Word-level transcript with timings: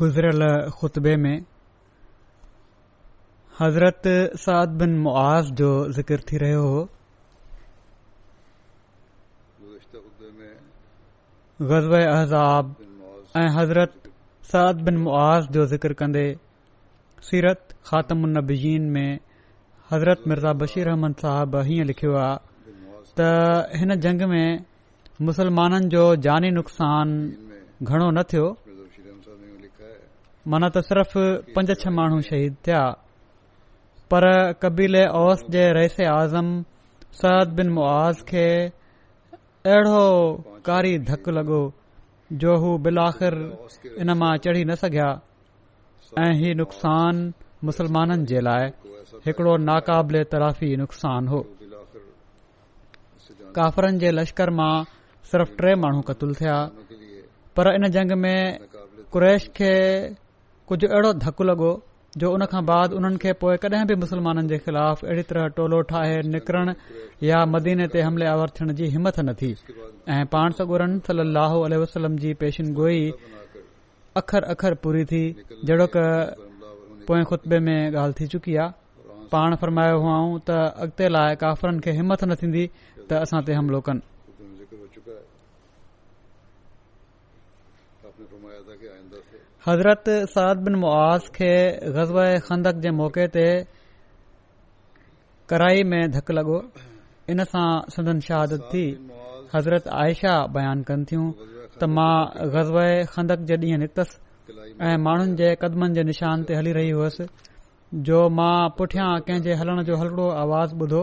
گزرل 0.00 0.42
خطبے 0.78 1.14
میں 1.22 1.36
حضرت 3.60 4.06
سعد 4.44 4.70
بن 4.80 4.92
معاذ 5.04 5.44
جو 5.60 5.70
ذکر 5.98 6.18
تھی 6.28 6.38
رہے 6.38 6.54
ہو 6.64 6.78
غزب 11.70 11.94
احزاب 12.00 12.72
حضرت 13.58 13.92
سعد 14.50 14.76
بن 14.86 14.96
معاذ 15.04 15.42
جو 15.54 15.64
ذکر 15.72 15.92
کندے 16.02 16.26
سیرت 17.30 17.72
خاتم 17.90 18.24
النبیین 18.28 18.92
میں 18.92 19.08
حضرت 19.92 20.26
مرزا 20.28 20.52
بشیر 20.64 20.86
احمد 20.90 21.14
صاحب 21.22 21.50
ہوں 21.70 21.84
لکھو 21.92 22.12
تا 23.16 23.28
ہن 23.82 23.98
جنگ 24.08 24.28
میں 24.32 24.46
مسلمانن 25.28 25.88
جو 25.96 26.04
جانی 26.28 26.50
نقصان 26.60 27.08
گھنو 27.88 28.10
نہ 28.18 28.22
تھو 28.30 28.46
माना 30.50 30.68
त 30.74 30.78
सिर्फ़ 30.88 31.12
पंज 31.54 31.70
छह 31.80 31.90
माण्हू 31.98 32.20
शहीद 32.26 32.54
थिया 32.66 32.82
पर 34.10 34.24
कबीले 34.62 35.04
औस 35.22 35.40
जे 35.50 35.62
रइस 35.78 35.96
आज़म 36.10 36.48
सद 37.22 37.54
बिन 37.58 37.68
मुआज़ 37.78 38.18
खे 38.28 38.46
अहिड़ो 39.76 40.02
कारी 40.68 40.92
धकु 41.08 41.30
लॻो 41.38 41.60
जो 42.44 42.52
हू 42.62 42.70
बिल 42.84 42.98
आख़िर 43.06 43.34
इन 44.04 44.08
मां 44.20 44.30
चढ़ी 44.44 44.64
न 44.70 44.74
सघिया 44.82 45.08
ऐं 46.24 46.30
हीउ 46.40 46.54
नुक़सान 46.62 47.14
मुसलमाननि 47.70 48.24
जे 48.32 48.38
लाइ 48.48 48.66
हिकड़ो 49.26 49.56
नाक़ाबिले 49.66 50.22
तराफ़ी 50.34 50.68
नुक़सान 50.82 51.22
हो 51.32 51.40
काफ़रनि 53.58 53.98
जे 54.04 54.10
लश्कर 54.20 54.48
मां 54.60 54.74
सिर्फ़ 55.32 55.50
टे 55.62 55.74
माण्हू 55.86 56.00
क़तलु 56.12 56.34
थिया 56.42 56.58
पर 57.56 57.64
इन 57.74 57.88
जंग 57.98 58.12
में 58.26 58.40
कुरैश 59.16 59.48
खे 59.58 59.74
कुझु 60.70 60.86
अहिड़ो 60.92 61.12
धकु 61.24 61.42
लॻो 61.48 61.68
जो 62.20 62.30
उन 62.34 62.44
खां 62.50 62.64
बाद 62.70 62.92
उन्हनि 62.98 63.16
खे 63.22 63.32
पोएं 63.40 63.56
कॾहिं 63.62 63.84
बि 63.88 63.94
मुस्लमाननि 64.02 64.48
जे 64.52 64.56
ख़िलाफ़ 64.66 65.04
अहिड़ी 65.06 65.22
तरह 65.30 65.46
टोलो 65.56 65.80
ठाहे 65.90 66.16
निकरण 66.34 66.72
या 67.28 67.44
मदीने 67.54 67.86
ते 67.94 68.00
हमलावर 68.06 68.48
थियण 68.56 68.72
जी 68.78 68.86
हिमथ 68.94 69.20
न 69.26 69.34
थी 69.42 69.50
ऐं 70.14 70.24
पाण 70.34 70.56
सगोरन 70.60 70.98
सल 71.06 71.20
लह 71.36 71.54
वसलम 71.82 72.16
जी 72.24 72.32
गोई 72.80 72.98
अख़र 74.22 74.42
अखर 74.56 74.74
पूरी 74.82 75.04
थी 75.12 75.22
जेड़ो 75.70 75.86
क 75.96 76.00
पोइ 77.06 77.22
खुतबे 77.30 77.58
में 77.68 77.78
ॻाल्हि 77.90 78.14
थी 78.20 78.26
चुकी 78.34 78.54
आहे 78.62 79.26
पाण 79.32 79.54
फरमायो 79.62 79.98
हुआ 80.02 80.16
त 80.46 80.58
अॻिते 80.88 81.08
लाइ 81.16 81.34
काफ़रन 81.46 81.78
खे 81.86 81.90
हिमथ 82.02 82.24
न 82.26 82.34
थींदी 82.42 82.64
त 83.10 83.22
असां 83.26 83.42
ते 83.48 83.54
हमिलो 83.60 83.78
कनि 83.88 84.02
हज़रत 89.68 90.08
साद 90.32 90.58
बिन 90.66 90.74
मुआस 90.80 91.24
खे 91.36 91.52
ग़ज़ब 91.94 92.16
खंदक 92.48 92.74
जे 92.82 92.90
मौक़े 92.98 93.26
ते 93.36 93.46
कराई 95.52 95.82
में 95.92 96.10
धकु 96.16 96.32
लॻो 96.38 96.58
इन 97.34 97.44
सां 97.54 97.66
सदन 97.94 98.20
शहादत 98.26 98.68
थी 98.74 98.82
हज़रत 99.54 99.88
आयशा 100.02 100.34
बयानु 100.58 100.86
कनि 100.90 101.04
थियूं 101.12 101.24
त 101.80 101.88
मां 101.94 102.12
गज़ब 102.52 102.78
खंदक 103.16 103.42
जे 103.50 103.56
ॾींहुं 103.64 103.80
निकतसि 103.84 104.62
ऐं 104.90 104.94
माण्हुनि 105.08 105.34
जे 105.42 105.48
कदमनि 105.64 105.94
जे 106.00 106.04
निशान 106.12 106.46
ते 106.50 106.58
हली 106.60 106.76
रही 106.78 106.94
हुयसि 106.98 107.28
जो 108.10 108.22
मां 108.38 108.54
पुठियां 108.78 109.08
कंहिं 109.32 109.58
हलण 109.64 109.82
जो 109.90 109.96
हलड़ो 110.04 110.28
आवाज़ 110.44 110.78
ॿुधो 110.86 111.02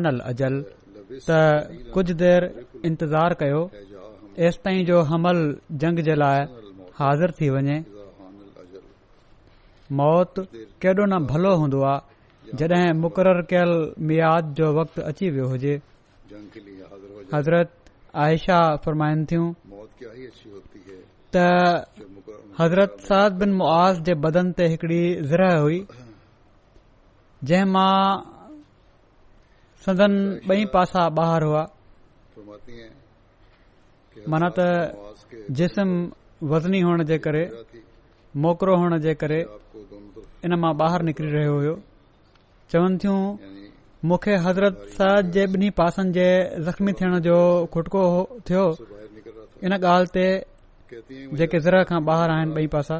भरिसां 0.00 1.46
कुझ 1.94 2.04
देर 2.22 2.42
इंतज़ार 2.88 3.30
कयो 3.40 3.62
एसिताईं 4.48 4.84
जो 4.88 5.00
हमल 5.08 5.38
जंग 5.80 5.98
जे 6.04 6.14
लाइ 6.14 6.40
हाज़िर 6.98 7.30
थी 7.38 7.48
वञे 7.54 7.76
मौत 10.00 10.38
केॾो 10.82 11.04
न 11.12 11.18
भलो 11.32 11.54
हूंदो 11.60 11.80
आहे 11.90 12.56
जॾहिं 12.60 12.92
मुक़रर 13.00 13.40
कयल 13.50 13.72
मियाद 14.08 14.54
जो 14.58 14.68
वक़्तु 14.78 15.02
अची 15.10 15.30
वियो 15.34 15.46
हुजे 15.52 15.74
हज़रत 17.34 17.70
आयशा 18.24 18.60
त 21.36 21.44
हज़रत 22.60 22.96
सद 23.08 23.32
बिन 23.40 23.52
मुआस 23.58 23.98
जे 24.06 24.14
बदन 24.24 24.52
ते 24.56 24.66
हिकिड़ी 24.70 25.02
ज़र 25.30 25.42
हुई 25.64 25.78
जंहिं 27.50 27.68
मां 27.74 27.98
सदन 29.84 30.12
ॿई 30.52 30.64
पासा 30.74 31.08
बहार 31.18 31.42
हुआ 31.48 31.62
माना 34.28 34.48
त 34.56 34.60
जिस्म 35.50 35.88
वज़नी 36.50 36.80
हुअण 36.84 37.02
जे 37.08 37.18
करे 37.24 37.44
मोकिरो 38.42 38.74
हुअण 38.76 38.98
जे 39.04 39.14
करे 39.20 39.40
इन 40.44 40.52
मां 40.60 40.72
ॿाहिरि 40.80 41.04
निकिरी 41.04 41.30
रहियो 41.36 41.54
हुयो 41.58 41.74
चवनि 42.72 42.96
थियूं 43.00 43.20
मूंखे 44.04 44.34
हज़रत 44.46 44.76
साद 44.96 45.30
जे 45.34 45.42
ॿिन्ही 45.56 45.70
पासनि 45.80 46.10
जे 46.16 46.26
ज़ख़्मी 46.66 46.92
थियण 47.00 47.18
जो 47.26 47.36
खुटको 47.72 48.02
थियो 48.48 48.64
इन 49.64 49.72
ॻाल्हि 49.72 50.08
ते 50.14 50.26
जेके 51.40 51.58
ज़र 51.64 51.84
खां 51.88 52.00
ॿाहिरि 52.08 52.32
आहिनि 52.36 52.52
ॿई 52.60 52.66
पासा 52.74 52.96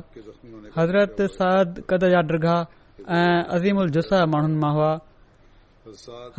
हज़रत 0.78 1.20
साद 1.36 1.82
कद 1.90 2.04
जा 2.14 2.20
दृगा 2.30 2.56
ऐं 3.16 3.40
अज़ीम 3.56 3.76
उल 3.82 3.90
जुसा 3.96 4.24
माण्हुनि 4.32 4.56
मां 4.64 4.72
हुआ 4.76 4.92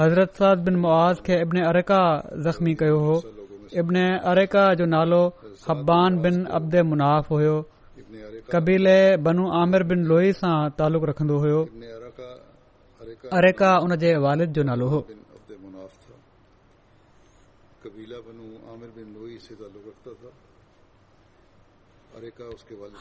हज़रत 0.01 0.31
साद 0.41 0.57
बिन 0.65 0.75
मुआज़ 0.85 1.21
खे 1.25 1.35
इब्न 1.45 1.63
अरका 1.73 1.99
जख़्मी 2.47 2.73
कयो 2.81 2.97
हो 3.05 3.15
इब्न 3.79 3.97
अरेका 4.31 4.63
जो 4.79 4.85
नालो 4.93 5.19
हब्बान 5.69 6.17
बिन 6.23 6.43
अब्दे 6.59 6.81
मुनाफ़ 6.91 7.27
हुयो 7.33 7.55
कबीले 8.53 8.95
बनू 9.27 9.45
आमिर 9.59 9.83
बिन 9.91 10.01
आमिरो 10.07 10.17
सां 10.39 10.55
तालुक़ु 10.81 11.07
रखंदो 11.09 11.37
हो 11.43 11.61
वालिद 14.25 14.51
जो 14.59 14.63
नालो 14.71 14.87
हो 14.95 14.99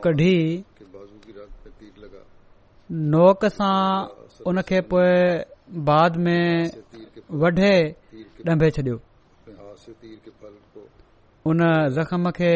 कढी 0.05 0.35
नोक 3.15 3.45
सां 3.57 3.77
उनखे 4.51 4.81
पोए 4.93 5.13
बाद 5.91 6.17
में 6.17 6.71
उन 11.47 11.59
ज़ख़्म 11.95 12.31
खे 12.37 12.53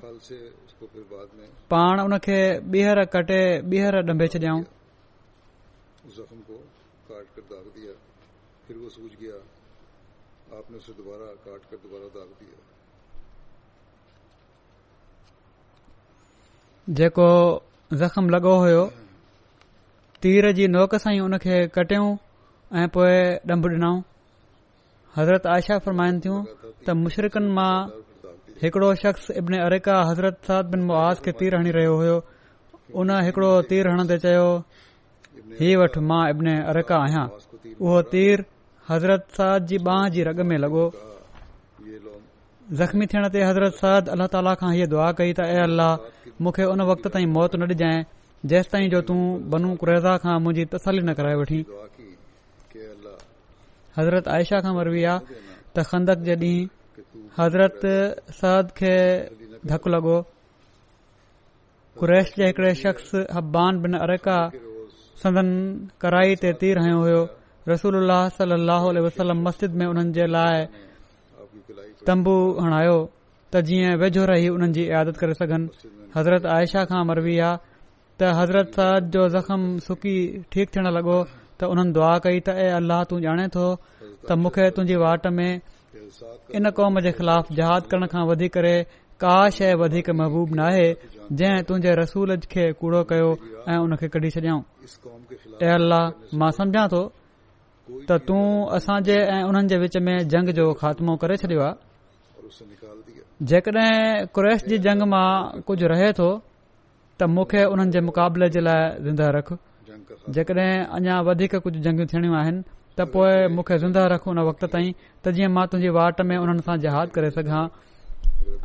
पाण 1.72 2.00
उन 2.04 2.16
खे 2.26 2.36
ॿीहर 2.70 2.98
कटे 3.14 3.40
ॿीहर 3.72 3.94
ॾंभे 4.12 4.26
छॾियऊं 4.34 4.62
जेको 16.98 17.26
ज़ख़्म 18.00 18.28
लगो 18.34 18.52
हो 18.62 18.82
तीर 20.22 20.50
जी 20.58 20.66
नोक 20.76 20.94
सां 21.02 21.12
ई 21.14 21.18
उनखे 21.26 21.56
कटियऊं 21.76 22.10
ऐं 22.80 22.86
पोए 22.96 23.18
डंभ 23.50 23.66
ॾिनऊं 23.74 23.98
हज़रत 25.18 25.46
आयशा 25.56 25.78
फरमाइन 25.86 26.20
त 26.26 26.96
मुशरकनि 27.04 27.52
मां 27.60 27.70
हिकड़ो 28.62 28.88
शख़्स 29.00 29.30
इब्न 29.40 29.58
अरेका 29.66 29.92
हज़रत 30.10 30.38
साद 30.46 30.66
बिन 30.72 30.80
मुआज़ 30.88 31.20
खे 31.26 31.32
तीर 31.42 31.54
हणी 31.56 31.70
रहियो 31.76 31.92
हो 32.00 32.16
उन 33.02 33.10
हिकड़ो 33.26 33.50
तीर 33.68 33.88
हणंदे 33.90 34.16
ते 34.24 34.32
चयो 34.32 34.48
ही 35.60 35.68
वठ 35.82 35.94
मां 36.10 36.18
इब्न 36.32 36.54
अरेका 36.72 36.98
आहियां 37.06 37.22
उहो 37.70 38.02
तीर 38.10 38.42
हज़रत 38.90 39.38
साद 39.38 39.70
जी 39.72 39.78
बांह 39.86 40.02
जी 40.16 40.26
रग 40.30 40.42
में 40.50 40.56
लॻो 40.66 40.82
ज़ख़्मी 42.80 43.06
थियण 43.14 43.28
ते 43.38 43.42
हज़रत 43.50 43.78
साद 43.84 44.10
अलाह 44.16 44.28
ताला 44.34 44.54
खां 44.64 44.72
हीअ 44.78 44.88
दुआ 44.96 45.06
कई 45.20 45.32
त 45.38 45.46
ऐ 45.54 45.62
अल्लाह 45.70 46.34
मूंखे 46.48 46.66
उन 46.74 46.84
वक़्त 46.90 47.08
ताईं 47.16 47.32
मौत 47.38 47.56
न 47.56 47.68
डिजाइ 47.72 48.02
जेसि 48.54 48.70
ताईं 48.74 48.90
जो 48.96 49.00
तूं 49.12 49.18
बनू 49.56 49.70
कुरेज़ा 49.84 50.12
खां 50.26 50.34
मुंहिंजी 50.48 50.66
तसली 50.76 51.00
न 51.06 51.16
कराए 51.22 51.40
वठी 51.44 51.62
हज़रत 53.98 54.30
आयशा 54.36 54.62
खां 54.68 54.74
मरवी 54.80 55.06
आहे 55.14 55.40
तंद 55.80 56.14
हज़रत 57.40 57.80
कुरैश 57.82 59.66
धक 59.72 59.84
लगोर 59.88 62.72
शख्स 62.82 63.08
कराई 66.02 66.30
ते 66.42 66.50
वसलम 69.04 69.38
मस्जिद 69.48 69.70
में 69.80 69.88
लाइ 70.36 70.60
तंबू 72.06 72.36
हणायो 72.60 72.98
त 73.52 73.54
जीअं 73.70 73.92
वेझो 74.02 74.24
रही 74.30 74.46
हुननि 74.46 74.72
जी 74.76 74.84
आयादत 74.90 75.16
करे 75.22 75.34
सघनि 75.40 75.68
हज़रत 76.16 76.42
आयशा 76.56 76.82
खां 76.92 77.02
मरवी 77.10 77.36
आ 77.48 77.50
त 78.20 78.22
हज़रत 78.38 78.66
साद 78.78 79.02
जो 79.16 79.22
ज़ख़्म 79.36 79.60
सुकी 79.86 80.16
ठीक 80.52 80.66
थियण 80.76 80.86
लॻो 80.96 81.18
त 81.58 81.60
हुननि 81.70 81.92
दुआ 81.96 82.14
कई 82.26 82.38
त 82.48 82.48
अह 82.64 82.80
तूं 83.10 83.18
ॼाणे 83.26 83.46
थो 83.56 83.66
त 84.28 84.30
मूंखे 84.44 84.64
तुंहिंजी 84.76 84.96
वाट 85.04 85.22
में 85.38 85.52
इन 86.56 86.70
क़ौम 86.76 87.00
जे 87.06 87.10
ख़िलाफ़ 87.18 87.52
जहाद 87.58 87.82
करण 87.90 88.06
खां 88.12 88.22
वधी 88.28 88.48
करे 88.54 88.76
का 89.22 89.34
शइ 89.56 89.74
वधीक 89.80 90.10
महबूब 90.20 90.54
नाहे 90.60 90.86
जंहिं 91.40 91.62
तुझे 91.70 91.90
रसूल 92.02 92.36
खे 92.52 92.64
कूड़ो 92.80 93.02
कयो 93.10 93.30
ऐं 93.70 93.78
उन 93.84 93.96
खे 94.00 94.08
कढी 94.14 94.30
अल्लाह 95.78 96.04
मां 96.40 96.50
सम्झा 96.58 96.84
थो 96.94 97.02
त 98.08 98.16
तूं 98.28 98.40
असांजे 98.78 99.16
ऐं 99.36 99.42
उन्हनि 99.50 99.68
जे 99.72 99.76
विच 99.84 99.96
में 100.08 100.14
जंग 100.34 100.52
जो 100.58 100.66
ख़ात्मो 100.80 101.16
करे 101.24 101.36
छडि॒यो 101.42 101.62
आहे 101.68 101.78
जेकड॒हिं 103.50 104.26
क्रैश 104.38 104.64
जी 104.72 104.78
जंग 104.88 105.06
मां 105.14 105.26
कुझ 105.70 105.78
रहे 105.94 106.10
थो 106.20 106.30
त 107.18 107.30
मूंखे 107.36 107.64
उन्हनि 107.74 107.92
जे 107.94 108.00
मुक़ाबले 108.08 108.48
जे 108.56 108.60
लाइ 108.68 108.84
ज़िंदा 109.08 109.30
रख 109.38 109.56
जेकड॒हिं 110.38 110.74
अञा 111.00 111.20
वधीक 111.30 111.56
कुझ 111.68 111.74
जंगूं 111.88 112.06
थियणियूं 112.14 112.36
आहिनि 112.42 112.62
त 112.98 113.04
पोए 113.14 113.36
मूंखे 113.54 113.76
ज़िंदा 113.78 114.06
रख 114.12 114.26
उन 114.32 114.38
वक्त 114.50 114.64
त 115.22 115.30
जीअं 115.36 115.50
मां 115.56 115.66
तुंहिंजी 115.72 115.90
वाट 115.96 116.20
में 116.30 116.36
हुननि 116.36 116.62
सां 116.68 116.76
जहाद 116.86 117.10
करे 117.16 117.30
सघां 117.36 117.62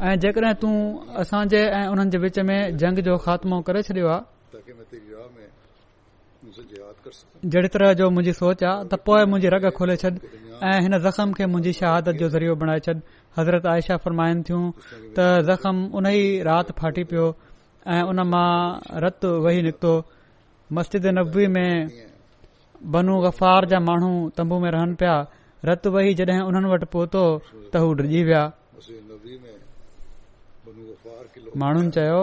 ऐं 0.02 0.16
जेकड॒हिं 0.26 0.56
तूं 0.64 0.72
असांजे 1.24 1.62
ऐं 1.80 1.86
उन्हनि 1.94 2.10
जे 2.16 2.18
विच 2.26 2.40
में 2.50 2.58
जंग 2.84 3.00
जो 3.10 3.18
ख़ात्मो 3.26 3.62
करे 3.70 3.84
छडि॒यो 3.90 4.10
आहे 4.10 5.46
जहिड़ी 7.54 7.70
तरह 7.76 7.94
जो 8.00 8.10
मुंहिंजी 8.16 8.34
सोच 8.42 8.64
आहे 8.70 8.88
त 8.92 9.00
पोएं 9.08 9.24
मुंजी 9.32 9.50
रग 9.56 9.70
खोले 9.80 9.96
छॾ 10.02 10.10
ऐं 10.72 10.78
हिन 10.86 10.98
ज़ख़्म 11.06 11.34
खे 11.40 11.46
मुंहिंजी 11.54 11.74
शहादत 11.82 12.22
जो 12.24 12.30
ज़रियो 12.38 12.56
बणाए 12.64 12.80
छॾ 12.88 12.96
हज़रत 13.40 13.66
आयशा 13.74 13.98
फरमायन 14.08 14.42
थियूं 14.50 14.64
त 15.20 15.28
ज़ख़्म 15.52 15.86
उन 16.02 16.08
ई 16.16 16.24
राति 16.50 16.74
फाटी 16.82 17.04
पियो 17.14 17.28
ऐं 17.96 18.02
उन 18.14 18.26
मां 18.34 18.50
रतु 19.08 19.34
वेही 19.46 19.62
निकतो 19.70 19.94
मस्जिद 20.80 21.06
नबवे 21.20 21.48
में 21.56 21.70
बनू 22.94 23.16
गफ़ार 23.22 23.66
जा 23.72 23.80
माण्हू 23.90 24.12
तंबू 24.38 24.58
में 24.64 24.70
रहन 24.72 24.94
पिया 25.02 25.16
रत 25.70 25.88
वही 25.94 26.14
जॾहिं 26.20 26.42
उन्हनि 26.50 26.70
वटि 26.74 26.86
पोतो 26.94 27.24
त 27.72 27.82
हू 27.84 27.94
डिॼी 28.02 28.22
विया 28.28 28.44
माण्हुनि 31.62 31.90
चयो 31.96 32.20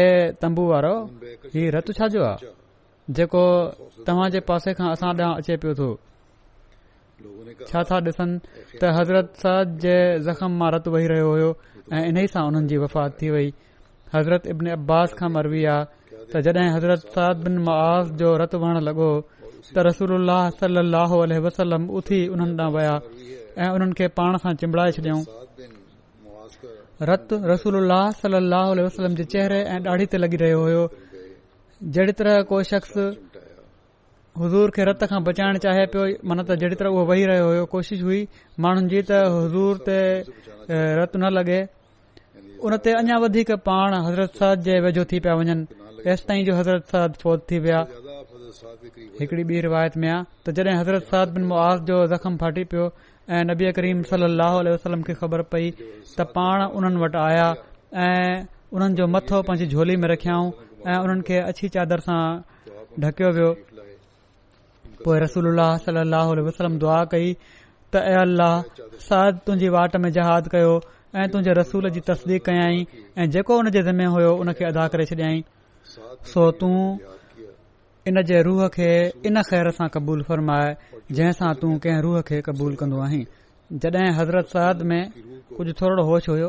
ए 0.00 0.02
तंबू 0.42 0.62
वारो 0.72 0.94
ही 1.54 1.62
रत 1.76 1.86
छा 1.98 2.06
जो 2.14 2.22
आहे 2.30 2.48
जेको 3.16 3.44
तव्हां 4.06 4.28
जे 4.34 4.40
पासे 4.50 4.74
खां 4.80 4.90
असां 4.94 5.08
ॾांहुं 5.18 5.34
अचे 5.38 5.56
पियो 5.62 5.74
थो 5.78 5.88
छा 7.70 7.80
था 7.88 7.96
ॾिसन 8.10 8.30
त 8.80 8.92
हज़रत 8.98 9.28
साद 9.42 9.78
जे 9.86 9.96
ज़ख़्म 10.26 10.50
मां 10.60 10.70
रत 10.74 10.86
वही 10.94 11.06
रहियो 11.14 11.30
हो 11.30 11.50
ऐं 11.96 12.04
इन्हीअ 12.10 12.32
सां 12.34 12.42
उन्हनि 12.50 12.68
जी 12.70 12.76
वफ़ात 12.82 13.18
थी 13.22 13.30
वई 13.36 13.48
हज़रत 14.14 14.46
इब्न 14.54 14.74
अब्बास 14.78 15.12
खां 15.20 15.28
मरवी 15.36 15.64
आहे 15.74 16.22
त 16.32 16.40
जॾहिं 16.46 16.70
हज़रत 16.76 18.16
जो 18.22 18.30
रत 18.44 18.54
वहण 18.64 18.78
लॻो 18.88 19.10
त 19.68 19.78
रसूल 19.88 20.28
सलल 20.60 20.94
वसलम 21.46 21.82
उथी 21.98 22.18
उन्हनि 22.34 22.54
ॾांहुं 22.62 22.74
वया 22.76 22.94
ऐं 23.64 23.68
उन्हनि 23.76 23.92
खे 23.98 24.06
पाण 24.18 24.36
सां 24.42 24.52
चिबड़ाए 24.60 24.90
छॾियऊं 24.96 25.22
रत 27.10 27.28
रसूल 27.52 27.76
सलह 28.20 28.70
वसलम 28.84 29.14
जे 29.20 29.24
चेहरे 29.32 29.60
ऐं 29.74 29.80
ॾाढी 29.94 30.06
ते 30.12 30.16
लॻी 30.22 30.36
रहियो 30.42 30.60
हो 30.66 30.84
जेड़ी 31.96 32.12
तरह 32.20 32.40
को 32.52 32.62
शख्स 32.70 32.94
हज़ूर 34.40 34.70
खे 34.76 34.84
रत 34.90 35.04
खां 35.10 35.20
बचाइण 35.28 35.58
चाहे 35.64 35.84
पियो 35.92 36.04
मन 36.30 36.42
त 36.42 36.56
जेॾी 36.62 36.78
तरह 36.82 36.96
उहो 36.96 37.04
वेही 37.10 37.24
रहियो 37.30 37.48
हो 37.60 37.64
कोशिश 37.74 38.02
हुई 38.08 38.20
माण्हुनि 38.64 38.88
जी 38.94 39.02
त 39.10 39.22
हुज़ूर 39.36 39.82
ते 39.88 40.00
रत 41.02 41.16
न 41.22 41.32
लॻे 41.38 41.58
उन 42.68 42.76
ते 42.86 42.96
अञा 43.02 43.16
वधीक 43.26 43.52
पाण 43.68 43.98
हज़रत 44.08 44.40
साद 44.42 44.64
जे 44.70 44.80
वेझो 44.88 45.04
थी 45.12 45.20
पिया 45.26 45.34
वञनि 45.40 46.00
तेसि 46.04 46.28
ताईं 46.32 46.44
जो 46.50 46.54
हज़रत 46.60 46.96
साद 46.96 47.18
फोत 47.24 47.44
थी 47.50 47.58
विया 47.66 47.80
हिकड़ी 48.54 49.42
ॿी 49.54 49.60
रिवायत 49.64 49.96
में 50.04 50.08
आहे 50.12 50.50
तॾहिं 50.52 50.74
हज़रत 50.78 51.14
बिन 51.34 51.44
मुआज़ 51.50 51.80
जो 51.90 51.96
ज़ख़्म 52.12 52.36
फाटी 52.42 52.64
पियो 52.72 52.86
ऐं 53.36 53.42
नबी 53.50 53.70
करीम 53.78 54.00
वसलम 54.06 55.02
खे 55.08 55.14
ख़बर 55.20 55.42
पई 55.54 55.68
त 55.80 56.26
पाण 56.36 56.64
उन्हनि 56.80 57.00
वटि 57.02 57.18
आया 57.24 57.48
ऐं 58.06 58.46
उन्हनि 58.76 59.00
जो 59.00 59.06
मथो 59.16 59.42
पंहिंजी 59.50 59.66
झोली 59.76 59.96
में 60.04 60.08
रखियाऊं 60.14 60.48
ऐं 60.90 60.96
उन्हनि 61.04 61.22
खे 61.28 61.38
अछी 61.52 61.68
चादर 61.76 62.02
सां 62.08 62.20
ढकियो 63.04 63.30
वियो 63.38 63.52
पोएं 65.04 65.20
रसूल 65.26 65.50
सल 65.84 66.00
वसलम 66.48 66.78
दुआ 66.86 67.02
कई 67.14 67.32
साद 67.94 69.38
तुंहिंजी 69.46 69.68
वाट 69.78 69.96
में 70.06 70.10
जहाद 70.18 70.48
कयो 70.56 70.72
ऐं 71.20 71.30
तुंहिंजे 71.30 71.52
रसूल 71.60 71.88
जी 71.94 72.00
तस्दीक 72.10 72.44
कयाई 72.50 72.84
ऐं 73.18 73.30
जेको 73.36 73.56
हुन 73.62 73.70
जे 73.78 73.82
ज़िमे 73.92 74.04
हो 74.16 74.34
उन 74.44 74.52
खे 74.58 74.64
अदा 74.74 74.86
करे 74.94 75.06
छॾियईं 75.14 75.40
सो 76.34 76.50
तूं 76.60 76.74
इन 78.08 78.22
जे 78.28 78.40
रूह 78.42 78.66
खे 78.74 78.90
इन 79.28 79.40
ख़ैर 79.48 79.70
सां 79.78 79.86
क़बूल 79.94 80.22
फरमाए 80.28 80.68
जंहिं 81.16 81.32
सां 81.38 81.48
तूं 81.62 81.72
कंहिं 81.86 82.00
रूह 82.06 82.20
खे 82.30 82.40
क़बूल 82.48 82.74
कंदो 82.82 83.00
आहीं 83.06 83.24
जॾहिं 83.84 84.12
हज़रत 84.18 84.46
साद 84.52 84.82
में 84.92 85.02
कुझु 85.56 85.72
थोरो 85.80 86.04
होश 86.10 86.28
हुयो 86.30 86.48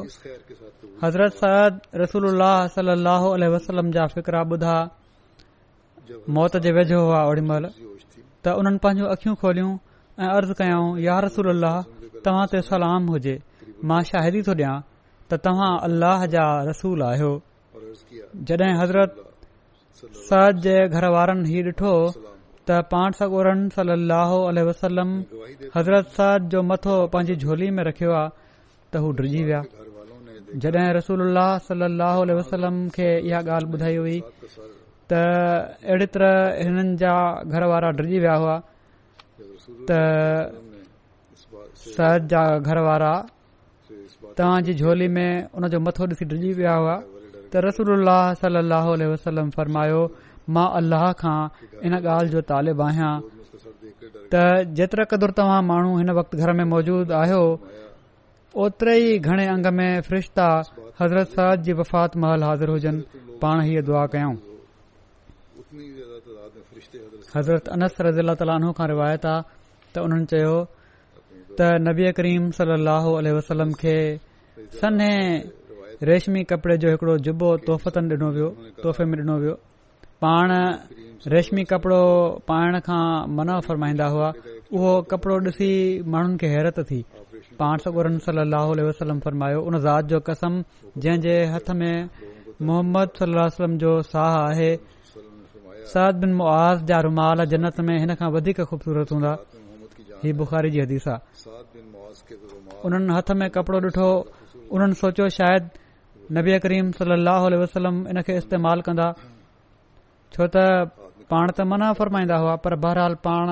हज़रत 1.03 1.34
साद 1.41 1.81
रसूल 2.03 2.27
सद 2.75 3.43
वसलम 3.55 3.89
जा 3.98 4.05
फिकरा 4.15 4.43
ॿुधा 4.58 4.75
मौत 6.38 6.55
जे 6.65 6.72
वेझो 6.79 7.00
हुआ 7.05 7.24
ओड़ी 7.31 7.41
महिल 7.51 7.65
त 8.43 8.53
उन्हनि 8.62 8.79
पंहिंजूं 8.86 9.10
अखियूं 9.15 9.36
खोलियूं 9.43 9.72
ऐं 10.20 10.29
अर्ज़ु 10.38 10.53
कयाऊं 10.62 10.98
या 11.08 11.17
रसूल 11.27 11.50
अलाह 11.58 11.75
तव्हां 12.27 12.46
ते 12.53 12.62
सलाम 12.70 13.10
हुजे 13.17 13.36
मां 13.91 14.00
शाहिदी 14.12 14.41
थो 14.50 14.55
ॾियां 14.62 14.74
त 14.88 15.41
तव्हां 15.50 15.72
अल्लाह 15.89 16.25
जा 16.38 16.48
रसूल 16.72 17.05
आहियो 17.10 17.34
जॾहिं 18.51 18.79
हज़रत 18.84 19.22
सरद 20.27 20.60
जे 20.63 20.75
घर 20.88 21.05
वारनि 21.15 21.50
ही 21.53 21.62
डिठो 21.65 21.93
त 22.70 22.79
पाण 22.91 23.12
सगोरन 23.20 23.60
सल 23.75 23.89
अलो 23.96 24.38
अलसलम 24.51 25.12
हज़रत 25.75 26.08
सरद 26.17 26.48
जो 26.53 26.62
मथो 26.72 26.96
पंहिंजी 27.13 27.36
झोली 27.46 27.70
में 27.77 27.84
रखियो 27.89 28.12
आहे 28.22 28.29
त 28.93 29.01
हू 29.03 29.12
ड्रिजी 29.20 29.43
विया 29.50 29.62
जडे 30.63 30.86
रसूल 30.98 31.22
सल 31.67 31.84
लहो 32.01 32.24
वसलम 32.39 32.77
खे 32.96 33.10
इहा 33.27 33.39
ॻाल्हि 33.51 33.72
ॿुधाई 33.75 33.96
हुई 33.98 34.17
त 34.17 35.22
अहिड़ी 35.91 36.08
तरह 36.15 36.34
हिननि 36.63 36.96
जा 37.03 37.13
घर 37.53 37.67
वारा 37.74 37.91
डिरिजी 38.01 38.20
विया 38.25 38.36
हुआ 38.43 38.58
त 39.89 40.01
सरद 41.86 42.27
जा 42.34 42.43
घर 42.60 42.79
वारा 42.89 43.13
तव्हांजी 44.38 44.74
झोली 44.81 45.08
में 45.17 45.31
हुनजो 45.55 45.79
मथो 45.88 46.05
ॾिसी 46.13 46.25
डिॼजी 46.34 46.51
विया 46.60 46.74
हुआ 46.81 47.00
त 47.51 47.53
रसूल 47.67 48.08
सल 48.41 48.55
वसलम 49.13 49.48
वरमायो 49.58 50.01
मां 50.55 50.67
अल्लाह 50.79 51.03
खां 51.22 51.39
इन 51.88 51.93
ॻाल्हि 52.05 52.29
जो 52.36 52.41
तालिब 52.51 52.77
आहियां 52.88 53.13
त 54.31 54.34
जेतिरा 54.77 55.03
क़दुरु 55.12 55.34
तव्हां 55.39 55.62
माण्हू 55.72 55.91
हिन 56.01 56.10
वक़्तु 56.20 56.36
घर 56.41 56.50
में 56.60 56.65
मौजूद 56.74 57.08
आहियो 57.22 57.41
ओतिरे 58.63 58.93
ई 59.08 59.10
घणे 59.27 59.46
अंग 59.55 59.65
में 59.79 59.91
फ्रिश्ता 60.08 60.48
हज़रत 61.01 61.27
सरद 61.36 61.58
जी 61.67 61.74
वफ़ात 61.79 62.12
महल 62.24 62.41
हाज़िर 62.50 62.67
हुजनि 62.75 63.01
पाण 63.43 63.55
हीअ 63.67 63.81
दुआ 63.91 64.03
कयऊं 64.15 64.38
हज़रता 67.36 69.34
त 69.93 69.96
उन्हनि 70.08 70.25
चयो 70.31 70.55
त 71.60 71.60
नबी 71.88 72.03
करीम 72.20 72.43
सलाहु 72.58 73.74
खे 73.79 73.98
सने 74.81 75.12
रेशमी 76.10 76.43
कपड़े 76.51 76.75
जो 76.84 76.89
हिकड़ो 76.91 77.17
जुबो 77.25 77.48
तोहफ़तन 77.65 78.05
ॾिनो 78.13 78.29
वियो 78.36 78.48
तोहफ़े 78.84 79.03
में 79.12 79.17
ॾिनो 79.22 79.36
वियो 79.41 79.53
पाण 80.24 80.50
रेशमी 81.34 81.63
कपड़ो 81.72 82.01
पाइण 82.50 82.77
खां 82.86 83.03
मन 83.38 83.50
फ़रमाईंदा 83.67 84.05
हुआ 84.13 84.29
उहो 84.74 84.91
कपड़ो 85.12 85.36
ॾिसी 85.50 85.70
माण्हुनि 86.13 86.38
खे 86.41 86.48
हैरत 86.53 86.79
थी 86.91 87.00
पाण 87.60 87.84
सगोरन 87.84 88.15
वसलम 88.89 89.20
फरमायो 89.25 89.60
उन 89.72 89.77
ज़ात 89.86 90.03
जो 90.13 90.20
कसम 90.29 90.53
जंहिं 91.05 91.20
जे 91.25 91.36
हथ 91.55 91.70
में 91.81 92.10
मोहम्मद 92.70 93.22
सलम 93.24 93.77
जो 93.84 93.91
साह 94.13 94.38
आहे 94.41 94.72
सद 95.93 96.15
बिन 96.24 96.34
मुआज़ 96.41 96.84
जा 96.93 97.00
रुमाल 97.10 97.46
जन्नत 97.53 97.79
में 97.91 97.98
हिनखां 98.00 98.31
वधीक 98.38 98.62
खूबसूरत 98.72 99.12
हूंदा 99.12 99.34
ही 100.24 100.34
बुख़ारी 100.41 100.70
जी 100.77 100.81
हदीसा 100.81 101.15
उन्हनि 102.89 103.15
हथ 103.17 103.31
में 103.43 103.50
कपड़ो 103.60 103.79
ॾिठो 103.89 104.10
उन्हनि 104.77 104.96
सोचियो 105.03 105.27
शायदि 105.38 105.79
नबी 106.38 106.58
करीम 106.64 106.92
सल 106.98 107.12
अह 107.34 107.46
वसलम 107.62 107.96
इन 108.12 108.22
खे 108.28 108.34
इस्तेमाल 108.42 108.82
कंदा 108.88 109.08
छो 110.34 110.44
त 110.56 110.92
पाण 111.34 111.48
त 111.56 111.66
मना 111.72 111.88
फरमाईंदा 112.00 112.38
हुआ 112.44 112.56
पर 112.66 112.76
बहरहाल 112.86 113.14
पाण 113.28 113.50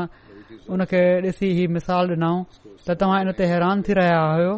उन 0.73 0.83
खे 0.91 1.01
ॾिसी 1.29 1.47
ही 1.57 1.65
मिसाल 1.77 2.07
ॾिनऊं 2.15 2.37
त 2.87 2.97
तव्हां 3.03 3.19
इन 3.25 3.29
ते 3.39 3.43
हैरान 3.53 3.81
थी 3.87 3.91
रहिया 3.99 4.19
आहियो 4.31 4.53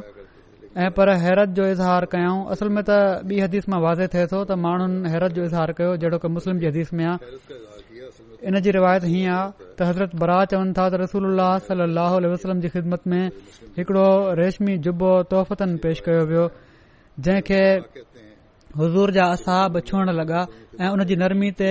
ऐं 0.84 0.92
पर 0.98 1.08
हैरत 1.24 1.50
जो 1.60 1.66
इज़हार 1.74 2.04
कयाऊं 2.14 2.40
असल 2.58 2.68
में 2.76 2.84
त 2.90 3.00
ॿी 3.32 3.40
हदीस 3.46 3.70
मां 3.74 3.80
वाज़े 3.88 4.06
थिए 4.16 4.26
थो 4.34 4.44
त 4.52 4.60
माण्हुनि 4.66 5.10
हैरत 5.16 5.32
जो 5.40 5.44
इज़हार 5.50 5.70
कयो 5.82 5.92
जहिड़ो 6.04 6.18
की 6.26 6.30
मुस्लिम 6.38 6.60
जी 6.62 6.68
हदीस 6.72 6.94
में 7.00 7.06
आहे 7.14 7.60
इन 8.50 8.60
जी 8.66 8.72
रिवायत 8.80 9.04
हीअं 9.12 9.34
आहे 9.38 9.74
त 9.78 9.90
हज़रत 9.90 10.16
बरा 10.26 10.38
चवनि 10.54 10.74
था 10.78 10.86
त 10.94 11.02
रसूल 11.06 11.26
अल्ल 11.32 11.50
सल 11.72 11.88
अह 11.88 12.16
वसलम 12.36 12.62
जी 12.66 12.70
ख़िदमत 12.78 13.02
में 13.14 13.24
हिकड़ो 13.82 14.08
रेशमी 14.44 14.78
जुबो 14.88 15.12
तोहफ़तन 15.36 15.76
पेश 15.86 16.00
कयो 16.10 16.24
वियो 16.34 16.46
जंहिंखे 17.26 17.62
हज़ूर 18.80 19.10
जा 19.16 19.24
असहाबुअण 19.36 20.10
लगा 20.18 20.42
ऐं 20.82 20.90
उन 20.96 21.04
जी 21.08 21.16
नरमी 21.22 21.50
ते 21.62 21.70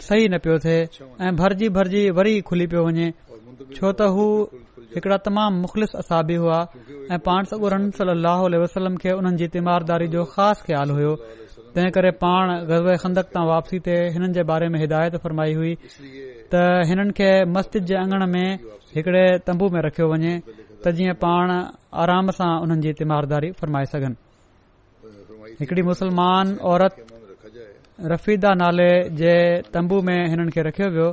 सही 0.08 0.27
न 0.30 0.34
पियो 0.44 0.58
थे 0.65 0.77
ऐं 1.22 1.36
भरजी 1.36 1.68
भरजी 1.77 2.03
वरी 2.18 2.36
खुली 2.48 2.65
पियो 2.72 2.82
वञे 2.88 3.08
छो 3.75 3.88
त 3.94 4.01
हू 4.15 4.25
हिकड़ा 4.98 5.18
तमामु 5.30 5.60
मुख़लिस 5.63 5.91
असाबी 6.01 6.36
हुआ 6.41 6.60
ऐं 7.13 7.20
पाण 7.27 7.41
सगुर 7.51 7.74
वसलम 8.63 8.96
खे 9.03 9.12
उन्हनि 9.20 9.38
जी 9.41 9.48
तीमारदारी 9.53 10.08
जो 10.15 10.22
ख़ासि 10.34 10.74
तंहिं 11.75 11.92
करे 11.96 12.10
पाण 12.22 12.50
गज़ब 12.70 12.88
खंदक 13.01 13.28
तां 13.34 13.44
वापसी 13.50 13.78
ते 13.88 13.94
हिननि 14.13 14.30
जे 14.38 14.44
बारे 14.51 14.68
में 14.72 14.80
हिदायत 14.80 15.13
फरमाई 15.25 15.54
हुई 15.60 15.72
त 16.54 16.63
हिननि 16.90 17.13
खे 17.20 17.30
मस्जिद 17.56 17.86
जे 17.92 17.96
अंगण 18.04 18.24
में 18.34 18.48
हिकड़े 18.96 19.24
तंबू 19.50 19.66
में 19.75 19.80
रखियो 19.86 20.08
वञे 20.13 20.34
त 20.84 20.92
जीअं 20.98 21.13
पाण 21.24 21.48
आराम 22.06 22.32
सां 22.40 22.50
उन्हनि 22.63 22.82
जी 22.86 22.92
तिमारदारी 23.01 23.51
फ़रमाए 23.60 23.86
सघनि 23.94 25.54
हिकड़ी 25.62 25.82
मुसलमान 25.92 26.46
औरत 26.72 26.96
रफ़ीदा 28.13 28.51
नाले 28.63 28.90
जे 29.22 29.34
तंबू 29.75 29.98
में 30.10 30.20
हिननि 30.34 30.51
खे 30.58 30.62
रखियो 30.68 30.88
वियो 30.96 31.08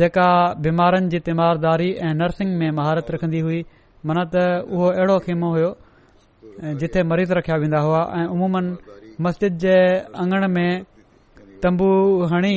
जेका 0.00 0.26
बीमारनि 0.64 1.08
जी 1.14 1.18
तिमारदारी 1.30 1.88
ऐं 2.08 2.12
नर्सिंग 2.24 2.50
में 2.64 2.68
महारत 2.80 3.06
रखंदी 3.16 3.40
हुई 3.46 3.62
मन 4.10 4.18
त 4.34 4.42
उहो 4.78 4.86
अहिड़ो 4.96 5.18
खेमो 5.28 5.48
हुयो 5.58 5.70
जिथे 6.82 7.00
मरीज़ 7.12 7.32
रखिया 7.40 7.56
वेंदा 7.62 7.80
हुआ 7.86 8.00
ऐं 8.18 8.24
उमूमनि 8.34 9.02
मस्जिद 9.22 9.56
जे 9.64 9.74
अंगण 10.20 10.46
में 10.54 10.82
तंबू 11.62 11.90
हणी 12.32 12.56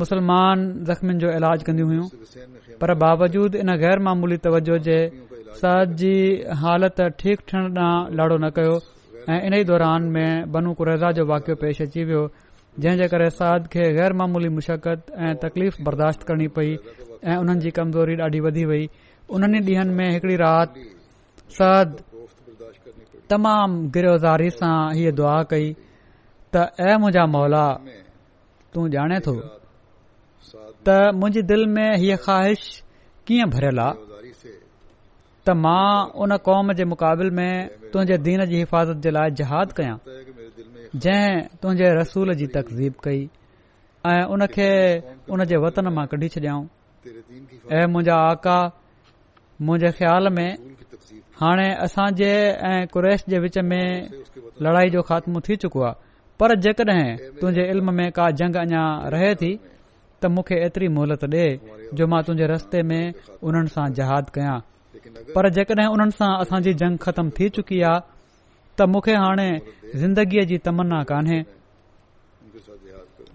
मुसलमान 0.00 0.58
जख़्मीनि 0.88 1.18
जो 1.20 1.30
इलाज 1.36 1.62
कन्दी 1.66 1.82
हुयूं 1.90 2.06
पर 2.80 2.94
बावजूद 3.02 3.54
इन 3.62 3.70
ग़ैर 3.82 3.98
मामूली 4.06 4.36
तवजो 4.46 4.78
जे 4.86 4.96
सद 5.60 5.92
जी 6.00 6.14
हालत 6.62 7.00
ठीक 7.20 7.40
ठण 7.48 7.74
ॾांहुं 7.78 8.16
लाड़ो 8.18 8.36
न 8.38 8.50
कयो 8.56 8.74
ऐं 9.30 9.40
इन 9.46 9.54
ई 9.54 9.64
दौरान 9.64 10.02
में 10.16 10.50
बनू 10.52 10.72
कुरेज़ा 10.80 11.10
जो 11.18 11.24
वाकियो 11.26 11.56
पेश 11.62 11.82
अची 11.82 12.04
वियो 12.04 12.24
जंहिं 12.82 12.98
जे 12.98 13.06
करे 13.12 13.30
साद 13.38 13.66
खे 13.74 13.92
गैर 13.98 14.12
मामूली 14.22 14.48
मुशक़त 14.58 15.12
ऐं 15.16 15.34
तकलीफ़ 15.44 15.76
बर्दाश्त 15.86 16.22
करणी 16.30 16.48
पई 16.58 16.74
ऐं 17.22 17.36
उन्हनि 17.38 17.60
जी 17.60 17.70
कमज़ोरी 17.78 18.16
ॾाढी 18.26 18.40
वधी 18.48 18.64
वई 18.72 18.86
उन्हनि 19.36 19.60
ॾींहनि 19.70 19.94
में 19.98 20.10
हिकड़ी 20.10 20.36
राति 20.42 20.90
सरद 21.58 22.02
तमाम 23.34 23.70
गिरोज़ारी 23.94 24.48
सां 24.54 24.74
हीअ 24.96 25.12
दुआ 25.20 25.36
कई 25.52 25.66
त 25.68 26.60
ऐं 26.88 26.96
मुंहिंजा 27.04 27.22
मौला 27.34 27.64
तूं 28.74 28.84
ॼाणे 28.94 29.16
थो 29.26 29.32
त 30.86 30.88
मुंहिंजी 31.20 31.42
दिलि 31.48 31.66
में 31.76 31.88
हीअ 32.02 32.16
ख़्वाहिश 32.24 32.62
कीअं 33.26 33.48
تمام 33.50 33.80
आहे 33.94 35.46
त 35.46 35.56
मां 35.62 35.86
उन 36.24 36.30
कौम 36.46 36.72
जे 36.78 36.84
मुक़ाबले 36.92 37.30
में 37.38 37.52
तुंहिंजे 37.92 38.16
दीन 38.26 38.40
जी 38.52 38.56
हिफ़ाज़त 38.64 38.96
जे 39.06 39.10
लाइ 39.16 39.28
जहाद 39.40 39.68
कयां 39.80 39.96
जंहिं 40.04 41.42
तुंहिंजे 41.62 41.86
रसूल 42.00 42.34
जी 42.42 42.46
तकज़ीब 42.54 42.94
कई 43.04 43.20
ऐं 44.12 44.22
उनखे 44.36 44.70
उन 45.34 45.44
जे 45.50 45.56
वतन 45.66 45.86
मां 45.98 46.06
कढी 46.14 46.28
छॾियां 46.36 46.56
ऐं 47.78 47.86
मुंहिंजा 47.96 48.16
आका 48.30 48.58
मुंहिंजे 49.66 49.90
ख़्याल 49.98 50.24
में 50.38 50.48
हाणे 51.44 51.66
असांजे 51.84 52.28
ऐं 52.68 52.84
कुरेश 52.92 53.24
जे 53.30 53.38
विच 53.44 53.56
में 53.70 53.86
लड़ाई 54.64 54.88
जो 54.94 55.00
ख़ात्मो 55.08 55.38
थी 55.48 55.54
चुको 55.62 55.80
आहे 55.84 55.94
पर 56.40 56.54
जेकॾहिं 56.64 57.08
तुंहिंजे 57.40 57.64
इल्म 57.72 57.88
में 57.98 58.08
का 58.18 58.26
जंग 58.38 58.54
अञा 58.64 58.84
रहे 59.12 59.32
थी 59.40 59.50
त 60.22 60.32
मूंखे 60.34 60.56
एतिरी 60.66 60.88
मोहलत 60.96 61.24
ॾे 61.34 61.48
जो 61.98 62.06
मां 62.12 62.20
तुंहिंजे 62.26 62.46
रस्ते 62.52 62.80
में 62.88 63.12
उन्हनि 63.48 63.70
सां 63.74 63.86
जहाद 63.98 64.30
कयां 64.36 64.56
पर 65.34 65.48
जेकड॒हिं 65.58 65.88
हुननि 65.94 66.16
सां 66.20 66.30
असांजी 66.46 66.72
जंग 66.82 66.96
ख़त्म 67.04 67.28
थी 67.38 67.48
चुकी 67.58 67.80
आहे 67.90 68.00
त 68.78 68.88
मूंखे 68.94 69.14
हाणे 69.24 69.48
ज़िंदगीअ 70.00 70.46
जी 70.52 70.58
तमना 70.68 71.02
कान्हे 71.12 71.40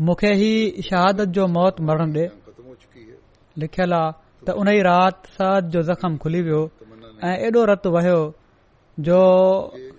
मूंखे 0.10 0.34
ही 0.44 0.52
शहादत 0.90 1.38
जो 1.40 1.48
मौत 1.60 1.86
मरण 1.92 2.14
डे 2.20 2.26
लिखियल 3.66 3.94
आहे 4.02 4.12
त 4.46 4.60
उन 4.64 4.76
ई 4.78 4.84
राति 4.92 5.36
सरद 5.38 5.74
जो 5.78 5.82
जख़मु 5.94 6.22
खुली 6.26 6.42
वियो 6.50 6.64
ऐं 7.28 7.38
एॾो 7.46 7.64
रत 7.70 7.88
वियो 7.94 8.20
जो 9.08 9.16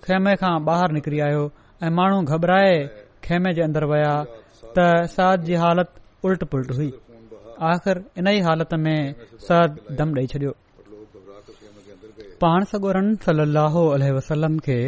खेमे 0.05 0.33
खां 0.43 0.51
ॿाहिरि 0.67 0.93
निकिरी 0.93 1.19
आयो 1.25 1.41
ऐं 1.83 1.89
माण्हू 1.97 2.21
घबराए 2.35 2.71
खेमे 3.25 3.51
जे 3.59 3.61
अंदरि 3.65 3.89
विया 3.91 4.13
त 4.77 4.85
सद 5.15 5.43
जी 5.49 5.59
हालति 5.63 6.01
उल्ट 6.29 6.43
पुल्ट 6.53 6.71
हुई 6.77 6.87
आख़िर 7.73 8.01
इन 8.23 8.27
ई 8.33 8.39
हालत 8.47 8.73
में 8.87 8.95
सरद 9.49 9.77
दम 10.01 10.15
ॾेई 10.17 10.31
छडि॒यो 10.33 10.55
पाण 12.45 12.63
सगोरन 12.73 13.13
सली 13.27 14.11
वसलम 14.17 14.57
खे 14.71 14.79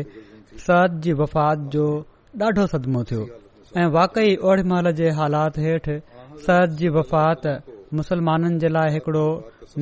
सद 0.65 0.97
जी 1.05 1.13
वफ़ात 1.21 1.69
जो 1.77 1.85
ॾाढो 2.47 2.65
सदमो 2.75 3.03
थियो 3.13 3.29
ऐं 3.81 3.87
वाकई 3.99 4.35
ओढ़ 4.49 4.63
महिल 4.75 4.91
जे 5.03 5.13
हालात 5.21 5.61
हेठि 5.67 5.99
सद 6.49 6.75
जी 6.83 6.89
वफ़ात 6.99 7.47
मुस्लमाननि 8.03 8.57
जे 8.65 8.73
लाइ 8.77 8.95
हिकिड़ो 8.99 9.27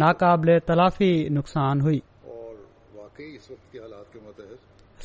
नाक़ाबिले 0.06 0.60
तलाफ़ी 0.72 1.12
नुक़सान 1.38 1.82
हुई 1.90 2.02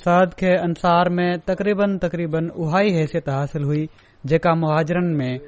सद 0.02 0.34
खे 0.40 0.52
अंसार 0.66 1.08
में 1.16 1.38
तक़रीबन 1.48 1.96
तक़रीबन 2.04 2.48
उहा 2.64 2.80
ई 2.80 2.90
हैसियत 2.96 3.28
हासिल 3.28 3.62
हुई 3.68 3.88
जेका 4.32 4.54
मुहाजरनि 4.62 5.14
में 5.16 5.40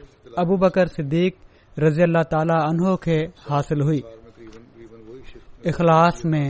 अबूबकर 0.42 0.86
सिदीक़ 0.96 1.36
हुई 3.88 4.02
इख़लास 5.72 6.22
में 6.34 6.46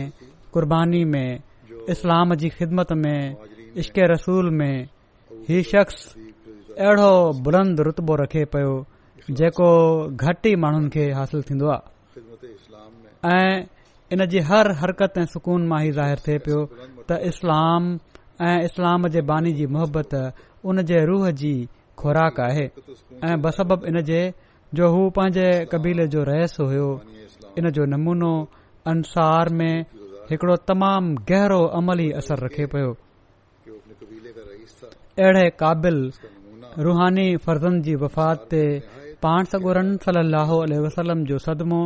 कुर्बानी 0.52 1.04
में 1.14 1.40
इस्लाम 1.96 2.34
जी 2.42 2.48
ख़िदमत 2.58 2.92
में 2.92 3.36
میں 3.76 4.06
रसूल 4.10 4.50
में 4.50 4.88
ही 5.48 5.62
शख़्स 5.70 6.14
अहिड़ो 6.78 7.12
बुलंद 7.46 7.80
रुतबो 7.86 8.14
रखे 8.22 8.44
पियो 8.54 8.74
जेको 9.40 9.70
घटि 10.08 10.52
ई 10.52 10.56
माण्हुनि 10.66 10.88
खे 10.94 11.10
हासिल 11.18 11.42
थींदो 11.50 11.68
आहे 11.70 13.48
इन 14.12 14.24
जी 14.32 14.38
हर 14.48 14.70
हरकत 14.80 15.18
ऐं 15.18 15.24
सुकून 15.36 15.66
मां 15.70 15.80
ई 15.84 15.90
ज़ाहिरु 15.96 16.20
थिए 16.26 16.38
पियो 16.44 16.60
त 17.08 17.16
इस्लाम 17.30 17.88
ऐं 18.50 18.60
इस्लाम 18.68 19.08
जे 19.16 19.20
बानी 19.30 19.52
जी 19.58 19.66
मुहबत 19.74 20.14
उन 20.68 20.82
जे 20.90 21.00
रूह 21.10 21.30
जी 21.40 21.52
खु़राक 22.02 22.40
आहे 22.46 22.64
ऐं 23.28 23.34
बसबब 23.46 23.84
इन 23.90 24.00
जे 24.10 24.20
जो 24.80 24.88
हू 24.94 25.02
पंहिंजे 25.18 25.46
कबीले 25.72 26.06
जो 26.14 26.22
रहस 26.30 26.56
हुयो 26.60 26.88
इन 27.58 27.70
जो 27.78 27.84
नमूनो 27.96 28.32
अंसार 28.92 29.48
में 29.60 29.76
हिकड़ो 30.30 30.56
तमामु 30.72 31.20
गहरो 31.32 31.60
अमली 31.80 32.10
असर 32.22 32.44
रखे 32.46 32.66
पियो 32.76 32.90
अहिड़े 35.26 35.48
काबिल 35.64 36.00
रुहानी 36.88 37.28
फर्ज़नि 37.48 37.80
जी 37.86 37.94
वफ़ात 38.06 38.44
ते 38.52 38.64
पाण 39.24 39.44
सगोरन 39.52 39.96
सली 40.04 40.78
वसलम 40.82 41.22
जो 41.28 41.38
सदमो 41.44 41.78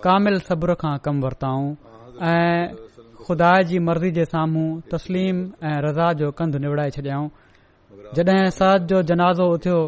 कामिल 0.06 0.38
सब्र 0.48 0.76
खां 0.84 0.94
कम 1.08 1.20
वरिताऊं 1.26 1.68
ऐं 2.30 2.76
खुदा 3.28 3.52
जी 3.72 3.80
मर्ज़ी 3.90 4.12
जे 4.18 4.26
साम्हूं 4.32 4.66
तस्लीम 4.94 5.44
ऐं 5.72 5.76
रज़ा 5.88 6.08
जो 6.22 6.32
कंधु 6.40 6.60
निवड़ाए 6.66 6.90
छडि॒याऊं 6.96 7.30
जड॒हिं 8.20 8.50
सद 8.58 8.88
जो 8.94 9.02
जनाज़ो 9.14 9.48
उथियो 9.60 9.80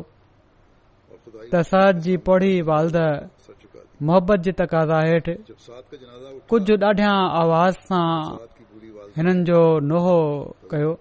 त 1.53 1.61
सद 1.71 2.03
जी 2.09 2.17
पौड़ी 2.29 2.53
वालद 2.71 2.99
मोहबत 4.11 4.45
जी 4.47 4.51
तक़ाज़ा 4.61 5.01
हेठि 5.09 5.37
कुझु 6.53 6.77
ॾाढियां 6.91 7.15
आवाज़ 7.41 7.79
सां 7.89 8.05
हिननि 9.17 9.41
जो 9.51 9.61
नोहो 9.91 10.17
कयो 10.73 10.95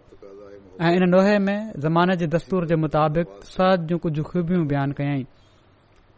ऐं 0.85 0.91
इन 0.95 1.03
नोहे 1.09 1.39
में 1.39 1.73
ज़माने 1.81 2.15
जे 2.21 2.27
दस्तूर 2.33 2.65
जे 2.69 2.77
मुताबिक़ 2.77 3.29
सरद 3.49 3.87
जूं 3.89 3.99
कुझु 3.99 4.23
खूबियूं 4.23 4.67
बयानु 4.71 4.95
कयाईं 4.97 5.25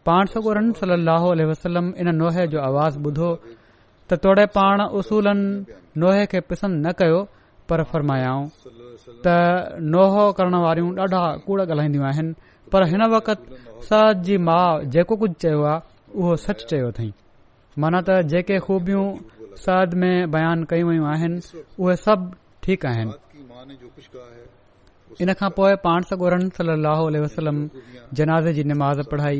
पाण 0.05 0.25
सगुरन 0.33 0.71
सली 0.79 1.43
वसलम 1.51 1.87
इन 2.03 2.09
नोहे 2.15 2.45
जो 2.51 2.59
आवाज़ 2.61 2.97
ॿुधो 3.07 3.29
त 4.09 4.13
तोड़े 4.23 4.45
पाण 4.55 4.81
उसूलनि 4.99 6.01
नोहे 6.03 6.25
खे 6.31 6.39
पसंदि 6.49 6.79
न 6.87 6.91
कयो 6.99 7.21
पर 7.69 7.83
फ़रमायाऊं 7.91 8.45
त 9.27 9.37
नोहो 9.93 10.31
करण 10.39 10.55
वारियूं 10.65 10.91
ॾाढा 11.05 11.21
कूड़ 11.47 11.61
ॻाल्हाईंदियूं 11.61 12.05
आहिनि 12.11 12.33
पर 12.71 12.81
हिन 12.91 13.01
वक़्ति 13.15 13.79
सद 13.91 14.21
जी 14.27 14.37
माउ 14.49 14.83
जेको 14.95 15.15
कुझु 15.23 15.33
चयो 15.45 15.63
आहे 15.71 15.79
उहो 16.19 16.35
सच 16.45 16.65
चयो 16.73 16.87
अथई 16.91 17.11
माना 17.79 18.01
त 18.07 18.19
जेके 18.35 18.59
खूबियूं 18.67 19.07
सद 19.65 19.95
में 20.03 20.13
बयानु 20.35 20.65
कयूं 20.73 20.89
वयूं 20.89 21.07
आहिनि 21.15 21.39
उहे 21.79 21.95
सभु 22.05 22.31
ठीकु 22.65 22.87
आहिनि 22.93 23.13
इन 23.59 25.31
खां 25.39 25.49
पोइ 25.57 25.73
पाण 25.85 26.01
सगोरन 26.09 26.43
सली 26.57 27.19
वसलम 27.23 27.57
जनाज़े 28.19 28.51
जी 28.57 28.63
निमाज़ 28.71 28.99
पढ़ाई 29.11 29.39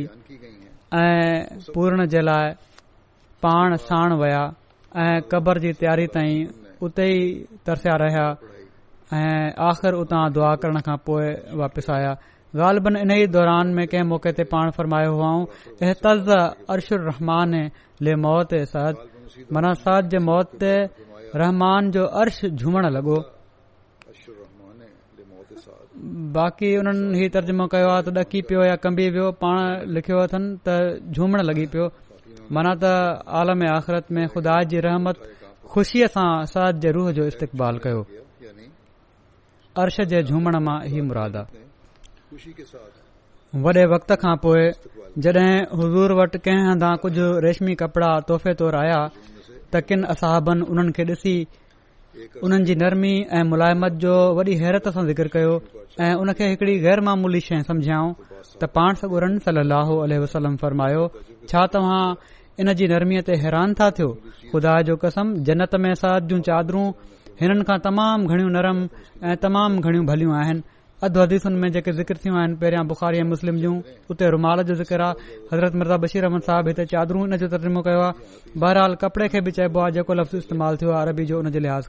ऐं 1.02 1.72
पूरण 1.76 2.06
जे 2.14 2.22
लाइ 2.30 2.52
पाण 3.46 3.76
साण 3.84 4.16
विया 4.24 4.42
ऐं 5.06 5.22
क़बर 5.34 5.60
जी 5.66 5.72
तयारी 5.84 6.08
ताईं 6.18 6.36
उते 6.88 7.08
ई 7.14 7.64
तरसिया 7.70 7.96
रहिया 8.04 8.26
ऐं 9.22 9.48
आख़िर 9.70 9.94
उतां 10.04 10.24
दुआ 10.40 10.54
करण 10.66 10.82
खां 10.90 10.98
पोइ 11.08 11.32
वापसि 11.64 11.92
आया 12.00 12.12
ग़ाल 12.64 12.78
इन 13.06 13.12
ई 13.22 13.28
दौरान 13.40 13.72
में 13.80 13.86
कंहिं 13.88 14.10
मौक़े 14.14 14.32
ते 14.42 14.50
पाण 14.56 14.74
फर्मायो 14.80 15.14
हुआ 15.16 16.44
अर्शुर 16.78 17.00
रहमान 17.12 17.54
ले 18.08 18.16
मौत 18.28 18.58
सना 18.76 19.74
साद 19.90 20.10
जे 20.16 20.20
मौत 20.32 20.58
ते 20.64 20.74
रहमान 21.44 21.92
जो 21.98 22.06
अर्श 22.24 22.42
झूमण 22.56 22.90
लॻो 22.98 23.22
बाक़ी 26.04 26.68
उन्हनि 26.78 27.20
ही 27.20 27.28
तर्जुमो 27.30 27.66
कयो 27.68 27.88
आहे 27.92 28.02
त 28.04 28.18
ॾकी 28.20 28.42
पियो 28.48 28.62
या 28.64 28.76
कंबी 28.80 29.06
पियो 29.12 29.28
पाण 29.42 29.58
लिखियो 29.92 30.18
अथन 30.24 30.44
त 30.68 31.12
झूमण 31.12 31.42
लॻी 31.44 31.66
पियो 31.76 31.86
माना 32.56 32.74
त 32.80 32.84
आलम 33.40 33.60
आख़िरत 33.68 34.12
में 34.16 34.24
ख़ुदा 34.32 34.56
जी 34.72 34.80
रहमत 34.88 35.16
ख़ुशीअ 35.74 36.08
सां 36.16 36.46
साध 36.54 36.80
जे 36.86 36.92
रूह 36.96 37.12
जो 37.20 37.26
इस्तेकाल 37.32 37.78
कयो 37.88 38.04
मुराद 41.10 41.36
आहे 41.42 41.68
वॾे 43.68 43.86
वक़्त 43.96 44.12
खां 44.24 44.36
पोइ 44.46 44.64
जड॒हिं 45.26 45.56
हज़ूर 45.80 46.10
वटि 46.22 46.38
कंहिं 46.48 46.68
हंधा 46.72 46.96
कुझु 47.04 47.26
रेशमी 47.46 47.76
कपड़ा 47.84 48.10
तोहफ़े 48.28 48.54
तौर 48.64 48.74
आया 48.86 49.00
त 49.74 49.82
किन 49.88 50.04
असाबनि 50.16 50.64
उन्हनि 50.72 50.92
खे 50.98 51.04
ॾिसी 51.14 51.36
उन 52.43 52.63
जी 52.65 52.76
नरमी 52.76 53.13
ऐं 53.38 53.43
मुलायमत 53.50 53.93
जो 54.04 54.13
वॾी 54.38 54.54
हैरत 54.62 54.88
सां 54.93 55.04
ज़िकर 55.08 55.28
कयो 55.34 55.52
ऐं 56.06 56.13
उनखे 56.22 56.45
हिकड़ी 56.52 56.78
गैरमूली 56.86 57.39
शइ 57.48 57.62
सम्झायाऊं 57.69 58.10
त 58.62 58.69
पाण 58.78 58.93
सगुरन 59.02 59.38
सलाहु 59.48 59.93
वसलम 60.24 60.56
फरमायो 60.63 61.04
छा 61.52 61.65
तव्हां 61.76 62.02
इन 62.63 62.74
जी 62.82 62.88
नरमीअ 62.93 63.22
ते 63.30 63.36
हैरान 63.45 63.74
था 63.82 63.89
थियो 64.00 64.10
ख़ुदा 64.54 64.74
जो 64.89 64.95
कसम 65.06 65.34
जनत 65.50 65.76
में 65.86 65.93
साधियूं 66.02 66.41
चादरू 66.50 66.84
हिननि 67.41 67.63
खां 67.69 67.78
तमामु 67.88 68.28
घणियूं 68.34 68.52
नरम 68.58 68.80
ऐं 69.30 69.38
तमामु 69.45 69.82
घणियूं 69.89 70.06
भलियूं 70.12 70.36
आहिनि 70.41 70.62
जेके 71.00 71.92
ज़िकर 71.96 72.18
थियूं 72.18 72.38
आहिनि 72.38 72.56
पहिरियां 72.60 72.88
बुखारी 72.88 73.18
ऐं 73.18 73.24
मुस्लिम 73.32 73.56
जूं 73.64 73.76
ज़िक्रज़रत 74.12 75.74
मिर्ज़ा 75.80 75.98
बशीर 76.04 76.24
अहमद 76.28 76.42
साहिब 76.44 76.68
हिते 76.68 76.86
चादरूं 76.92 77.22
हिन 77.24 77.38
जो 77.40 77.48
तर्जमो 77.56 77.82
कयो 77.88 78.02
आहे 78.04 78.52
बहरहाल 78.60 78.96
कपड़े 79.00 79.28
खे 79.32 79.42
बि 79.48 79.52
चइबो 79.56 79.80
आहे 79.80 79.92
जेको 80.04 80.14
लफ़्ज़ 80.20 80.36
इस्तेमाल 80.44 80.76
थियो 80.78 80.92
आहे 80.92 81.02
अरबी 81.08 81.26
जो 81.32 81.42
लिहाज़ 81.42 81.88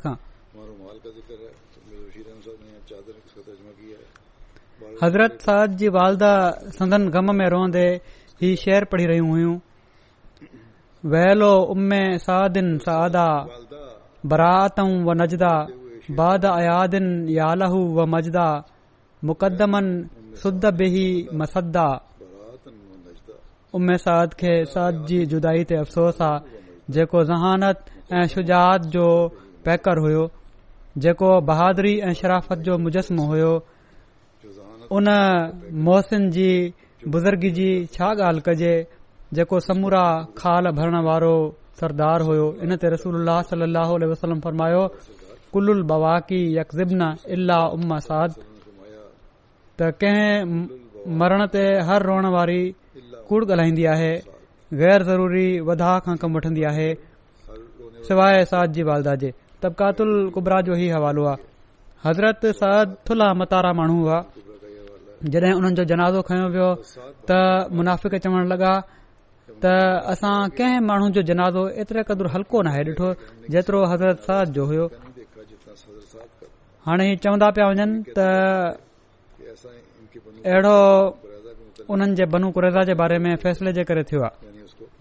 हज़रत 5.02 5.38
सालदा 5.42 6.98
ग़म 7.10 7.34
में 7.34 7.46
रहंदे 7.50 7.84
ही 8.40 8.54
शेर 8.62 8.84
पढ़ी 8.84 9.06
रहियूं 9.10 9.26
हुयूं 9.26 9.58
बरात 18.00 18.74
मुक़दमनि 19.28 20.34
सुदबे 20.42 20.88
मसद्दा 21.40 21.86
उम्म 23.78 23.96
साद 24.04 24.32
खे 24.40 24.52
सद 24.74 25.02
जी 25.08 25.18
जुदा 25.32 25.50
ते 25.70 25.76
अफ़सोस 25.84 26.20
आहे 26.28 26.62
जेको 26.96 27.22
ज़हानत 27.24 27.84
ऐं 28.20 28.26
शुजात 28.34 28.86
जो 28.94 29.04
पैकर 29.66 29.98
हुयो 30.04 30.22
जेको 31.04 31.28
बहादुरी 31.50 31.94
ऐं 32.08 32.12
शराफ़त 32.22 32.58
जो 32.68 32.78
मुजस्मो 32.86 33.26
हुयो 33.32 33.52
उन 34.98 35.08
मोसिन 35.90 36.28
जी 36.38 36.48
बुज़ुर्गी 37.14 37.50
जी 37.60 37.68
छा 37.96 38.08
ॻाल्हि 38.28 38.42
कजे 38.48 38.72
जेको 39.38 39.60
समूरा 39.68 40.02
खाल 40.38 40.70
भरण 40.80 40.98
वारो 41.08 41.34
सरदार 41.80 42.20
हुयो 42.30 42.48
इन 42.62 42.76
ते 42.82 42.88
रसूल 42.96 43.28
वसम 44.10 44.40
फरमायो 44.46 44.86
कुल 45.52 45.70
उल 45.70 45.82
बवाकी 45.92 46.40
यकज़िबन 46.58 47.14
इलाहद 47.36 48.44
त 49.80 49.84
कंहिं 50.00 51.08
मरण 51.20 51.42
ते 51.54 51.64
हर 51.90 52.00
रोअण 52.08 52.26
वारी 52.36 52.62
कूड़ 53.28 53.42
ॻाल्हाईंदी 53.50 53.84
आहे 53.92 54.12
गैर 54.80 55.02
ज़रूरी 55.10 55.46
वधाह 55.68 55.92
खां 56.04 56.16
कमु 56.22 56.36
वठंदी 56.36 56.62
आहे 56.70 56.88
सवाइ 58.08 58.44
साद 58.50 58.72
जी 58.78 58.82
वालदा 58.88 59.14
जे 59.22 59.30
तबकातुल 59.64 60.12
कुबरा 60.36 60.58
जो 60.68 60.74
ई 60.76 60.88
हवालो 60.96 61.24
आहे 61.30 61.40
हज़रत 62.06 62.44
साद 62.60 62.92
थुला 63.08 63.28
मतारा 63.42 63.70
माण्हू 63.80 63.96
हुआ 64.04 64.18
जॾहिं 65.36 65.54
उन्हनि 65.60 65.74
जो 65.80 65.84
जनाज़ो 65.94 66.20
खयो 66.28 66.46
वियो 66.58 66.68
त 67.30 67.40
मुनाफ़िक 67.78 68.14
चवण 68.26 68.44
लॻा 68.52 68.72
त 69.64 69.74
असां 70.12 70.36
कंहिं 70.60 70.78
माण्हू 70.90 71.08
जो 71.16 71.22
जनाज़ो 71.32 71.62
एतिरे 71.86 72.02
क़दुरु 72.10 72.28
हल्को 72.36 72.56
न 72.68 72.74
आहे 72.74 72.82
ॾिठो 72.92 73.08
जेतिरो 73.56 73.80
हज़रत 73.94 74.20
साद 74.28 74.52
जो 74.60 74.68
हुयो 74.72 74.86
हाणे 76.88 77.06
चवंदा 77.24 77.48
पिया 77.56 77.66
वञनि 77.72 78.14
त 78.20 78.28
अहिड़ो 79.50 80.78
उन्हनि 81.92 82.14
जे 82.18 82.24
बनु 82.32 82.50
केज़ा 82.54 82.82
जे 82.88 82.94
बारे 83.02 83.18
में 83.24 83.34
फैसले 83.42 83.72
जे 83.78 83.84
करे 83.90 84.02
थियो 84.10 84.22
आहे 84.22 84.48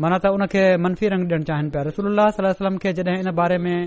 माना 0.01 0.17
त 0.17 0.25
उनखे 0.35 0.63
मनफ़ी 0.83 1.07
रंग 1.13 1.27
ॾियणु 1.31 1.43
चाहिनि 1.49 1.69
पिया 1.71 1.81
रसूल 1.89 2.05
अल्ला 2.09 2.25
सलम 2.57 2.75
खे 2.81 2.91
जॾहिं 2.97 3.17
हिन 3.19 3.29
बारे 3.39 3.57
में 3.65 3.77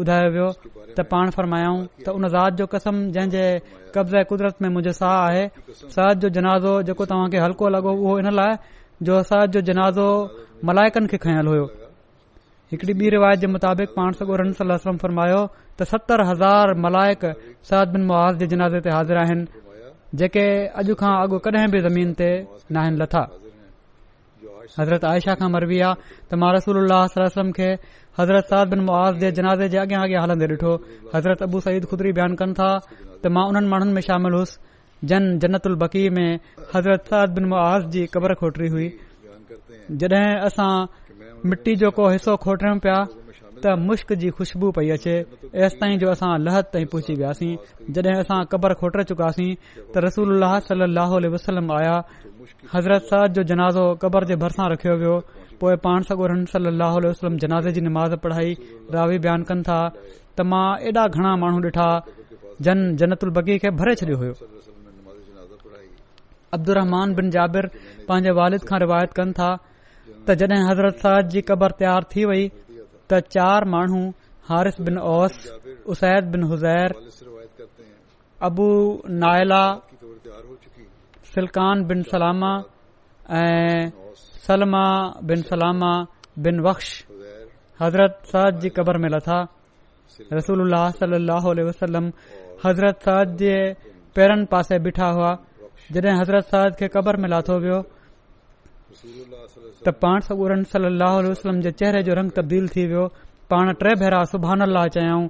ॿुधायो 0.00 0.28
वियो 0.34 0.48
त 0.96 1.04
पाण 1.12 1.30
फरमायाऊं 1.36 1.80
त 2.04 2.08
उन 2.16 2.28
ज़ात 2.34 2.52
जो 2.60 2.64
कसम 2.74 2.94
जंहिंजे 3.16 3.44
कब्ज़े 3.96 4.20
कुदरत 4.30 4.56
में 4.62 4.68
मुंहिंजो 4.68 4.92
साह 5.00 5.12
आहे 5.26 5.44
सरद 5.96 6.20
जो 6.22 6.28
जनाज़ो 6.38 6.72
जेको 6.88 7.04
तव्हांखे 7.12 7.38
हल्को 7.44 7.68
लॻो 7.76 7.92
उहो 7.92 8.18
इन 8.20 8.28
लाइ 8.40 8.52
जो 9.08 9.22
सरद 9.30 9.52
जो 9.58 9.60
जनाज़ो 9.68 10.06
मलाइकनि 10.70 11.06
खे 11.12 11.18
खयल 11.24 11.46
हुयो 11.52 11.66
हिकड़ी 12.72 12.92
ॿी 13.00 13.06
रिवायत 13.16 13.38
जे 13.42 13.46
मुताबिक़ 13.56 13.90
पाण 13.98 14.10
सलम्म 14.20 14.96
फरमायो 15.04 15.40
त 15.78 15.90
सतरि 15.92 16.24
हज़ार 16.30 16.68
मलायक 16.86 17.22
सरद 17.70 17.88
बिन 17.96 18.02
मुआज़ 18.10 18.34
जे 18.40 18.46
जनाज़े 18.54 18.80
ते 18.86 18.90
हाज़िर 18.96 19.16
आहिनि 19.24 19.44
जेके 20.14 20.44
अॼु 20.80 20.94
खां 21.00 21.12
अॻु 21.22 21.36
कॾहिं 21.44 21.68
बि 21.70 21.80
ज़मीन 21.88 22.12
ते 22.20 22.28
ननि 22.72 22.96
लथा 23.02 23.22
हज़रत 24.78 25.04
आयशा 25.10 25.34
खां 25.40 25.48
मरबी 25.54 25.78
आहे 25.86 25.94
त 26.30 26.34
मां 26.40 26.52
रसूल 26.56 26.92
खे 27.58 27.70
हज़रत 28.18 28.44
साद 28.52 28.68
बिन 28.70 28.80
मुआज़ 28.86 29.16
जे 29.22 29.30
जनाज़े 29.38 29.68
जे 29.74 29.78
अॻियां 29.78 30.02
अॻियां 30.06 30.22
हलंदे 30.22 30.46
ॾिठो 30.54 30.72
हज़रत 31.14 31.42
अबू 31.46 31.60
सईद 31.66 31.84
ख़ुदरी 31.90 32.12
बयानु 32.18 32.36
कनि 32.42 32.54
था 32.60 32.68
त 32.86 33.32
मां 33.34 33.44
उन्हनि 33.50 33.68
माण्हुनि 33.72 33.92
में 33.98 34.02
शामिल 34.08 34.32
हुउसि 34.38 35.06
जन 35.10 35.22
जनतल 35.42 35.74
बकी 35.82 36.08
में 36.16 36.30
हज़रत 36.74 37.02
साद 37.12 37.28
बिन 37.38 37.44
मुआज़ 37.50 37.82
जी 37.96 38.06
क़बर 38.14 38.34
खोटरी 38.42 38.68
हुई 38.74 38.88
जॾहिं 40.02 40.26
असां 40.48 40.70
मिटी 41.50 41.74
जो 41.82 41.90
को 41.98 42.08
हिसो 42.14 42.36
खोटरियूं 42.46 42.78
पिया 42.86 42.98
त 43.64 43.66
मुश्क 43.88 44.12
जी 44.22 44.30
खुशबू 44.38 44.68
पई 44.76 44.88
अचे 44.94 45.12
ऐसि 45.66 45.76
ताईं 45.82 45.98
जो 46.00 46.08
असां 46.14 46.30
लहत 46.46 46.64
ताईं 46.72 46.86
पहुची 46.94 47.14
वियासीं 47.20 47.52
जॾहिं 47.96 48.14
असां 48.22 48.40
क़बर 48.52 48.74
खोटे 48.80 49.04
चुकासीं 49.10 49.52
त 49.94 50.02
रसूल 50.04 50.44
सल 50.68 50.82
अह 51.02 51.14
वसलम 51.34 51.70
आया 51.78 51.94
हज़रत 52.74 53.04
साहिद 53.12 53.32
जो 53.38 53.42
जनाज़ो 53.52 53.84
क़बर 54.02 54.24
जे 54.32 54.36
भरिसां 54.42 54.66
रखियो 54.72 54.94
वियो 55.02 55.14
पोएं 55.60 55.76
पाण 55.84 55.98
सगोरन 56.10 56.44
सल 56.52 56.64
अह 56.88 56.98
वम 57.24 57.36
जनाज़े 57.44 57.72
जी 57.78 57.80
नमाज़ 57.88 58.16
पढ़ाई 58.26 58.50
रावी 58.96 59.18
बयान 59.24 59.48
कनि 59.50 59.62
था 59.70 59.78
त 59.94 60.46
मां 60.52 60.66
ऐॾा 60.90 61.04
घणा 61.16 61.30
माण्हू 61.44 61.60
ॾिठा 61.68 61.88
जन 62.68 63.18
बगी 63.38 63.56
खे 63.64 63.68
भरे 63.80 63.94
छॾियो 64.02 64.16
हो 64.24 64.28
अब्दु 66.58 66.72
बिन 67.20 67.26
जाबिर 67.38 67.64
पंहिंजे 68.08 68.32
वालिद 68.42 68.62
खां 68.70 68.78
रिवायत 68.86 69.10
कनि 69.22 69.32
था 69.42 69.50
त 70.28 70.40
जॾहिं 70.44 70.62
हज़रत 70.70 70.96
साहिद 71.06 71.26
जी 71.34 71.40
क़बर 71.54 71.70
तयारु 71.82 72.06
थी 72.14 72.22
वई 72.34 72.44
त 73.10 73.18
चार 73.36 73.64
माण्हू 73.74 74.00
हारिफ़ 74.50 74.78
बिन 74.86 74.98
औस 75.16 75.34
उसैद 75.94 76.24
बिन 76.32 76.42
हुज़ैर 76.52 76.90
अबू 78.50 78.68
नायला 79.22 79.64
بن 81.36 81.84
बिन 81.88 82.00
सलाम 82.12 82.40
सलमा 84.46 84.86
बिन 85.30 85.40
सलाम 85.50 85.80
बिन 86.44 86.56
बख़्श 86.66 86.88
हज़रत 87.82 88.14
साद 88.32 88.58
जी 88.62 88.68
क़बर 88.78 88.96
में 89.02 89.08
लथा 89.16 89.38
रसूल 90.36 90.70
सलाहु 91.00 91.50
हज़रत 92.64 92.98
साद 93.08 93.36
जे 93.42 93.54
पेरनि 94.16 94.44
पासे 94.52 94.78
बीठा 94.84 95.08
हुआ 95.16 95.32
जॾहिं 95.94 96.14
हज़रत 96.20 96.46
साद 96.54 96.70
खे 96.78 96.86
क़बर 96.94 97.16
में 97.22 97.28
लाथो 97.32 97.54
वियो 97.64 97.78
त 99.86 99.92
पाण 100.02 100.20
सगूर 100.26 100.52
सलाह 100.72 101.22
जो 102.08 102.14
रंग 102.18 102.30
तब्दील 102.36 102.68
थी 102.74 102.86
वियो 102.90 103.06
पाण 103.50 103.72
टे 103.82 103.94
भेरा 104.02 104.22
सुभहान 104.32 104.60
अल 104.66 104.76
चयऊं 104.96 105.24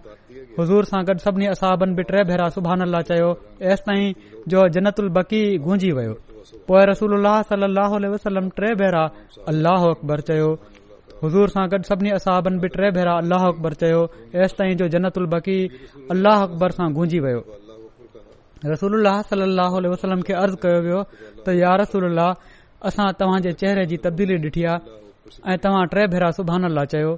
हुज़ूर 0.59 0.85
सां 0.90 1.01
गॾु 1.09 1.16
सभिनी 1.25 1.47
अहाबनि 1.55 1.95
बि 1.99 2.03
टे 2.11 2.23
भेरा 2.31 2.49
सुभहान 2.57 2.81
अलाह 2.87 3.03
चयो 3.11 3.31
एसिताईं 3.73 4.05
जो 4.53 4.69
जनत 4.77 5.01
अलबकी 5.05 5.42
गूंजी 5.66 5.90
वयो 5.99 6.14
पोएं 6.69 6.85
रसूल 6.92 7.12
टे 8.61 8.73
भेरा 8.83 9.05
अकबर 9.49 10.25
चयो 10.31 10.51
हज़ूर 11.25 11.49
सां 11.57 11.66
गॾु 11.75 11.83
सभिनी 11.90 12.11
असाबनि 12.21 12.59
बि 12.64 12.69
टे 12.77 12.90
भेरा 12.99 13.14
अल 13.23 13.33
अकबर 13.40 13.75
चयो 13.85 14.03
एसि 14.42 14.55
ताईं 14.59 14.77
जो 14.83 14.88
जनत 14.97 15.19
अलबकी 15.23 15.59
अलाह 16.16 16.42
अकबर 16.49 16.71
सां 16.81 16.92
गूंजी 17.01 17.21
वियो 17.29 17.42
रसूल 18.73 19.07
अल 19.14 20.21
खे 20.29 20.33
अर्ज़ 20.45 20.55
कयो 20.66 20.81
वियो 20.88 21.01
त 21.47 21.61
यार 21.62 21.81
रसूल 21.81 22.21
असां 22.85 23.11
तव्हांजे 23.21 23.53
चेहरे 23.61 23.85
जी 23.91 23.97
तब्दीली 24.05 24.37
डि॒ठी 24.45 24.65
आहे 24.67 25.51
ऐं 25.53 25.57
तव्हां 25.65 25.85
टे 25.95 26.07
भेरा 26.12 26.31
सुभाणे 26.39 26.75
लाइ 26.75 26.87
चयो 26.93 27.15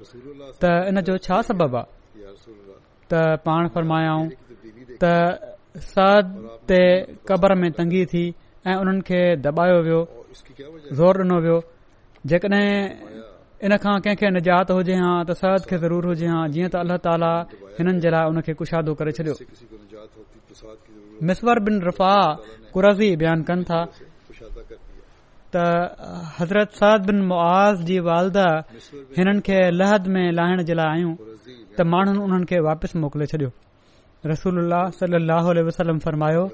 त 0.62 0.64
इन 0.88 1.01
जो 1.07 1.16
छा 1.27 1.40
सबब 1.49 1.77
आहे 1.77 2.33
त 3.11 3.14
पाण 3.44 3.66
फरमायाऊं 3.75 4.27
त 5.03 5.05
ते 6.71 6.81
कबर 7.29 7.55
में 7.61 7.71
तंगी 7.79 8.05
थी 8.12 8.25
ऐं 8.68 8.77
उन्हनि 8.81 9.01
खे 9.09 9.21
दॿायो 9.44 9.79
वियो 9.87 10.01
ज़ोर 10.99 11.14
डनो 11.21 11.38
वियो 11.44 11.59
जेकॾहिं 12.29 12.71
इन 13.64 13.73
खां 13.83 13.94
कंहिंखे 14.05 14.29
निजात 14.37 14.68
हुजे 14.79 14.94
हां 15.03 15.16
त 15.29 15.37
सरद 15.42 15.62
खे 15.68 15.77
ज़रूर 15.85 16.05
हुजे 16.11 16.27
हा 16.35 16.40
जीअं 16.55 16.68
त 16.73 16.77
अल्ला 16.83 16.97
ताली 17.07 17.33
हिननि 17.77 18.01
जे 18.05 18.11
लाइ 18.14 18.25
उन 18.31 18.37
खे 18.47 18.53
कुशादो 18.61 18.92
करे 18.99 19.12
छॾियो 19.18 19.35
मिसवर 21.29 21.57
बिन 21.66 21.77
रफ़ा 21.88 22.12
कुरज़ी 22.75 23.09
बयान 23.21 23.38
कनि 23.49 23.64
था 23.71 23.81
त 25.55 25.57
हज़रत 26.39 26.73
साद 26.79 27.05
बिन 27.09 27.19
मुआज़ 27.29 27.79
जी 27.89 27.97
वालदा 28.09 28.47
हिननि 29.19 29.41
खे 29.47 29.59
लहद 29.81 30.07
में 30.15 30.25
लाहिण 30.39 30.59
जे 30.71 30.75
लाइ 30.81 30.89
आहियूं 30.95 31.13
त 31.77 31.87
माण्हुनि 31.93 32.21
उन्हनि 32.27 32.47
खे 32.51 32.59
वापसि 32.69 32.99
मोकिले 33.03 33.27
छॾियो 33.33 33.51
रसूल 34.31 34.57
सली 34.99 35.19
लहल 35.31 35.59
वसलम 35.69 35.99
फरमायो 36.05 36.45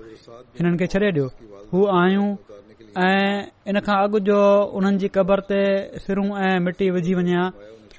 हिननि 0.59 0.77
खे 0.83 0.87
छॾे 0.95 1.09
ॾियो 1.11 1.27
हू 1.73 1.81
आयूं 2.03 2.29
ऐं 3.09 3.29
इन 3.71 3.79
खां 3.87 3.99
अॻु 4.07 4.19
जो 4.31 4.39
हुननि 4.77 4.99
जी 5.03 5.09
क़बर 5.19 5.43
ते 5.51 5.61
सिरूं 6.07 6.29
ऐं 6.47 6.55
मिटी 6.67 6.91
विझी 6.95 7.15
वञा 7.19 7.43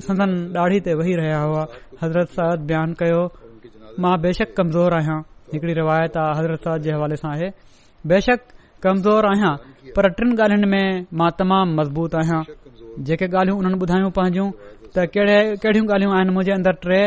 संदन 0.07 0.31
डाढ़ी 0.57 0.79
ते 0.87 0.95
वेही 1.01 1.15
रहिया 1.21 1.41
हुआ 1.45 1.65
हज़रत 2.03 2.29
साद 2.39 2.59
बयान 2.71 2.93
कयो 3.01 3.23
मां 4.03 4.15
बेशक 4.25 4.55
कमज़ोर 4.59 4.95
आहियां 4.99 5.19
हिकड़ी 5.55 5.73
रिवायता 5.81 6.21
हज़रत 6.39 6.61
साद 6.69 6.79
जे 6.87 6.91
हवाले 6.97 7.17
सां 7.23 7.31
आहे 7.35 7.49
बेशक 8.13 8.41
कमज़ोर 8.87 9.29
आहियां 9.33 9.55
पर 9.97 10.11
टिन 10.21 10.29
ॻाल्हियुनि 10.43 10.67
में 10.77 10.87
मां 11.23 11.31
तमामु 11.41 11.73
मज़बूत 11.81 12.15
आहियां 12.23 12.43
जेके 13.11 13.27
ॻाल्हियूं 13.35 13.59
उन्हनि 13.61 13.79
ॿुधायूं 13.85 14.11
पंहिंजूं 14.21 14.49
त 14.95 15.11
कहिड़ियूं 15.17 15.87
ॻाल्हियूं 15.97 16.15
आहिनि 16.19 16.31
मुंहिंजे 16.39 16.53
अंदरि 16.59 16.79
टे 16.87 17.03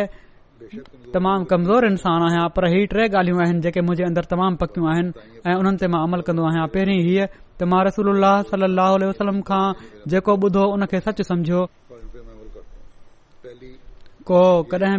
तमाम 1.14 1.44
कमज़ोर 1.52 1.86
इंसान 1.92 2.22
आहियां 2.28 2.44
पर 2.58 2.64
ही 2.74 2.82
टे 2.94 3.04
ॻाल्हियूं 3.14 3.40
आहिनि 3.46 3.60
जेके 3.66 3.82
मुंहिंजे 3.88 4.04
अंदर 4.10 4.26
तमामु 4.34 4.56
पकियूं 4.62 4.86
आहिनि 4.92 5.10
ऐं 5.50 5.56
उन्हनि 5.62 5.78
ते 5.82 5.88
मां 5.88 6.00
अमल 6.04 6.22
कंदो 6.30 6.44
आसूल 6.50 6.60
ॿुधो 8.14 8.32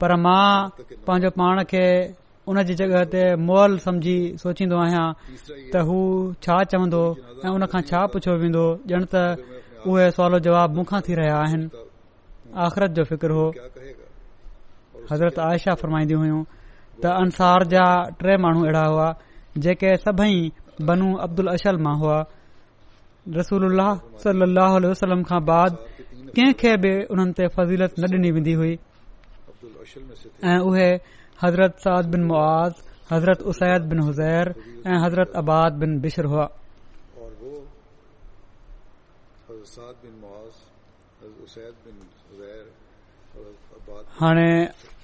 पर 0.00 0.14
मां 0.24 0.46
पांजो 1.06 1.30
पाण 1.38 1.62
खे 1.70 1.86
उन 2.50 2.56
जी 2.66 2.74
जॻहि 2.80 3.04
ते 3.14 3.22
मॉल 3.46 3.76
समझी 3.86 4.14
सोचींदो 4.42 4.76
आहियां 4.84 5.06
त 5.70 5.82
हू 5.90 5.98
छा 6.46 6.56
चवंदो 6.72 7.02
ऐं 7.46 7.50
हुन 7.54 7.66
खां 7.74 7.82
छा 7.90 8.00
पुछियो 8.14 8.34
वेंदो 8.42 8.64
ॼण 8.94 9.06
त 9.14 9.22
उहे 9.92 10.08
सवालो 10.16 10.38
जवाब 10.46 10.74
मूंखां 10.78 11.00
थी 11.08 11.14
रहिया 11.20 11.36
आहिनि 11.44 11.86
आख़िरत 12.66 12.90
जो 12.98 13.02
फ़िक्र 13.12 13.30
हो 13.38 13.46
हज़रत 15.12 15.38
आयशा 15.46 15.74
फरमाईंदी 15.84 16.18
हुयूं 16.22 16.42
त 17.04 17.14
अंसार 17.22 17.66
जा 17.76 17.86
टे 18.24 18.36
माण्हू 18.46 18.66
अहिड़ा 18.66 18.84
हुआ 18.90 19.08
जेके 19.68 19.96
सभई 20.08 20.36
बनू 20.90 21.14
अब्दुल 21.28 21.54
अशल 21.56 21.78
मां 21.86 21.96
हुआ 22.02 22.18
रसूल 23.38 23.70
वसलम 24.58 25.22
खां 25.30 25.40
बाद 25.54 25.78
कंहिंखे 26.36 26.72
बि 26.82 26.90
उन्हनि 27.10 27.32
ते 27.38 27.44
फज़ीलत 27.54 27.92
न 28.00 28.04
ॾिनी 28.14 28.30
वेंदी 28.38 28.52
हुई 28.62 28.74
ऐं 30.46 30.60
उहे 30.70 30.90
हज़रत 31.42 31.74
साद 31.84 32.04
बिन 32.14 32.22
मुआज़ 32.30 32.74
हज़रत 33.10 33.40
उसैद 33.52 33.82
बिन 33.90 33.98
हुज़ैर 34.08 34.46
ऐं 34.86 34.98
हज़रत 35.04 35.30
अबाद 35.42 35.72
बिन 35.82 35.90
बिशर 36.06 36.24
हुआ 36.32 36.46
हाणे 44.20 44.50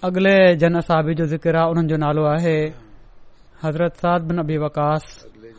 अगिले 0.07 0.35
जन 0.63 0.79
असाबी 0.83 1.15
जो 1.23 1.27
ज़िक्र 1.33 1.57
आहे 1.63 1.69
उन्हनि 1.73 1.89
जो 1.91 1.97
नालो 2.07 2.23
आहे 2.35 2.59
हज़रत 3.65 3.95
साद 4.05 4.21
बिन 4.31 4.37
अबी 4.45 4.57
वकास 4.67 5.03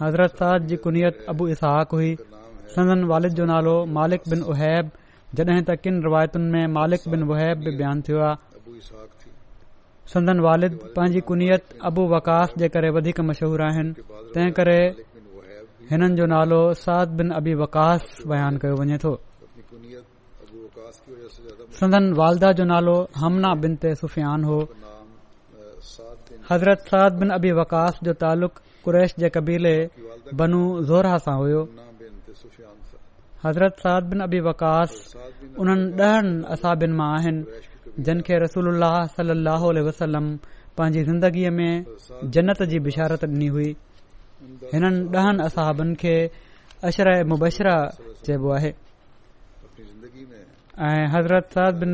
हज़रत 0.02 0.34
साद 0.44 0.60
जी 0.72 0.76
कुनियत 0.88 1.16
अबू 1.36 1.44
इसहाक़ 1.58 1.92
हुई 1.96 2.10
सदन 2.78 3.04
वालिद 3.12 3.34
जो 3.42 3.46
नालो 3.52 3.76
मालिक 3.98 4.22
बिन 4.34 4.42
उहैब 4.54 4.86
जॾहिं 5.36 5.64
त 5.68 5.72
किन 5.84 5.96
रिवायतुनि 6.04 6.50
में 6.52 6.68
मालिक 6.80 7.02
बिन 7.12 7.24
वहैब 7.30 7.58
बि 7.64 7.72
बयानु 7.80 8.02
थियो 8.08 8.20
आहे 8.28 9.28
संदन 10.12 10.40
वालिद 10.46 10.74
पंहिंजी 10.96 11.22
कुनीयत 11.30 11.64
अबू 11.90 12.04
वकास 12.14 12.54
जे 12.60 12.68
करे 12.76 12.90
मशहूर 13.30 13.62
आहिनि 13.62 13.92
तंहिं 14.36 14.52
करे 14.60 14.80
हिननि 15.92 16.16
जो 16.20 16.26
नालो 16.34 16.60
साद 16.84 17.10
बिन 17.22 17.32
अबी 17.40 17.54
वकास 17.64 18.08
बयान 18.34 18.58
कयो 18.62 18.76
वञे 18.82 18.98
थो 19.04 19.14
संदन 21.80 22.08
वालदा 22.20 22.52
जो 22.60 22.66
नालो 22.72 22.96
हमना 23.24 23.54
बिन 23.66 23.76
ते 23.84 23.92
सुफ़ियान 24.04 24.44
हो 24.52 24.60
हज़रत 26.52 26.80
साद 26.94 27.20
बिन 27.26 27.30
अबी 27.40 27.52
वकास 27.60 28.00
जो 28.10 28.14
तालुक़ु 28.24 28.60
कुरैश 28.88 29.14
जे 29.24 29.30
कबीले 29.36 29.76
बनू 30.42 30.62
ज़ोर 30.92 31.08
सां 31.28 31.36
हुयो 31.44 31.62
हज़रत 33.46 33.76
साद 33.82 34.04
बिन 34.12 34.20
अबी 34.26 34.40
वकास 34.48 34.94
उन्हनि 35.62 35.86
ॾहनि 36.04 36.44
असहबनि 36.54 36.94
मां 37.00 37.10
आहिनि 37.18 37.44
जिन 38.06 38.18
खे 38.26 38.34
रसूल 38.44 38.68
वसलम 39.88 40.26
पंहिंजी 40.78 41.02
ज़िंदगीअ 41.10 41.52
में 41.58 41.74
जन्नत 42.38 42.64
जी 42.72 42.80
बिशारत 42.88 43.26
डि॒नी 43.34 43.48
हुई 43.56 43.70
हिननि 44.74 45.04
ॾहनि 45.24 45.44
असाबनि 45.48 45.94
खे 46.02 46.16
अशर 46.90 47.10
मुबशरा 47.32 47.78
चइबो 48.26 48.50
आहे 48.58 48.72
ऐं 50.90 51.06
हज़रत 51.18 51.46
साद 51.58 51.74
बिन 51.86 51.94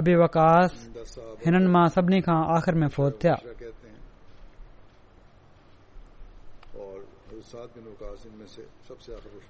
अबी 0.00 0.14
वकास 0.24 0.72
हिननि 1.44 1.68
मां 1.74 1.86
सभिनी 1.98 2.20
खां 2.28 2.38
आख़िर 2.56 2.74
में 2.80 2.88
फौत 2.96 3.14
थिया 3.24 3.36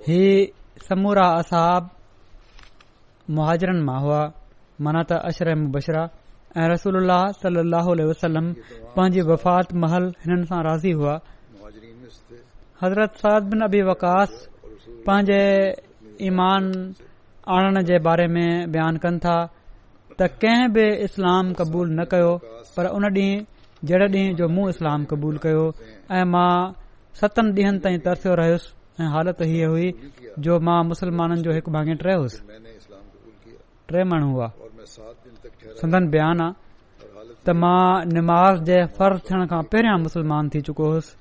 ही 0.09 0.25
समूरा 0.89 1.27
असाब 1.41 1.89
मुहाजिरनि 3.37 3.83
मां 3.89 3.99
हुआ 4.05 4.21
माना 4.85 5.03
त 5.09 5.13
अशर 5.29 5.49
मुबशरा 5.65 6.03
ऐं 6.61 6.67
रसूल 6.75 6.97
सलाहु 7.43 7.93
पंहिंजी 8.97 9.23
वफ़ात 9.31 9.69
महल 9.85 10.05
हिननि 10.25 10.45
सां 10.51 10.61
राज़ी 10.69 10.93
हुआ 11.01 11.15
हज़रत 12.83 13.13
साद 13.23 13.43
बिन 13.53 13.61
अबी 13.69 13.81
वकास 13.91 14.31
पंहिंजे 15.07 15.41
ईमान 16.31 16.65
आणण 17.55 17.83
जे 17.91 17.99
बारे 18.09 18.27
में 18.35 18.49
बयानु 18.73 18.99
कनि 19.05 19.19
था 19.27 19.37
त 20.19 20.31
कंहिं 20.43 20.69
बि 20.75 20.87
इस्लाम 21.07 21.53
क़बूल 21.61 21.87
न 21.99 22.11
कयो 22.13 22.33
पर 22.75 22.85
उन 22.99 23.05
ॾींहुं 23.09 23.45
जहिड़े 23.89 24.09
ॾींहं 24.15 24.35
जो 24.41 24.49
मूं 24.57 24.69
इस्लाम 24.75 25.05
क़बूल 25.13 25.37
कयो 25.45 25.65
ऐं 26.19 26.25
मां 26.35 26.51
सतन 27.21 27.51
डीहन 27.57 27.79
ताईं 27.85 27.99
तरसियो 28.07 28.35
रहियोसि 28.41 28.69
ऐ 29.03 29.05
हालति 29.13 29.45
हीअ 29.51 29.69
हुई 29.73 29.89
जो 30.45 30.59
मां 30.67 30.79
मुसलमाननि 30.91 31.43
जो 31.47 31.53
हिकु 31.57 31.71
भाङे 31.75 31.95
टे 32.01 32.13
होसि 32.21 32.41
हुआ 34.33 34.49
त 37.47 37.51
मां 37.65 37.77
निमाज़ 38.17 38.61
जे 38.71 38.79
फर्ज़ 38.97 39.21
थियण 39.29 39.47
खां 39.53 39.61
पहिरियों 39.73 39.99
मुसलमान 40.03 40.49
थी 40.55 40.61
चुको 40.67 40.85
हुयुसि 40.91 41.15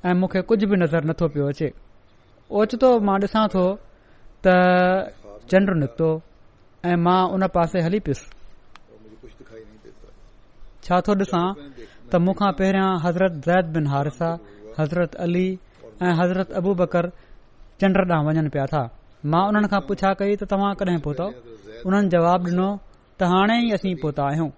ऐ 0.07 0.15
मूंखे 0.23 0.43
कुझ 0.53 0.61
बि 0.65 0.77
नज़र 0.85 1.11
नथो 1.13 1.29
पियो 1.37 1.49
अचे 1.55 1.71
ओचितो 2.63 2.93
मां 3.11 3.19
ॾिसां 3.27 3.45
थो 3.57 3.67
त 4.47 4.49
चंड 5.51 5.71
निकतो 5.83 6.09
ऐं 6.89 6.97
मां 7.07 7.21
उन 7.35 7.47
पासे 7.55 7.81
हली 7.87 7.99
पयुसि 8.07 8.27
छा 10.87 11.01
थो 11.07 11.13
ॾिसां 11.23 11.47
त 12.11 12.21
मूंखा 12.27 12.51
पहिरियां 12.61 12.91
हज़रत 13.07 13.33
ज़ैद 13.47 13.73
बिन 13.77 13.87
हारिसा 13.95 14.29
हज़रत 14.79 15.15
अली 15.25 15.47
ऐं 16.03 16.13
हज़रत 16.21 16.51
अबू 16.61 16.75
बकर 16.83 17.09
चंड 17.81 17.97
ॾांहुं 18.11 18.27
वञनि 18.29 18.49
पिया 18.55 18.67
था 18.75 18.83
मां 19.33 19.43
उन्हनि 19.49 19.69
खां 19.75 19.81
पुछा 19.89 20.13
कई 20.23 20.37
त 20.37 20.51
तव्हां 20.53 20.73
कॾहिं 20.83 21.01
पहुतो 21.09 21.27
हुननि 21.85 22.09
जवाब 22.15 22.47
डि॒नो 22.51 22.69
त 23.19 23.35
हाणे 23.35 23.57
ई 23.67 23.73
असीं 23.79 23.95
पोहता 24.03 24.23
आहियूं 24.31 24.51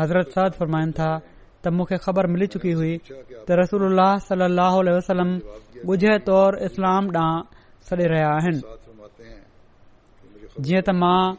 हज़रत 0.00 0.30
सद 0.38 0.52
फरमाइनि 0.60 0.92
था 1.00 1.10
त 1.22 1.74
मूंखे 1.76 1.96
ख़बर 2.06 2.26
मिली 2.32 2.46
चुकी 2.54 2.72
हुई 2.80 2.94
त 3.46 3.50
रसूल 3.62 4.00
वसलम 4.96 5.38
गुझे 5.90 6.18
तौर 6.30 6.58
इस्लाम 6.70 7.02
ॾांहुं 7.16 7.42
सॾे 7.88 7.96
रहिया 8.12 8.28
आहिनि 8.38 8.60
जीअं 10.66 10.82
त 10.86 10.90
मां 11.00 11.36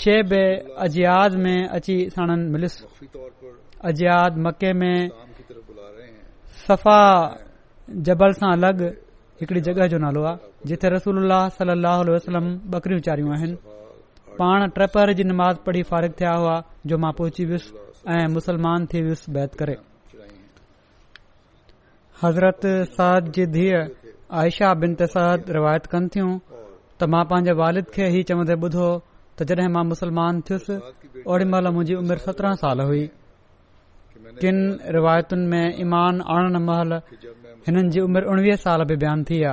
शे 0.00 0.14
बे 0.30 0.42
में 1.44 1.60
अची 1.76 1.96
साणन 2.14 2.40
मिलियुसि 2.52 3.08
अजियाद 3.88 4.36
मके 4.46 4.72
में 4.80 4.96
सफ़ा 6.66 6.98
जबल 8.08 8.32
सां 8.40 8.50
अलॻि 8.56 8.86
हिकड़ी 9.40 9.60
जगह 9.68 9.86
जो 9.92 9.98
नालो 10.04 10.22
आहे 10.28 10.68
जिथे 10.68 10.86
रसूल 10.96 11.18
सलाह 11.58 12.02
बकरियूं 12.74 13.00
चारियूं 13.08 13.32
आहिनि 13.36 13.56
पाण 14.38 14.68
ट्रेपर 14.76 15.12
जी 15.18 15.24
नमाज़ 15.32 15.56
पढ़ी 15.66 15.82
फारिग 15.92 16.12
थिया 16.20 16.32
हुआ 16.40 16.56
जो 16.88 16.98
मां 17.04 17.12
पहुची 17.20 17.44
वयुसि 17.52 17.70
ऐं 18.16 18.26
मुस्लमान 18.32 18.86
थी 18.92 18.98
वियुसि 19.06 19.32
बैत 19.36 19.54
करे 19.60 19.76
हज़रत 22.24 22.66
साद 22.96 23.30
जी 23.38 23.46
धीअ 23.56 23.80
आयशा 24.42 24.74
बिन 24.82 24.94
तसाद 25.04 25.50
रिवायत 25.56 25.86
कन 25.94 26.08
थियूं 26.16 26.32
त 27.00 27.08
मां 27.12 27.22
पंहिंजे 27.30 27.52
वालद 27.60 27.88
खे 27.94 28.04
हीउ 28.14 28.26
चवंदे 28.28 28.54
ॿुधो 28.66 28.88
त 29.36 29.38
जॾहिं 29.48 29.70
मां 29.76 29.84
मुस्लमान 29.92 30.34
थियुसि 30.48 30.74
ओड़ी 31.30 31.44
महिल 31.52 31.66
मुंहिंजी 31.76 31.94
उमिरि 32.02 32.20
सतरहां 32.26 32.56
साल 32.62 32.78
हुई 32.90 33.04
किनि 34.42 34.64
रिवायतुनि 34.96 35.44
में 35.52 35.64
ईमान 35.84 36.14
आणणु 36.34 36.60
महिल 36.68 36.90
हिननि 37.66 37.88
जी 37.96 38.00
उमिरि 38.06 38.26
उणवीह 38.32 38.56
साल 38.64 38.80
बि 38.90 38.96
बयान 39.02 39.18
थी 39.28 39.36
विया 39.40 39.52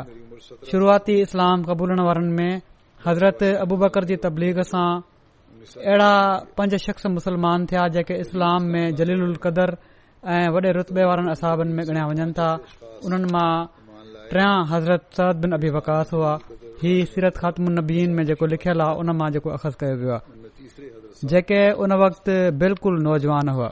शुरूआती 0.71 1.13
इस्लाम 1.27 1.57
क़बूलण 1.69 1.99
वारनि 2.07 2.33
में 2.39 2.51
हज़रत 3.07 3.41
अबूबकर 3.65 4.03
जी 4.11 4.15
तबलीग 4.27 4.57
सां 4.71 4.87
अहिड़ा 5.89 6.11
पंज 6.57 6.75
शख़्स 6.87 7.05
मुसलमान 7.19 7.65
थिया 7.73 7.87
जेके 7.97 8.15
इस्लाम 8.23 8.61
में 8.75 8.83
जलील 9.01 9.21
उल 9.29 9.35
कदर 9.47 9.69
ऐं 10.37 10.45
वॾे 10.55 10.69
रुतबे 10.79 11.03
वारनि 11.11 11.31
असाबनि 11.35 11.71
में 11.77 11.83
ॻणया 11.91 12.05
वञनि 12.09 12.33
था 12.39 12.49
उन्हनि 13.05 13.27
मां 13.37 13.51
पहिरां 14.33 14.65
हज़रत 14.69 15.01
सद 15.15 15.35
बिन 15.41 15.51
अबी 15.53 15.69
वकास 15.77 16.11
हुआ 16.13 16.31
ही 16.83 16.93
सीरत 17.05 17.37
ख़ातीन 17.37 18.13
में 18.17 18.23
जेको 18.25 18.45
लिखियलु 18.53 18.83
हुआ 18.83 18.93
उन 19.01 19.09
मां 19.17 19.29
जेको 19.35 19.49
अख़ज़ 19.57 19.75
कयो 19.81 19.95
वियो 20.01 20.13
आहे 20.17 21.27
जेके 21.29 21.59
उन 21.83 21.91
वक़्त 22.01 22.29
बिल्कुलु 22.61 23.01
नौजवान 23.05 23.49
हुआ 23.57 23.69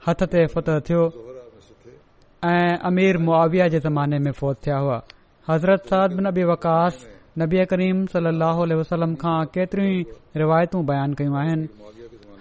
हथ 0.07 0.19
ते 0.33 0.41
फतह 0.55 0.79
थियो 0.87 1.03
ऐं 2.53 2.71
अमीर 2.89 3.15
मुआविया 3.27 3.67
जे 3.75 3.79
ज़माने 3.85 4.17
में 4.25 4.31
फ़ौत 4.41 4.55
थिया 4.65 4.77
हुआ 4.85 4.97
हज़रत 5.51 5.81
साद 5.95 6.09
बिन 6.21 6.25
अबी 6.33 6.43
वकास 6.53 6.95
नबी 7.39 7.57
करीम 7.71 7.97
सली 8.11 8.29
अलसलम 8.33 9.11
खां 9.23 9.35
وسلم 9.45 9.81
ई 9.85 10.37
रिवायतू 10.41 10.77
बयान 10.89 11.11
कयूं 11.19 11.35
आहिनि 11.41 11.67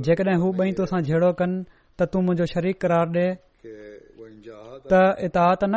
जेकॾहिं 0.07 0.37
हू 0.41 0.49
ॿई 0.63 0.71
तोसां 0.79 0.99
जेडो 1.07 1.29
कनि 1.39 1.57
त 1.99 2.01
तूं 2.15 2.21
मुंहिंजो 2.25 2.47
शरीर 2.51 2.75
क़ार 2.83 3.07
ॾे 3.13 3.15
ॻाल्हि 4.79 5.29
न 5.29 5.75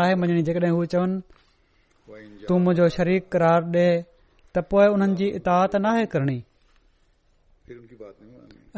आहे 0.00 0.42
जेकॾहिं 0.42 0.72
हू 0.76 0.84
चवनि 0.92 1.20
तूं 2.48 2.58
मुंहिंजो 2.64 2.88
शरीक 2.96 3.28
करार 3.32 3.62
ॾे 3.76 3.88
त 4.54 4.62
पोए 4.70 4.86
उन्हनि 4.92 5.14
जी 5.16 5.26
इतात 5.38 5.76
न 5.76 5.86
आहे 5.94 6.04
करणी 6.12 6.38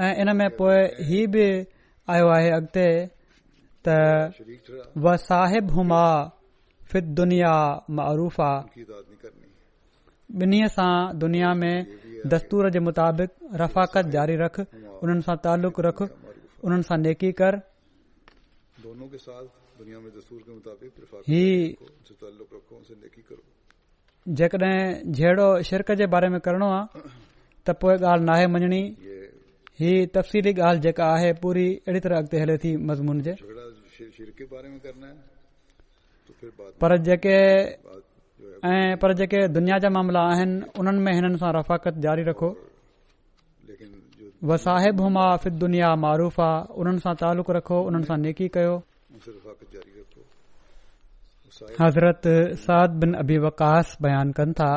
ऐं 0.07 0.12
इन 0.23 0.31
में 0.38 0.49
पोइ 0.59 0.79
ही 1.09 1.21
बि 1.33 1.47
आयो 2.11 2.27
आहे 2.35 2.51
ॿिन्ही 10.37 10.69
सां 10.69 11.19
दुनिया 11.21 11.53
में 11.61 11.87
दस्तूर 12.33 12.69
जे 12.71 12.79
मुताबिक़ 12.85 13.31
रफ़ाकत 13.61 14.07
जारी 14.14 14.35
रख 14.45 14.59
उन्हनि 15.03 15.23
सां 15.27 15.37
तालुक़ 15.47 15.81
रख 15.87 16.03
उन्हनि 16.03 16.83
सां 16.88 16.99
नेकी 17.05 17.31
कर 17.41 17.53
जेकॾहिं 24.41 24.83
जहिड़ो 25.19 25.49
शिरक 25.69 25.91
जे 26.01 26.07
बारे 26.14 26.29
में 26.37 26.41
करणो 26.47 26.69
आहे 26.79 27.01
त 27.67 27.75
पोइ 27.81 27.95
ॻाल्हि 28.12 28.25
नाहे 28.29 28.47
मञणी 28.53 28.83
ही 29.81 29.93
तफ़सीली 30.19 30.53
ॻाल्हि 30.69 30.81
जेका 30.88 31.05
आहे 31.14 31.33
पूरी 31.43 31.67
अहिड़ी 31.79 32.01
तरह 32.05 32.43
हले 32.43 32.57
थी 32.64 32.77
मज़मून 32.88 33.21
जे 33.25 33.35
पर 36.85 36.97
जेके 37.09 37.37
ऐ 38.38 38.94
पर 39.03 39.12
जेके 39.18 39.46
दुनिया 39.57 39.77
जा 39.83 39.88
मामला 39.94 40.20
आहिनि 40.31 40.57
उन्हनि 40.81 41.01
में 41.07 41.12
हिननि 41.14 41.37
सां 41.42 41.51
रफ़ाकत 41.57 41.94
जारी 42.05 42.22
रखो 42.31 42.51
व 44.51 44.57
साहिब 44.66 45.01
फिद 45.42 45.55
दुनिया 45.62 45.88
मारूफ़ 46.05 46.40
आहे 46.46 46.62
उन्हनि 46.81 46.98
सां 47.07 47.14
तालुक़ु 47.22 47.53
रखो 47.59 47.79
उन्हनि 47.90 48.07
सां 48.11 48.18
नेकी 48.24 48.46
कयो 48.57 48.74
हज़रत 51.81 52.22
साद 52.66 52.90
बिन 53.05 53.11
अबी 53.22 53.38
वकास 53.46 53.96
बयान 54.03 54.29
कनि 54.38 54.53
था 54.61 54.70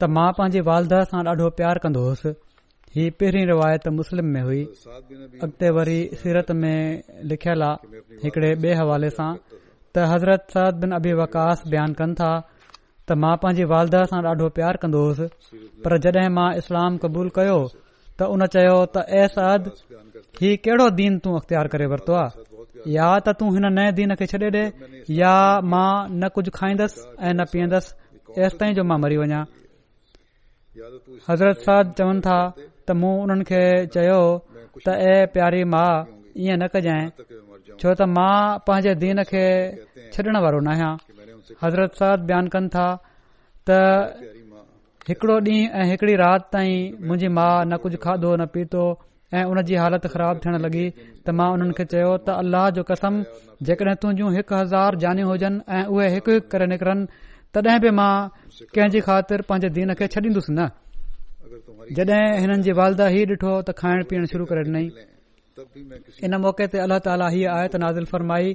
त 0.00 0.02
मां 0.18 0.28
पंहिंजी 0.38 0.60
वालदा 0.68 1.00
सां 1.12 1.20
ॾाढो 1.32 1.48
प्यार 1.58 1.76
कंदो 1.84 2.00
होसि 2.08 2.30
ही 2.94 3.10
पहरीं 3.20 3.44
रिवायत 3.52 3.88
मुस्लिम 3.98 4.26
में 4.36 4.40
हुई 4.48 4.62
अॻिते 5.44 5.68
वरी 5.78 5.98
सीरत 6.22 6.50
में 6.64 6.78
लिखियल 7.32 7.62
आहे 7.68 8.06
हिकड़े 8.24 8.50
बे 8.64 8.72
हवाले 8.80 9.10
सां 9.20 9.30
त 9.50 9.94
हज़रत 10.14 10.44
साद 10.58 10.74
बिन 10.86 10.90
अबी 11.02 11.12
वकास 11.20 11.62
बयान 11.74 11.92
कनि 12.00 12.14
था 12.22 12.32
त 13.12 13.16
मां 13.22 13.32
पंहिंजी 13.40 13.64
वालदा 13.72 14.00
सां 14.10 14.20
ॾाढो 14.28 14.46
प्यार 14.56 14.74
कंदो 14.82 14.98
हुयुसि 15.06 15.64
पर 15.84 15.90
जड॒हिं 16.04 16.30
मां 16.36 16.48
इस्लाम 16.60 16.92
कबूल 17.02 17.28
कयो 17.38 17.58
त 17.72 18.18
हुन 18.32 18.42
चयो 18.54 18.76
त 18.94 18.96
ए 19.16 19.22
सद 19.36 19.62
कहिड़ो 20.64 20.86
दीन 21.00 21.12
तू 21.26 21.30
अख़्तियार 21.40 21.66
करे 21.74 21.86
वरितो 21.92 22.14
आहे 22.20 22.44
या 22.96 23.08
त 23.20 23.26
तू 23.42 23.50
हिन 23.56 23.64
नए 23.80 23.90
दीन 23.98 24.10
खे 24.20 24.26
छॾे 24.32 24.40
ॾे 24.56 24.64
या 25.20 25.34
मां 25.74 25.90
न 26.14 26.32
कुझ 26.38 26.44
खाइदसि 26.60 27.02
ऐं 27.26 27.34
न 27.36 27.40
पीअंदसि 27.52 27.88
ऐस 28.46 28.52
ताईं 28.62 28.72
जो 28.80 28.86
मां 28.92 28.98
मरी 29.04 29.16
वञा 29.22 29.40
हज़रत 31.28 31.58
साद 31.68 31.86
चवनि 32.00 32.20
था 32.28 32.38
त 32.62 32.88
मूं 33.02 33.14
हुननि 33.20 33.44
खे 33.52 33.62
चयो 33.98 34.20
त 34.82 34.86
ऐ 34.88 35.14
प्यारी 35.36 35.62
मां 35.76 35.88
ईअं 36.46 36.56
न 36.56 36.62
कज 36.72 36.88
छो 37.80 37.88
त 37.92 38.00
मां 38.18 38.36
पंहिंजे 38.68 38.92
दीन 39.02 39.18
खे 39.32 39.44
छॾण 40.12 40.34
वारो 40.46 40.60
न 40.68 40.76
आहियां 40.76 40.92
हज़रत 41.62 41.94
साल 41.98 42.16
बयान 42.28 42.46
कनि 42.54 42.68
था 42.74 42.86
त 43.68 43.78
हिकड़ो 45.08 45.34
ॾींहुं 45.42 45.74
ऐं 45.82 45.86
हिकड़ी 45.90 46.14
राति 46.16 46.44
ताईं 46.52 46.92
मुंहिंजी 47.06 47.28
माउ 47.38 47.64
न 47.70 47.76
कुझ 47.82 47.92
खाधो 48.04 48.30
न 48.38 48.46
पीतो 48.54 48.82
ऐ 49.34 49.42
उन 49.50 49.62
जी 49.68 49.74
हालत 49.82 50.06
ख़राब 50.14 50.34
थियण 50.44 50.56
लॻी 50.64 50.84
त 51.26 51.30
मां 51.38 51.48
उन्हनि 51.54 51.74
खे 51.78 51.84
चयो 51.92 52.10
त 52.26 52.36
अल्लाह 52.42 52.68
जो 52.78 52.82
कसम 52.90 53.14
जेकॾहिं 53.68 53.94
तुहिंजियूं 54.02 54.30
हिकु 54.38 54.54
हज़ार 54.62 54.92
जानियूं 55.04 55.28
हुजनि 55.34 55.58
ऐ 55.76 55.80
उहे 55.94 56.08
हिकु 56.14 56.30
हिकु 56.36 56.48
करे 56.54 56.66
निकरन 56.72 57.06
तॾहिं 57.54 57.80
बि 57.84 57.90
मां 57.98 58.12
कंहिंजी 58.74 59.00
ख़ातिर 59.06 59.40
पांजे 59.50 59.68
दीन 59.78 59.90
खे 60.00 60.06
छॾींदुसि 60.14 60.52
न 60.54 60.70
जड॒हिं 61.96 62.28
हिननि 62.42 62.62
जी 62.66 62.72
वालदा 62.82 63.06
ही 63.14 63.20
ॾिठो 63.32 63.52
त 63.66 63.68
खाइण 63.82 64.04
पीअण 64.12 64.24
शुरू 64.34 64.44
करे 64.52 64.62
ॾिनई 64.68 64.86
इन 66.26 66.32
मौके 66.46 66.66
ते 66.74 66.78
अल्ला 66.86 66.98
ताला 67.08 67.26
हीअ 67.34 67.96
फरमाई 68.14 68.54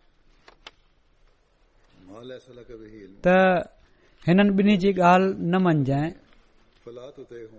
त 3.25 3.27
हिननि 4.27 4.51
ॿिन्ही 4.61 4.75
जी 4.81 4.89
ॻाल्हि 5.01 5.29
न 5.51 5.55
मञ 5.65 5.73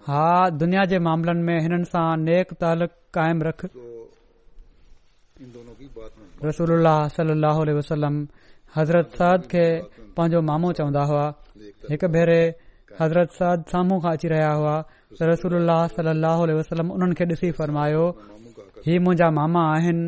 हा 0.08 0.22
दुनिया 0.60 0.82
जे 0.90 0.98
मामलनि 1.08 1.42
में 1.46 1.58
हिननि 1.64 1.86
सां 1.92 2.08
नेक 2.26 2.48
तलक 2.62 2.92
क़ाइम 3.16 3.36
रख 3.48 3.60
रसूल 6.48 6.70
सलाह 7.16 7.58
हज़रत 8.76 9.06
साद 9.20 9.40
खे 9.52 9.64
पंहिंजो 10.16 10.40
मामो 10.50 10.68
चवंदा 10.78 11.02
हुआ 11.10 11.24
हिकु 11.90 12.08
भेरे 12.14 12.42
हज़रत 13.00 13.28
साद 13.38 13.58
साम्हूं 13.72 13.98
खां 14.04 14.12
अची 14.18 14.26
रहिया 14.32 14.52
हुआ 14.58 14.76
रसूल 15.32 15.54
सलाहु 15.96 16.42
वसलम 16.60 16.86
उन्हनि 16.96 17.14
खे 17.18 17.24
ॾिसी 17.34 17.48
फरमायो 17.58 18.04
ही 18.86 18.92
मुंहिंजा 19.04 19.28
मामा 19.38 19.62
आहिनि 19.74 20.06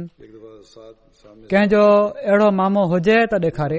कंहिंजो 1.50 1.84
अहिड़ो 2.28 2.48
मामो 2.60 2.82
हुजे 2.92 3.18
त 3.32 3.34
ॾेखारे 3.50 3.78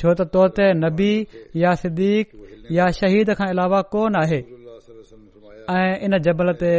छो 0.00 0.08
त 0.18 0.20
तोते 0.34 0.66
नबी 0.84 1.12
या 1.62 1.70
सिद्दीक़ 1.80 2.28
श 2.96 2.98
खां 3.38 3.48
अलावा 3.54 3.80
कोन 3.92 4.12
आहे 4.22 4.40
ऐं 5.78 5.92
इन 6.04 6.12
जबल 6.26 6.48
ते 6.62 6.74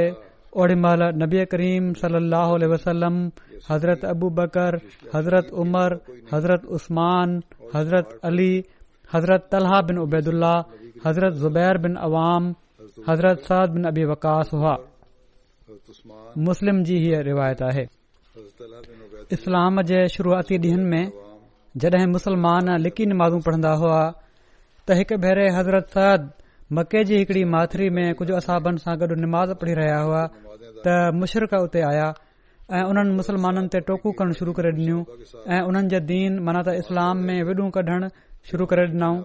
ओड़ी 0.59 0.76
महिल 0.86 1.01
नबी 1.22 1.38
करीम 1.53 1.84
सलाह 2.01 2.49
हज़रत 3.70 4.01
अबू 4.14 4.28
बकर 4.38 4.72
हज़रत 5.16 5.45
उमर 5.64 5.91
हज़रत 6.34 6.61
उस्मानज़रत 6.76 8.07
अली 8.30 8.53
हज़रत 9.14 9.41
तलहा 9.51 9.80
बिनैदल 9.88 10.43
हज़रत 11.05 11.34
ज़ुबैर 11.43 11.76
बिन 11.84 11.93
आवाम 12.07 12.43
हज़रत 13.09 13.38
साद 13.49 13.68
बिन 13.76 13.84
अबी 13.91 14.03
वकास 14.11 14.45
हुआ 14.57 14.76
मुस्लिम 16.47 16.78
जी 16.88 16.95
शुरुआती 20.16 20.55
जडहिं 21.82 22.07
मुसलमान 22.13 22.67
लिकी 22.84 23.05
नमाज़ू 23.11 23.38
पढ़ंदा 23.45 23.69
हुआ 23.82 24.01
त 24.88 24.95
हिकु 24.99 25.15
भेरे 25.24 25.45
हज़रत 25.57 25.86
साद 25.95 26.21
मके 26.78 27.03
जी 27.09 27.15
हिकड़ी 27.17 27.43
माथरी 27.53 27.88
में 27.97 28.07
कुझु 28.17 28.34
असाबनि 28.41 28.78
सां 28.84 28.93
गॾु 29.01 29.15
निमाज़ 29.24 29.53
पढ़ी 29.61 29.74
रहिया 29.80 29.97
हुआ 30.05 30.21
त 30.86 30.97
मुशरक़ 31.21 31.55
उते 31.65 31.82
आया 31.89 32.07
ऐं 32.78 32.84
उन्हनि 32.89 33.13
मुसलमाननि 33.19 33.69
ते 33.74 33.80
टोकू 33.88 34.09
करण 34.19 34.32
शुरू 34.39 34.51
करे 34.57 34.71
डि॒नूं 34.78 35.01
ऐं 35.53 35.61
उन्हनि 35.69 35.89
जे 35.93 35.99
दीन 36.11 36.32
माना 36.45 36.61
त 36.67 36.78
इस्लाम 36.82 37.15
में 37.28 37.38
विडू 37.49 37.63
कढण 37.78 38.01
शुरू 38.51 38.65
करे 38.74 38.84
ॾिनऊं 38.93 39.17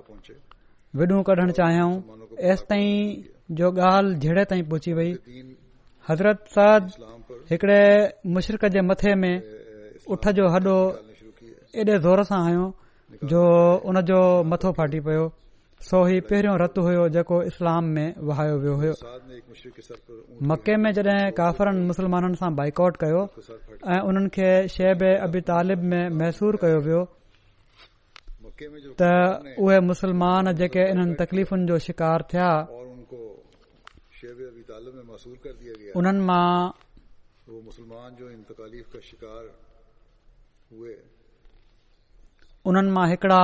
विडू 1.01 1.17
कढण 1.29 1.49
चाहियऊं 1.59 1.95
ऐस 2.53 2.61
ताईं 2.71 2.95
जो 3.59 3.67
ॻाल्हि 3.91 4.15
जहिड़े 4.23 4.45
ताईं 4.55 4.65
पहुची 4.71 4.93
वई 5.01 5.11
हज़रत 6.09 6.41
साद 6.57 6.83
हिकड़े 7.53 7.81
मुशरक 8.39 8.65
जे 8.77 8.81
मथे 8.93 9.15
में 9.27 9.35
उठ 10.17 10.23
जो 10.41 10.45
हॾो 10.57 10.77
एॾे 11.77 11.85
ज़ोर 12.05 12.23
सां 12.29 12.39
आयो 12.51 12.65
जो 13.31 13.41
उनजो 13.91 14.21
मथो 14.51 14.71
फाटी 14.77 15.01
पियो 15.07 15.25
सो 15.89 15.99
ही 16.09 16.21
पहिरियों 16.29 16.57
रत 16.63 16.79
हुयो 16.85 17.09
जेको 17.17 17.41
इस्लाम 17.51 17.85
में 17.97 18.07
वहायो 18.29 18.57
वियो 18.63 18.75
हुयो 18.81 18.95
मके 20.49 20.77
में 20.85 20.91
जॾहिं 20.99 21.31
काफ़रनि 21.41 21.81
मुसलमाननि 21.91 22.37
सां 22.41 22.51
बाइकॉट 22.59 22.97
कयो 23.03 23.21
ऐं 23.95 24.01
उन्हनि 24.09 24.29
खे 24.37 24.49
शेब 24.77 25.03
अबी 25.29 25.41
तालिब 25.51 25.81
में 25.93 26.09
मैसूर 26.21 26.57
कयो 26.65 26.79
वियो 26.87 27.03
त 29.01 29.03
उहे 29.65 29.79
मुसलमान 29.91 30.53
जेके 30.63 30.83
इन्हनि 30.93 31.15
तकलीफ़ुनि 31.21 31.65
जो 31.71 31.79
शिकार 31.89 32.21
थिया 32.33 32.49
उन्हनि 36.01 36.23
मां 36.33 36.51
उन्हनि 42.67 42.91
मां 42.97 43.07
हिकड़ा 43.11 43.43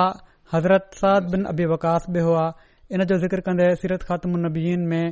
हज़रत 0.52 0.84
साद 1.00 1.22
बिन 1.32 1.44
अबी 1.52 1.64
वकास 1.72 2.06
ब्यो 2.14 2.24
हुआ 2.24 2.46
इन 2.94 3.04
जो 3.10 3.16
ज़िक्र 3.22 3.40
कंदे 3.46 3.74
सीरत 3.82 4.02
ख़ात्म 4.08 4.38
नबीन 4.46 4.80
में 4.90 5.06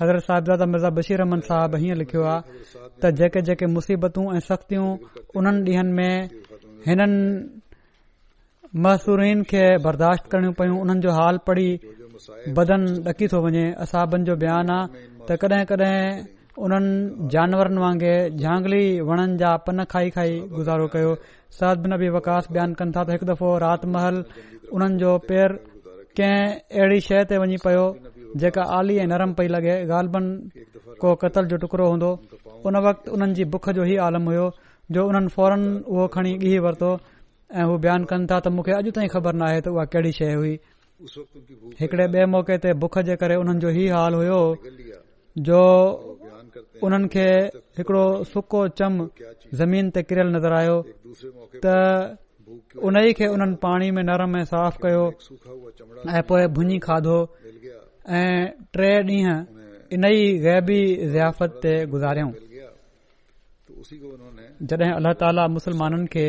हज़रत 0.00 0.22
साहिबादा 0.28 0.66
मिर्ज़ा 0.72 0.90
बशीर 0.98 1.20
अहमन 1.24 1.40
साहब 1.48 1.74
हीअं 1.80 1.96
लिखियो 2.02 2.22
आहे 2.32 2.42
त 3.02 3.10
जेके 3.20 3.40
जेके 3.48 3.66
मुसीबतूं 3.72 4.26
ऐं 4.36 4.40
सख़्तियूं 4.48 4.88
उन्हनि 5.36 5.72
ॾींहनि 5.72 5.92
में 5.98 6.14
हिननि 6.86 7.60
महसूरीन 8.84 9.42
खे 9.50 9.64
बर्दाश्त 9.86 10.30
करणियूं 10.32 10.52
पयूं 10.60 10.78
हुननि 10.82 11.00
जो 11.04 11.10
हाल 11.18 11.38
पढ़ी 11.46 11.68
बदन 12.58 12.80
ॾकी 13.12 13.26
थो 13.34 13.40
वञे 13.46 13.64
असाबनि 13.84 14.24
जो 14.30 14.36
बयान 14.44 14.70
आहे 14.76 15.08
त 15.28 15.38
कड॒हिं 15.42 16.10
उन्हनि 16.60 17.28
जानवरनि 17.32 17.78
वांगुरु 17.80 18.38
झांगली 18.40 18.84
वणनि 19.08 19.36
जा 19.40 19.50
पन 19.66 19.78
खाई 19.92 20.08
खाई 20.16 20.32
गुज़ारो 20.52 20.86
कयो 20.94 21.12
बिन 21.82 21.92
बि 22.00 22.08
वकास 22.16 22.44
बयानु 22.52 22.74
कनि 22.80 22.92
था 22.96 23.02
त 23.04 23.10
हिकु 23.16 23.26
दफ़ो 23.30 23.48
राति 23.64 23.86
महल 23.92 24.16
उन्हनि 24.74 24.96
जो 25.00 25.10
पेर 25.28 25.48
कंहिं 26.16 26.40
अहिड़ी 26.78 27.00
शइ 27.08 27.24
ते 27.28 27.38
वञी 27.40 27.56
पयो 27.64 27.84
जेका 28.40 28.62
आली 28.78 28.96
ऐं 29.00 29.06
नरम 29.12 29.32
पई 29.38 29.48
लॻे 29.52 29.74
ग़ालबन 29.90 30.24
को 31.00 31.14
कतल 31.24 31.46
जो 31.50 31.56
टुकड़ो 31.64 31.86
हूंदो 31.90 32.10
उन 32.68 32.76
वक़्त 32.86 33.40
बुख 33.54 33.68
जो 33.78 33.84
ई 33.88 33.96
आलम 34.06 34.24
हुयो 34.30 34.46
जो 34.92 35.06
उन्हनि 35.08 35.28
फौरन 35.36 35.64
उहो 35.92 36.06
खणी 36.14 36.32
ए 36.52 36.58
वरतो 36.68 36.90
ऐं 37.60 37.64
हू 37.68 37.78
बयानु 37.84 38.04
कनि 38.12 38.24
था 38.30 38.40
त 38.44 38.48
मूंखे 38.56 38.72
अॼु 38.80 38.90
ताईं 38.96 39.08
ख़बर 39.14 39.32
नाहे 39.40 39.60
त 39.60 39.66
उहा 39.76 39.84
कहिड़ी 39.92 40.12
शइ 40.20 40.32
हुई 40.40 40.54
हिकड़े 41.80 42.06
ॿिए 42.12 42.24
मौके 42.36 42.56
ते 42.64 42.72
बुख 42.84 42.98
जे 43.08 43.16
करे 43.24 43.34
उन्हनि 43.44 43.60
जो 43.64 43.70
ई 43.84 43.88
हाल 43.96 44.14
हो 44.20 44.42
जो 45.38 45.62
उन्हनि 46.82 47.08
खे 47.08 47.26
हिकड़ो 47.78 48.06
सुको 48.32 48.60
चम 48.76 48.92
ज़मीन 49.56 49.90
ते 49.92 50.00
کریل 50.08 50.28
नज़र 50.36 50.52
आयो 50.52 50.76
त 51.64 51.66
उन 52.82 52.96
ई 53.08 53.12
खे 53.16 53.26
उन्हनि 53.32 53.56
पाणी 53.56 53.88
में 53.96 54.02
नरम 54.04 54.36
ऐं 54.36 54.44
साफ़ 54.52 54.76
कयो 54.84 55.04
ऐं 56.16 56.22
पोए 56.28 56.46
भुञी 56.52 56.78
खाधो 56.84 57.18
ऐं 58.20 58.48
टे 58.76 58.88
ॾींह 59.04 59.28
इन 59.94 60.04
ई 60.04 60.20
ग़ैबी 60.44 60.80
ज़ियाफ़त 61.12 61.50
ते 61.62 61.72
गुज़ारियों 61.92 62.30
जड॒हिं 64.68 64.92
अलाह 65.00 65.12
ताला 65.20 65.42
मुसलमाननि 65.56 66.06
खे 66.12 66.26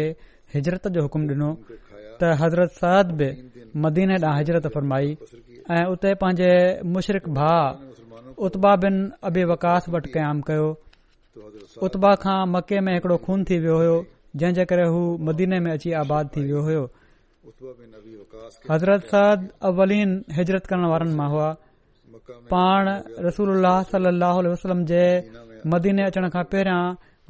हिजरत 0.54 0.84
जो 0.96 1.02
हुकुम 1.06 1.22
डि॒नो 1.30 1.50
त 2.20 2.22
हज़रत 2.42 2.70
सद 2.82 3.08
बि 3.20 3.28
मदीने 3.84 4.16
ॾांहुं 4.24 4.38
हिजरत 4.40 4.66
फरमाई 4.76 5.10
ऐं 5.76 5.86
उते 5.94 6.10
पंहिंजे 6.22 6.52
मुशरिक 6.94 7.26
भा 7.40 7.52
उता 8.48 8.76
बिन 8.84 8.96
अबि 9.28 9.44
वकास 9.52 9.86
वटि 9.96 10.10
क़याम 10.16 10.40
कयो 10.48 10.66
उता 11.88 12.14
खां 12.24 12.40
मके 12.56 12.80
में 12.86 12.94
हिकड़ो 12.94 13.18
खून 13.26 13.44
थी 13.50 13.58
वियो 13.66 13.76
हुयो 13.82 13.96
जंहिंजे 14.42 14.66
करे 14.72 14.86
हू 14.94 15.02
मदीने 15.28 15.60
में 15.68 15.72
अची 15.72 15.92
आबाद 16.04 16.30
थी 16.36 16.42
वियो 16.48 16.62
हुयो 16.68 16.84
हज़रत 18.72 19.06
सद 19.14 19.40
अवलीन 19.72 20.12
हिजरत 20.40 20.66
करण 20.72 20.86
वारनि 20.92 21.16
मां 21.22 21.30
हुआ 21.34 21.50
पाण 22.54 22.90
रसूल 23.28 23.66
सलो 23.92 24.52
वसलम 24.52 24.84
जे 24.92 25.04
मदीने 25.76 26.04
अचण 26.12 26.28
खां 26.36 26.44
पहिरां 26.56 26.82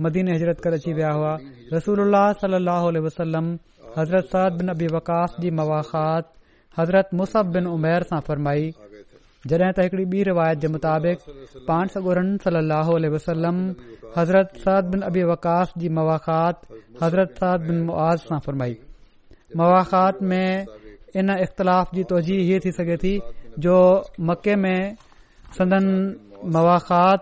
मदीने 0.07 0.32
हिजरत 0.38 0.61
करे 0.66 0.78
अची 0.82 0.93
विया 0.99 1.11
हुआ 1.20 1.34
रसूल 1.76 3.03
सलम 3.20 3.53
हज़रत 3.99 4.32
सद 4.36 4.57
बिन 4.61 4.74
अबी 4.78 4.88
वकास 4.97 5.36
जी 5.41 5.49
मवाख़ात 5.61 6.32
हज़रत 6.80 7.09
मुस 7.22 7.38
बिन 7.57 7.68
उमैर 7.78 8.07
सां 8.11 8.20
फरमाई 8.30 8.68
जॾहिं 9.52 9.72
त 9.76 9.80
हिकड़ी 9.84 10.04
ॿी 10.12 10.20
रिवायत 10.28 10.58
जे 10.64 10.68
मुताबिक़ 10.74 11.20
सगोरन 11.68 11.68
पांसर 11.68 13.08
वसलम 13.16 13.58
हज़रत 14.18 14.48
साद 14.64 14.84
बिन 14.91 15.02
अबी 15.10 15.24
वकास 15.32 15.74
जी 15.82 15.89
मवाखात 16.00 16.58
हज़रत 17.04 17.32
साद 17.44 17.60
बिन 17.68 17.78
मुआज़ 17.89 18.20
सां 18.28 18.39
फरमाई 18.46 18.74
मवाखात 19.62 20.16
में 20.32 20.66
इन 21.20 21.28
इख़्तिलाफ़ 21.44 21.89
जी 21.96 22.04
तवजीह 22.12 22.39
हीअ 22.52 22.60
थी 22.66 22.72
सघे 22.80 22.98
थी 23.04 23.14
जो 23.68 23.76
मके 24.32 24.56
में 24.64 24.80
सदन 25.60 25.86
मवाखात 26.56 27.22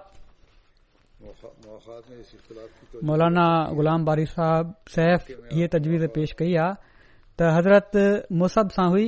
मौलाना 3.10 3.48
ग़ुलाम 3.82 4.02
बारी 4.06 4.26
साहब 4.38 4.74
सैफ़ 4.98 5.26
तजवीज़ 5.74 6.06
पेश 6.18 6.32
कई 6.40 6.54
आहे 6.70 6.80
त 7.38 7.56
हज़रत 7.58 8.02
मुसब 8.44 8.78
सां 8.78 8.88
हुई 8.94 9.08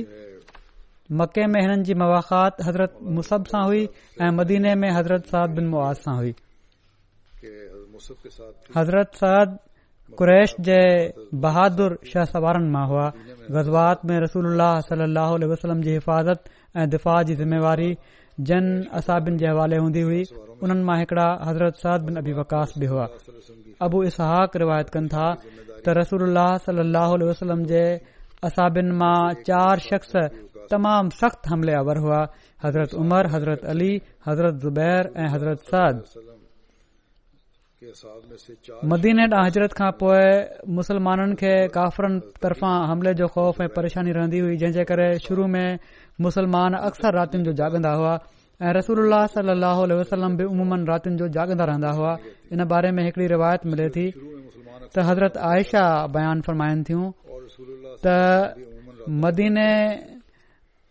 मके 1.12 1.46
में 1.52 1.60
हिननि 1.60 1.82
जी 1.84 1.94
मवाखात 2.00 2.56
हज़रत 2.66 2.96
मुसब 3.16 3.44
सां 3.46 3.64
हुई 3.64 3.88
ऐं 4.22 4.30
मदीने 4.34 4.74
में 4.80 4.90
हज़रत 4.90 5.26
साद 5.32 5.50
बिन 5.56 5.66
मुआज़ 5.68 5.96
सां 6.04 6.14
हुई 6.16 6.34
हज़रत 8.76 9.10
साद 9.20 9.58
कुरैश 10.18 10.54
जे 10.60 10.78
बहादुर 11.42 11.98
शाह 12.12 12.24
शहसवारनि 12.24 12.68
मां 12.76 12.86
हुआ 12.88 13.08
गज़वात 13.56 14.04
में 14.10 14.18
रसूल 14.24 14.46
वसलम 15.50 15.82
हिफ़ाज़त 15.88 16.48
ऐं 16.76 16.88
दिफ़ा 16.96 17.22
जी 17.22 17.34
ज़िमेवारी 17.42 17.92
जन 18.48 18.72
असाबिन 19.00 19.36
जे 19.38 19.46
हवाले 19.46 19.76
हूंदी 19.84 20.00
हुई 20.08 20.22
उन्हनि 20.62 20.82
मां 20.88 20.98
हिकड़ा 21.00 21.28
हज़रत 21.48 21.76
साद 21.84 22.02
बिन 22.08 22.16
अबी 22.22 22.32
वकास 22.40 22.72
बि 22.78 22.86
हुआ 22.94 23.06
अबू 23.88 24.02
इसहाक 24.08 24.56
रिवायत 24.64 24.88
कनि 24.96 25.08
था 25.12 25.28
त 25.84 25.88
रसूल 26.00 26.38
वसलम 27.28 27.64
जे 27.74 27.84
असाबिन 28.48 28.92
मां 29.00 29.16
चार 29.46 29.78
शख्स 29.90 30.12
तमाम 30.70 31.08
सख़्त 31.20 31.42
हमलियावर 31.52 31.96
हुआ 32.04 32.20
हज़रत 32.64 32.90
उमर 33.02 33.24
हज़रत 33.34 33.62
अली 33.72 33.92
हज़रत 34.28 34.54
ज़ुबैर 34.64 35.02
ऐं 35.16 35.28
हज़रत 35.34 35.58
सद 35.74 36.02
मदीने 38.92 39.24
ॾह 39.36 39.44
हज़रत 39.46 39.72
खां 39.78 39.90
पोइ 40.02 40.24
मुसलमाननि 40.78 41.34
खे 41.40 41.54
काफ़रनि 41.76 42.20
तरफ़ां 42.42 42.74
हमले 42.90 43.12
जो 43.20 43.26
ख़ौफ़ 43.34 43.58
ऐं 43.62 43.68
परेशानी 43.76 44.12
रहंदी 44.16 44.38
हुई 44.44 44.56
जंहिं 44.62 44.72
जे 44.80 44.84
करे 44.90 45.08
शुरू 45.26 45.44
में 45.54 45.68
मुसलमान 46.26 46.72
अक्सर 46.88 47.12
रातियुनि 47.18 47.44
जो 47.48 47.52
जागंदा 47.60 47.92
हुआ 48.00 48.14
ऐं 48.68 48.72
रसूल 48.76 49.12
सलह 49.34 49.84
वसलम 50.00 50.36
बि 50.40 50.44
उमूमनि 50.52 50.84
रातियुनि 50.92 51.18
जो 51.20 51.28
जागंदा 51.36 51.64
रहंदा 51.72 51.90
हुआ 52.00 52.16
इन 52.52 52.64
बारे 52.72 52.90
में 52.96 53.04
हिकड़ी 53.04 53.26
रिवायत 53.36 53.62
मिले 53.74 53.88
थी 53.98 54.06
त 54.16 55.06
हज़रत 55.10 55.36
आयशा 55.52 55.84
बयान 56.16 56.40
फरमाइनि 56.48 56.82
थियूं 56.88 57.04
त 58.06 58.14
मदीने 59.24 59.70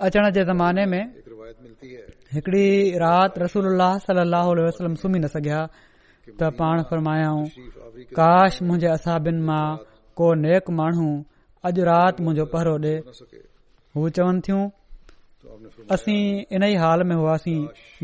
अचण 0.05 0.25
जे 0.35 0.43
ज़माने 0.49 0.85
में 0.91 1.01
हिकड़ी 2.35 2.65
राति 3.03 3.47
सलाह 3.51 3.93
न 4.13 5.27
सघिया 5.35 5.59
त 6.39 6.49
पाण 6.59 6.81
फरमायाऊं 6.89 7.45
काश 8.19 8.53
मुंहिंजे 8.67 8.87
असाभिन 8.95 9.37
मां 9.49 9.65
को 10.21 10.27
नेक 10.43 10.69
माण्हू 10.79 11.07
अॼ 11.67 11.71
रात 11.89 12.19
मुंजो 12.25 12.45
पहरो 12.55 12.73
ॾे 12.85 12.93
हू 13.97 14.07
चवन 14.17 14.39
थियूं 14.47 14.61
असीं 15.97 16.21
इन 16.57 16.63
ई 16.71 16.75
हाल 16.83 17.03
में 17.11 17.15
हुआसीं 17.21 17.59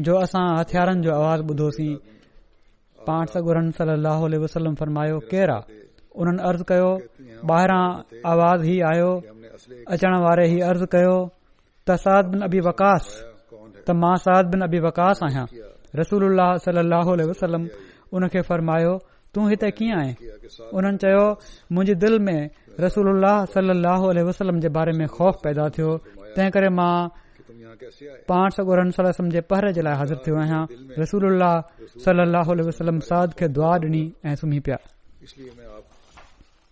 जो 0.10 0.16
असां 0.28 0.44
हथियारनि 0.60 1.04
जो 1.08 1.14
आवाज़ 1.20 1.42
ॿुधोसीं 1.52 1.94
केर 5.34 5.52
आ 5.58 5.60
उन्हनि 6.24 6.44
अर्ज़ 6.52 6.64
कयो 6.72 6.92
ॿाहिरां 7.58 7.82
आवाज़ 8.36 8.66
ई 8.68 8.78
आयो 8.94 9.12
अचण 9.94 10.20
वारे 10.28 10.46
ई 10.54 10.60
अर्ज़ 10.70 10.86
कयो 10.96 11.16
સાઆદ 12.04 12.26
بن 12.32 12.42
ابي 12.52 12.60
وقاص 12.68 13.06
તમ 13.86 14.02
સાઆદ 14.26 14.50
بن 14.54 14.64
ابي 14.74 14.80
وقاص 14.88 15.20
આયા 15.28 15.48
رسول 16.04 16.28
الله 16.40 16.54
صلى 16.66 16.80
الله 16.92 17.06
عليه 17.14 17.28
وسلم 17.34 17.64
ઉનકે 18.18 18.40
ફરમાયો 18.50 18.96
તું 19.34 19.50
હેતે 19.52 19.68
ક્યાં 19.78 20.02
આયે 20.02 20.16
ઉનન 20.78 20.98
કહયો 21.02 21.28
મુજે 21.76 21.94
દિલ 22.04 22.16
મે 22.28 22.38
رسول 22.90 23.10
الله 23.24 23.40
صلى 23.54 23.70
الله 23.86 24.00
عليه 24.14 24.26
وسلم 24.32 24.58
જે 24.64 24.70
બારે 24.76 24.94
મે 25.00 25.06
خوف 25.16 25.36
પેદા 25.44 25.70
થયો 25.76 25.92
તૈ 26.36 26.48
કરે 26.56 26.70
માં 26.80 27.10
500 28.30 28.70
ગરન 28.70 28.90
સલા 28.96 29.14
સમજે 29.18 29.42
પહરે 29.50 29.70
જલા 29.78 29.96
હાજર 30.00 30.20
થયો 30.26 30.38
આયા 30.44 30.66
رسول 31.02 31.26
الله 31.42 31.56
صلى 32.04 32.18
الله 32.34 32.44
عليه 32.56 32.66
وسلم 32.72 32.98
સાદ 33.10 33.30
કે 33.40 33.46
દ્વાર 33.56 33.82
ની 33.94 34.08
એમી 34.30 34.62
પિયા 34.66 34.88
ઇસલીયે 35.28 35.56
મે 35.60 35.66
આપ 35.76 35.86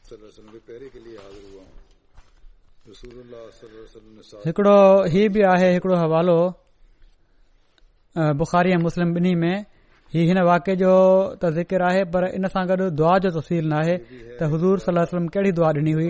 તલસન 0.07 0.45
બી 0.53 0.63
પહરે 0.68 0.88
કે 0.93 0.99
લિયે 1.05 1.36
हिकड़ो 4.45 4.78
हीउ 5.14 5.30
बि 5.34 5.41
आहे 5.54 5.68
हिकड़ो 5.74 5.95
हवालो 6.04 6.38
बुखारी 8.39 8.70
ऐं 8.74 8.80
मुस्लिम 8.84 9.10
ॿिन्ही 9.18 9.34
में 9.41 9.58
ही 10.14 10.20
हिन 10.28 10.39
वाके 10.50 10.76
जो 10.82 10.93
त 11.43 11.52
ज़िकिर 11.58 11.82
आहे 11.89 12.04
पर 12.14 12.26
इन 12.39 12.48
सां 12.56 12.64
गॾु 12.72 12.89
दुआ 12.98 13.18
जो 13.24 13.30
तफ़सील 13.38 13.66
न 13.70 13.74
आहे 13.82 13.95
त 14.41 14.50
हज़ूर 14.54 14.80
सलम 14.88 15.28
कहिड़ी 15.34 15.52
दुआ 15.62 15.72
ॾिनी 15.82 15.91
हुई 15.98 16.10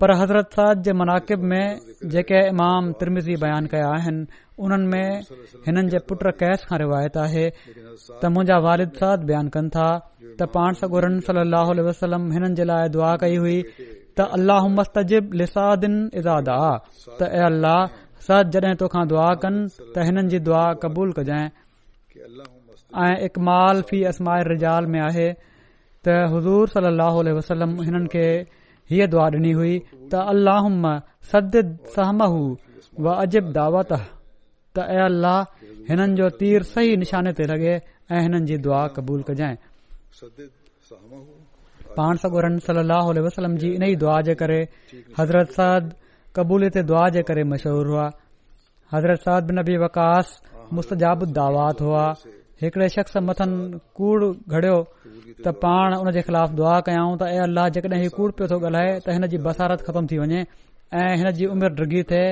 पर 0.00 0.12
हज़रत 0.20 0.50
साद 0.60 0.82
जे 0.84 0.92
मनाक़िब 1.00 1.40
में 1.52 1.64
जेके 2.12 2.40
इमाम 2.52 2.92
तिरमिज़ी 3.00 3.36
बयानु 3.44 3.68
कया 3.72 3.88
आहिनि 3.96 4.26
उन्हनि 4.60 4.86
में 4.92 5.20
हिननि 5.66 5.88
जे 5.92 5.98
पुट 6.08 6.26
कैस 6.42 6.64
खां 6.68 6.78
रिवायत 6.84 7.16
आहे 7.26 7.48
त 7.50 8.36
मुंहिंजा 8.36 8.56
वारिद 8.68 8.92
साद 9.00 9.24
बयानु 9.32 9.50
कनि 9.56 9.70
था 9.76 9.88
त 10.38 10.54
पाण 10.56 10.72
सां 10.82 10.88
गन 10.96 11.20
सल 11.28 11.44
असलम 11.94 12.30
हिननि 12.36 12.54
जे 12.60 12.64
लाइ 12.72 12.88
दुआ 12.98 13.12
कई 13.24 13.36
हुई 13.44 13.56
अलखा 14.22 14.60
दुआ 19.04 19.34
कनि 19.42 19.60
त 19.94 19.96
हिननि 20.06 20.30
जी 20.34 20.38
दुआ 20.48 20.62
कबूल 20.84 21.10
कजाऐ 21.16 21.46
ऐं 26.12 26.22
हज़ूर 26.32 26.64
हिननि 26.76 28.10
खे 28.14 28.26
हीअ 28.90 29.06
दुआ 29.12 29.26
डि॒नी 29.34 29.52
हुई 29.58 29.74
त 30.12 30.14
व 33.00 33.02
अजिब 33.22 33.44
दावत 33.56 33.90
त 33.92 34.76
अल्लाह 35.08 35.38
हिन 35.90 36.00
जो 36.20 36.26
तीर 36.40 36.60
सही 36.72 36.90
निशाने 37.02 37.30
ते 37.38 37.44
लॻे 37.50 37.72
ऐं 37.76 38.20
हिननि 38.26 38.46
जी 38.50 38.56
दुआ 38.66 38.82
कबूल 38.96 39.20
कजाऐ 39.28 39.54
पाण 41.98 42.16
सगोर 42.24 42.46
वसलम 43.26 43.56
जी 43.62 43.68
इन 43.78 43.84
ई 43.92 43.96
दुआ 44.04 44.16
जे 44.28 44.34
करे 44.42 44.58
हज़रत 45.18 45.54
सरद 45.58 45.92
कबूलत 46.38 46.78
दुआ 46.90 47.04
जे 47.16 47.22
करे 47.30 47.44
मशहूरु 47.52 47.94
हुआ 47.96 48.06
हज़रत 48.94 49.24
साद 49.28 49.46
बिन 49.50 49.60
अबी 49.64 49.76
वकास 49.84 50.32
मुस्तजाब 50.78 51.24
दावात 51.38 51.80
हुआ 51.86 52.04
हिकड़े 52.64 52.88
शख़्स 52.96 53.16
मथ 53.30 53.40
कूड़ 54.00 54.20
घड़ियो 54.26 54.76
त 55.46 55.54
पाण 55.64 55.96
उन 56.00 56.10
जे 56.18 56.22
ख़िलाफ़ 56.28 56.52
दुआ 56.60 56.76
कयाऊं 56.90 57.16
त 57.22 57.32
अल्लाह 57.46 57.68
जेकॾहिं 57.78 58.02
ही 58.04 58.10
कूड़ 58.18 58.30
पियो 58.38 58.48
थो 58.52 58.56
ॻाल्हाए 58.68 58.92
त 59.08 59.16
हिन 59.16 59.26
जी 59.34 59.38
बसारत 59.48 59.84
ख़त्म 59.88 60.06
थी 60.12 60.20
वञे 60.22 60.40
ऐं 61.02 61.10
हिन 61.22 61.30
जी 61.40 61.50
उमिरि 61.56 61.74
डुगी 61.82 62.02
थे 62.14 62.22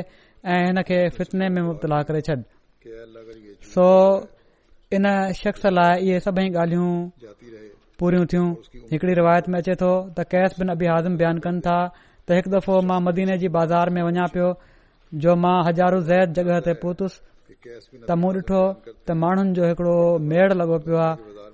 ऐं 0.55 0.62
हिन 0.69 0.79
खे 0.91 0.99
फितने 1.21 1.49
में 1.57 1.62
मुबतला 1.69 2.01
करे 2.11 2.21
छॾ 2.31 2.37
सो 3.77 3.87
इन 4.99 5.05
शख़्स 5.45 5.65
लाइ 5.79 5.97
इहे 6.09 6.21
सभई 6.29 6.47
ॻाल्हियूं 6.65 6.95
पूरियूं 7.99 8.26
थियूं 8.32 8.47
हिकड़ी 8.92 9.12
रिवायत 9.18 9.49
में 9.55 9.59
अचे 9.59 9.74
थो 9.82 9.90
त 10.16 10.26
कैस 10.34 10.55
बिन 10.62 10.68
अबी 10.74 10.86
हाज़िम 10.92 11.16
बयानु 11.20 11.40
कनि 11.47 11.61
था 11.66 11.76
त 11.97 12.38
हिकु 12.38 12.51
दफ़ो 12.55 12.78
मां 12.90 12.99
मदीने 13.09 13.36
जी 13.42 13.49
बाज़ार 13.57 13.90
में 13.99 14.03
वञा 14.07 14.24
पियो 14.34 14.49
जो 15.26 15.34
मां 15.45 15.55
हज़ारो 15.68 16.01
जैद 16.11 16.32
जॻह 16.40 16.59
ते 16.68 16.74
पहुतुसि 16.82 18.03
त 18.09 18.16
मूं 18.22 18.32
ॾिठो 18.40 18.62
त 18.88 19.16
माण्हुनि 19.24 19.55
जो 19.61 19.68
हिकड़ो 19.70 19.95
मेड़ 20.30 20.51
लॻो 20.61 20.78
पियो 20.86 20.99
आहे 21.05 21.47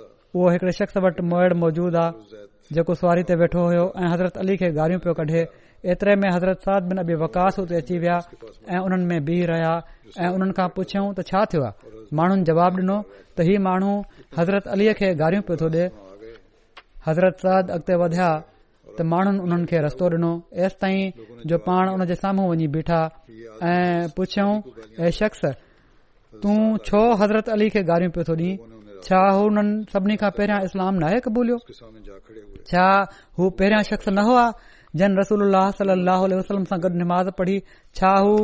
उहो 0.00 0.48
हिकड़े 0.56 0.72
शख़्स 0.80 0.96
वटि 1.06 1.22
मोड़ 1.34 1.52
मौजूदु 1.62 2.00
आहे 2.04 2.42
जेको 2.78 2.94
सुवारी 3.02 3.22
ते 3.30 3.34
वेठो 3.42 3.58
हुयो 3.68 3.84
ऐं 4.00 4.08
हज़रत 4.14 4.36
अली 4.42 4.54
खे 4.62 4.68
गारियूं 4.80 5.00
पियो 5.06 5.14
कढे 5.20 5.44
एतिरे 5.92 6.14
में 6.22 6.28
हज़रत 6.34 6.60
साल 6.66 7.02
बि 7.08 7.14
वकास 7.22 7.58
उते 7.62 7.74
अची 7.82 7.98
विया 8.02 8.16
ऐं 8.74 8.78
उन्हनि 8.86 9.04
में 9.10 9.20
बीह 9.26 9.44
रहिया 9.50 9.72
ऐ 10.18 10.26
हुननि 10.34 10.52
खां 10.58 10.68
पुछियों 10.76 11.04
त 11.14 11.20
छा 11.30 11.40
थियो 11.52 11.66
माण्हुनि 12.18 12.42
जवाब 12.48 12.72
डिनो 12.80 12.96
त 13.36 13.46
ही 13.48 13.54
माण्हू 13.66 13.92
हज़रत 14.38 14.64
अली 14.74 14.92
खे 14.98 15.14
गारियूं 15.22 15.42
पियो 15.46 15.56
थो 15.62 15.68
ॾे 15.74 15.84
हज़रत 17.06 17.36
साद 17.46 17.64
अगि॒ते 17.76 17.92
वधिया 18.02 18.30
त 18.98 19.08
माण्हुनि 19.12 19.38
उन्हनि 19.46 19.66
खे 19.70 19.78
रस्तो 19.86 20.04
डिनो 20.18 20.32
एस 20.66 20.72
ताईं 20.82 21.46
जो 21.50 21.56
पाण 21.70 21.84
उन 21.94 22.00
जे 22.10 22.14
साम्हूं 22.26 22.46
वञी 22.50 22.66
बीठा 22.76 23.00
ऐ 23.70 23.74
पुछऊं 24.16 24.52
हे 25.00 25.10
शख्स 25.22 25.42
तूं 26.46 26.60
छो 26.90 27.02
हज़रत 27.22 27.46
अली 27.58 27.66
खे 27.76 27.80
गारियूं 27.90 28.12
पियो 28.16 28.24
थो 28.34 28.40
ॾे 28.42 28.50
छा 29.06 29.20
हू 29.34 29.40
हुननि 29.46 29.72
सभिनी 29.92 30.16
खां 30.24 30.30
पहिरां 30.36 30.58
इस्लाम 30.68 30.94
नायक 31.06 31.24
बोलियो 31.36 31.58
छा 32.70 32.86
हू 33.38 33.44
पहिरियां 33.60 33.82
शख्स 33.90 34.08
न 34.16 34.24
हुआ 34.28 34.44
जन 35.00 35.16
रसूल 35.20 35.42
सलह 35.78 36.20
वलम 36.24 36.64
सां 36.70 36.78
गॾु 36.84 36.88
निमाज़ 37.00 37.30
पढ़ी 37.40 37.54
छा 37.98 38.10
हू 38.26 38.36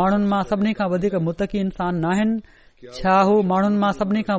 माण्हुनि 0.00 0.28
मां 0.32 0.42
सभिनी 0.52 0.72
खां 0.78 0.86
मुतखी 1.28 1.58
इंसान 1.64 1.98
नाहिनि 2.04 2.92
छा 2.98 3.14
हू 3.30 3.36
माण्हुनि 3.52 3.80
मां 3.84 3.90
सभिनी 4.00 4.22
खां 4.30 4.38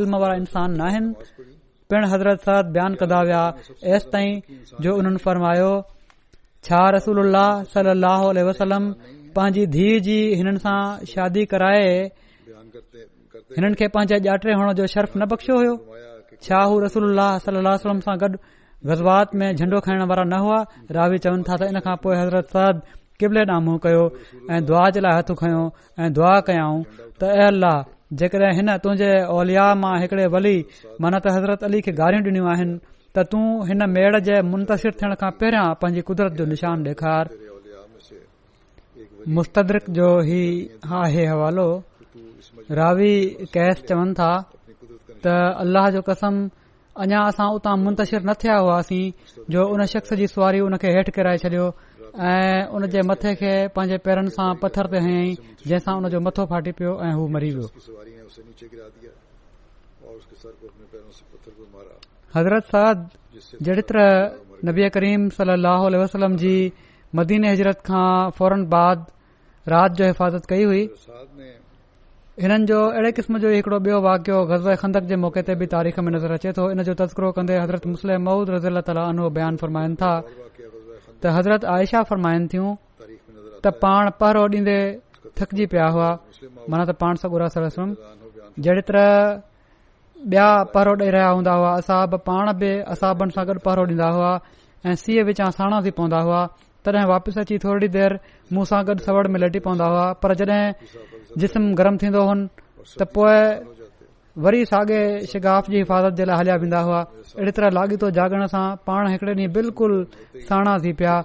इल्म 0.00 0.20
वारा 0.24 0.36
इंसान 0.44 0.76
नाहिनि 0.82 1.48
पिण 1.94 2.06
हज़रत 2.12 2.46
सरदान 2.48 2.94
कंदा 3.00 3.18
विया 3.30 3.40
एस 3.96 4.06
ताईं 4.14 4.40
जो 4.86 4.94
उन 5.02 5.16
फरमायो 5.26 5.72
छा 6.68 6.80
रसूल 6.96 7.20
सलल 7.74 8.06
वसलम 8.50 8.88
पांजी 9.36 9.66
धी 9.76 9.86
जी 10.08 10.18
हिननि 10.40 10.64
सां 10.66 10.78
शादी 11.12 11.44
कराए 11.52 11.92
हिननि 13.60 13.74
खे 13.82 13.88
पंहिंजे 13.98 14.20
ॼाटे 14.30 14.54
हुअण 14.62 14.74
जो 14.82 14.86
शर्फ़ 14.96 15.14
न 15.18 15.28
बख़्शियो 15.34 15.60
हो 15.62 15.78
छा 16.48 16.62
हू 16.72 16.80
रसूल 16.88 17.20
सलम 17.48 18.00
सां 18.08 18.16
غزوات 18.90 19.30
میں 19.38 19.50
جھنڈو 19.58 19.78
खाइण 19.86 20.00
والا 20.10 20.24
نہ 20.34 20.38
ہوا 20.44 20.58
راوی 20.96 21.18
चवनि 21.24 21.42
تھا 21.46 21.54
ان 21.68 21.76
کا 21.78 21.82
खां 21.86 21.96
पोइ 22.02 22.14
हज़रत 22.20 22.46
सरद 22.54 22.78
किबले 23.20 23.42
नामो 23.50 23.72
कयो 23.84 24.04
ऐं 24.54 24.60
दुआ 24.68 24.84
जे 24.94 25.00
लाइ 25.04 25.14
हथु 25.18 25.34
खयों 25.42 25.66
ऐं 26.02 26.08
दुआ 26.16 26.34
اللہ 26.46 26.74
त 27.20 27.22
अल्ला 27.50 27.72
जेकॾहिं 28.18 28.52
हिन 28.56 28.76
तुंहिंजे 28.84 29.10
ओलिया 29.34 29.64
ولی 29.74 30.02
हिकड़े 30.02 30.26
वली 30.34 30.56
मन 31.02 31.14
त 31.22 31.26
हज़रत 31.36 31.64
अली 31.68 31.80
खे 31.86 31.92
गारियूं 32.00 32.22
تو 33.14 33.38
आहिनि 33.60 33.86
میڑ 33.94 34.12
तूं 34.26 34.42
منتشر 34.52 34.92
تھن 34.98 35.14
کا 35.20 35.28
پہرا 35.40 35.62
थियण 35.80 36.02
قدرت 36.08 36.32
جو 36.38 36.44
نشان 36.44 36.78
कुदरत 36.86 37.30
مستدرک 39.36 39.84
جو 39.96 40.08
ہی 40.28 40.44
मु 40.52 40.66
जो 40.66 40.90
ही 40.90 41.02
आहे 41.02 41.24
हवालो 41.32 41.68
रावी 42.78 43.12
कैश 43.54 43.76
चवनि 43.88 44.14
था 44.18 44.32
त 45.26 46.54
अञा 47.00 47.20
असां 47.28 47.48
उतां 47.56 47.76
मुंतशिर 47.84 48.20
न 48.20 48.30
थिया 48.40 48.56
हुआसीं 48.60 49.04
जो 49.52 49.60
उन 49.72 49.84
शख़्स 49.92 50.12
जी 50.20 50.26
सुवारी 50.32 50.60
उन 50.60 50.76
खे 50.76 50.88
हेठि 50.92 51.12
किराए 51.16 51.36
छॾियो 51.42 51.66
ऐं 52.12 52.68
उन 52.76 52.86
जे 52.92 53.00
मथे 53.08 53.34
खे 53.40 53.52
पंहिंजे 53.72 53.98
पैरनि 54.04 54.30
सां 54.36 54.48
पथर 54.62 54.86
ते 54.92 54.98
हयईं 55.04 55.64
जंहिंसां 55.64 55.94
उन 55.96 56.08
जो 56.12 56.20
मथो 56.26 56.44
फाटी 56.52 56.72
पियो 56.76 56.92
ऐं 57.08 57.12
हू 57.16 57.28
मरी 57.36 57.50
वियो 57.56 57.68
हज़रत 62.36 62.64
साद 62.74 63.08
जहिड़े 63.62 63.82
तरह 63.88 64.66
नबी 64.68 64.88
करीम 64.98 65.28
सल 65.38 65.56
अल 65.56 65.96
वसलम 66.02 66.36
जी 66.44 66.54
मदीन 67.16 67.44
हजरत 67.52 67.80
खां 67.88 68.08
फौरन 68.36 68.66
बाद 68.76 69.10
राति 69.68 70.02
जो 70.02 70.04
हिफ़ाज़त 70.12 70.46
कई 70.54 70.62
हुई 70.64 70.82
हिननि 72.40 72.64
जो 72.66 72.76
अहिड़े 72.90 73.10
क़िस्म 73.12 73.38
जो 73.38 73.48
हिकड़ो 73.52 73.78
ॿियो 73.86 74.00
वाकियो 74.00 74.36
गज़ल 74.48 74.74
खंदक 74.80 75.04
जे 75.12 75.16
मौके 75.20 75.40
ते 75.48 75.54
बि 75.60 75.66
तारीख़ 75.74 75.98
में 76.00 76.08
नज़र 76.14 76.32
अचे 76.40 76.52
थो 76.56 76.70
इन 76.72 76.82
जो 76.88 76.92
तस्करो 76.96 77.30
कंदे 77.36 77.56
हज़रत 77.60 77.86
मुस्लिम 77.92 78.22
माउद 78.24 78.50
रज़ील 78.56 78.80
ताला 78.88 79.02
अनु 79.12 79.28
बयान 79.36 79.56
फरमाइनि 79.60 79.94
था 80.00 80.12
त 81.20 81.26
हज़रत 81.36 81.64
आयशा 81.74 82.02
फरमाइनि 82.08 82.46
थियूं 82.52 82.72
त 83.62 83.74
पाण 83.84 84.10
पहरो 84.20 84.46
ॾींदे 84.48 84.78
थकिजी 85.36 85.66
पिया 85.76 85.86
हुआ 85.92 86.08
माना 86.72 86.84
त 86.88 86.96
पाण 87.02 87.20
सभु 87.20 87.36
रसुम 87.44 87.88
जहिड़ी 88.64 88.82
तरह 88.88 89.12
ॿिया 90.24 90.48
पहरो 90.72 90.92
ॾेई 91.04 91.10
रहिया 91.18 91.28
हूंदा 91.36 91.52
हुआ 91.58 91.76
असाब 91.84 92.10
पाण 92.28 92.46
बि 92.60 92.70
असाबनि 92.96 93.30
सां 93.38 93.44
गॾु 93.46 93.58
पहरो 93.66 93.82
ॾींदा 93.92 94.08
हुआ 94.16 94.32
ऐं 94.88 94.94
सीअ 95.04 95.20
विचां 95.28 95.50
साणा 95.60 95.84
थी 95.84 95.90
पवंदा 96.00 96.20
हुआ 96.26 96.40
तॾहिं 96.84 97.06
वापसि 97.12 97.38
अची 97.40 97.54
थोरी 97.64 97.88
देरि 97.96 98.16
मूं 98.52 98.64
सां 98.72 98.80
गॾु 98.88 99.00
सवड़ 99.08 99.26
में 99.32 99.38
लटी 99.44 99.60
पवंदा 99.66 99.86
हुआ 99.92 100.06
पर 100.24 100.34
जॾहिं 100.40 100.64
जिस्म 101.40 101.74
गरम 101.78 101.96
थींदो 102.00 102.22
हुन 102.28 102.40
त 102.60 103.02
पोइ 103.16 103.36
वरी 104.44 104.64
साॻे 104.70 105.00
शिगाफ़ 105.32 105.70
जी 105.70 105.78
हिफ़ाज़त 105.78 106.14
जे 106.18 106.24
लाइ 106.28 106.36
हलिया 106.40 106.54
वेंदा 106.60 106.80
हुआ 106.86 107.00
अहिड़ी 107.36 107.52
तरह 107.56 107.70
लाॻीतो 107.76 108.10
जागण 108.18 108.46
सां 108.52 108.64
पाण 108.88 109.08
हिकड़े 109.12 109.32
ॾींहुं 109.34 109.52
बिल्कुलु 109.56 109.96
साणा 110.48 110.76
थी 110.84 110.92
पिया 111.00 111.16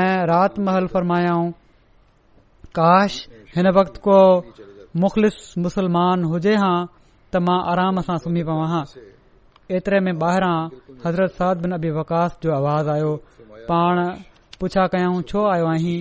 ऐं 0.00 0.16
राति 0.32 0.60
महल 0.66 0.86
फरमाया 0.94 1.36
काश 2.80 3.18
हिन 3.56 3.68
वक़्त 3.80 3.96
को 4.08 4.18
मुख़लिस 5.04 5.36
मुसलमान 5.66 6.24
हुजे 6.32 6.54
हां 6.64 6.76
त 6.88 7.44
मां 7.48 7.58
आराम 7.76 8.00
सां 8.08 8.16
सुम्ही 8.26 8.42
पियो 8.50 8.58
आं 8.64 8.82
एतिरे 9.76 10.00
में 10.08 10.12
ॿाहिरां 10.26 10.56
हज़रत 11.06 11.32
साद 11.40 11.56
बिन 11.66 11.72
अबी 11.82 11.90
वकास 12.00 12.38
जो 12.42 12.52
आवाज़ 12.60 12.88
आयो 12.96 13.12
पाण 13.70 13.96
पुछा 14.60 14.86
कयाऊं 14.96 15.22
छो 15.30 15.40
आयो 15.54 15.66
आहीं 15.76 15.98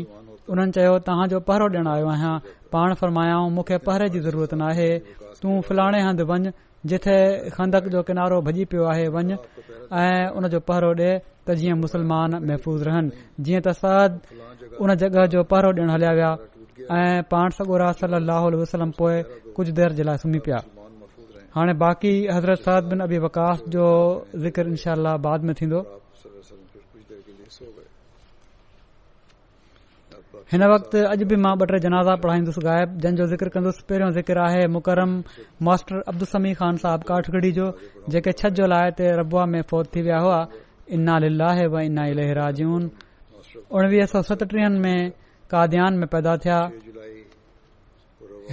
हुननि 0.50 0.72
चयो 0.76 0.94
तव्हांजो 1.08 1.40
पहरो 1.52 1.68
ॾिण 1.78 1.88
आयो 1.96 2.08
आहियां 2.16 2.36
पाण 2.74 2.94
फरमायाऊं 3.02 3.50
मूंखे 3.56 3.78
पहरे 3.88 4.08
जी 4.14 4.20
ज़रूरत 4.28 4.54
नाहे 4.62 4.90
तूं 5.42 5.54
फिलाणे 5.68 6.00
हंधि 6.08 6.24
वञु 6.32 6.52
जिथे 6.92 7.18
खंदक 7.56 7.84
जो 7.94 8.00
किनारो 8.08 8.40
भॼी 8.48 8.64
पियो 8.72 8.84
आहे 8.94 9.06
वञ 9.16 9.32
ऐं 10.04 10.26
उन 10.38 10.44
जो 10.54 10.60
पहरो 10.70 10.90
ॾे 11.02 11.12
त 11.48 11.56
जीअं 11.62 11.78
मुस्लमान 11.84 12.32
महफ़ूज़ 12.48 12.82
रहन 12.90 13.06
जीअं 13.46 13.62
त 13.70 13.78
सरद 13.84 14.14
हुन 14.82 14.90
जॻह 15.04 15.26
जो 15.38 15.44
पहरो 15.56 15.70
ॾिण 15.84 15.90
हलिया 15.96 16.12
विया 16.20 16.32
ऐं 17.00 17.16
पाण 17.34 17.48
सगोरा 17.62 17.88
सलाहु 18.04 18.48
वसलम 18.66 18.90
पोएं 19.00 19.18
कुझु 19.56 19.72
देर 19.82 19.92
जे 20.00 20.04
लाइ 20.10 20.18
सुम्ही 20.24 20.40
पिया 20.46 20.60
हाणे 21.56 21.74
बाक़ी 21.86 22.14
हज़रत 22.36 22.62
साद 22.70 22.84
बिन 22.94 23.00
अबी 23.12 23.18
वकास 23.28 23.58
जो 23.76 23.86
ज़िक्र 24.46 24.68
इनशा 24.74 24.94
बाद 25.28 25.40
में 25.50 25.54
थींदो 25.62 25.80
हिन 30.54 30.64
वक़्तु 30.70 30.98
अॼु 31.12 31.26
बि 31.30 31.36
मां 31.44 31.52
ॿ 31.58 31.70
टे 31.70 31.78
जनाज़ा 31.84 32.14
पढ़ाईंदुसि 32.24 32.62
ग़ाइब 32.66 32.90
जंहिंजो 33.04 33.26
ज़िक्र 33.30 33.50
कंदुसि 33.54 33.84
पहिरियों 33.92 34.10
ज़िक्र 34.18 34.40
आहे 34.48 34.66
मुरम 34.74 35.12
मास्टर 35.68 35.96
अब्दुलसमी 36.12 36.52
ख़ान 36.62 36.76
साहिब 36.84 37.04
काठगड़ी 37.10 37.52
जो 37.58 37.70
जेके 38.14 38.32
छह 38.40 38.50
जुलाई 38.62 38.92
ते 39.00 39.06
रबुआ 39.20 39.46
में 39.54 39.62
फौत 39.70 39.90
थी 39.96 40.02
विया 40.06 40.20
हुआ 40.22 40.42
उणवीह 43.74 44.06
सौ 44.14 44.22
सतटीह 44.30 44.68
में 44.86 45.10
काद्यान 45.56 45.98
में 46.04 46.08
पैदा 46.14 46.36
थिया 46.46 46.60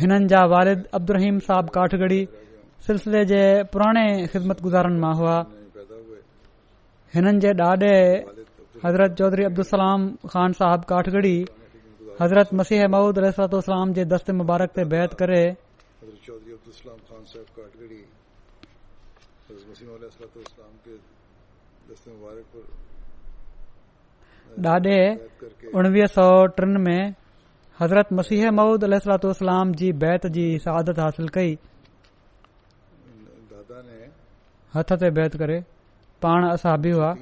हिननि 0.00 0.30
जा 0.32 0.42
वारिद 0.56 0.86
अब्दुहीम 1.00 1.38
साहिब 1.52 1.68
काठगड़ी 1.78 2.20
सिलसिले 2.88 3.24
जे 3.34 3.42
पुराणे 3.74 4.06
ख़िदमत 4.32 4.66
मां 5.06 5.14
हुआ 5.22 5.36
हिननि 7.20 7.38
जे 7.46 7.52
ॾाॾे 7.70 7.94
हज़रत 8.88 9.22
चौधरी 9.22 9.44
अब्दुल 9.52 9.68
सलाम 9.76 10.10
ख़ान 10.32 10.60
साहिब 10.64 10.90
काठगड़ी 10.94 11.36
حضرت 12.22 12.52
مسیح 12.58 12.80
محود 12.94 13.18
علیہ 13.18 13.30
سلط 13.36 13.54
السلام 13.54 13.92
کے 13.96 14.04
دست 14.12 14.30
مبارک 14.40 14.72
تے 14.74 14.84
بیعت 14.90 15.10
سے 15.18 15.18
بیت 15.18 15.18
کراڈے 15.18 15.46
میں 26.86 27.00
حضرت 27.80 28.12
مسیح 28.18 28.44
محود 28.58 28.84
علیہ 28.84 28.98
السلط 29.02 29.24
اسلام 29.30 29.72
کی 29.80 29.92
بیت 30.04 30.26
کی 30.34 30.46
سعادت 30.64 30.98
حاصل 31.04 31.28
کئی 31.38 31.54
کری 34.76 35.58
ہاتھ 35.58 35.66
پان 36.22 36.50
اصحابی 36.50 36.92
ہوا 36.92 37.12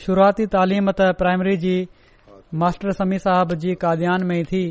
शुरुआती 0.00 0.46
तालीम 0.54 0.90
त 0.90 1.08
प्राइमरी 1.22 1.56
जी 1.64 1.74
मास्टर 2.62 2.92
समी 3.00 3.18
साहब 3.24 3.52
जी 3.64 3.74
काद्यान 3.84 4.26
में 4.30 4.36
ई 4.38 4.44
थी 4.52 4.62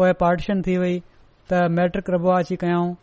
पोइ 0.00 0.12
पार्टीशन 0.22 0.62
थी 0.68 0.76
वई 0.84 0.96
त 0.98 1.68
मैट्रिक 1.78 2.10
रबो 2.14 2.30
अची 2.38 2.56
कयाऊं 2.64 2.94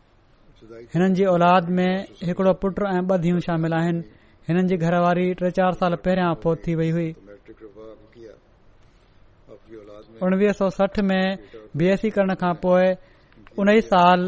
हिननि 0.93 1.13
जी 1.19 1.25
औलाद 1.33 1.69
में 1.79 1.89
हिकड़ो 2.29 2.53
पुट 2.63 2.79
ऐं 2.93 3.03
ब 3.07 3.17
धीअ 3.25 3.39
शामिल 3.47 3.73
आहिनि 3.79 4.03
हिननि 4.49 4.67
जी 4.71 4.77
घरवारी 4.87 5.27
टे 5.41 5.51
चार 5.59 5.73
साल 5.83 5.95
पहिरियां 6.07 6.33
फोत 6.45 6.61
थी 6.67 6.75
वई 6.81 6.89
हुई 6.97 7.13
उणिवीह 10.25 10.51
सौ 10.61 10.69
सठ 10.79 10.99
में 11.09 11.37
बी 11.77 11.87
एस 11.93 12.01
सी 12.01 12.09
करण 12.17 12.33
खां 12.43 12.53
पोइ 12.65 12.91
उन 13.63 13.79
साल 13.91 14.25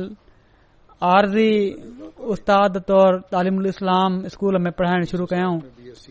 आरज़ी 0.97 2.21
उस्ताद 2.33 2.77
तौर 2.89 3.19
तालिम 3.31 3.65
इस्लाम 3.69 4.27
स्कूल 4.33 4.57
में 4.61 4.71
पढ़ाइण 4.73 5.03
शुरू 5.05 5.25
कयऊं 5.29 5.57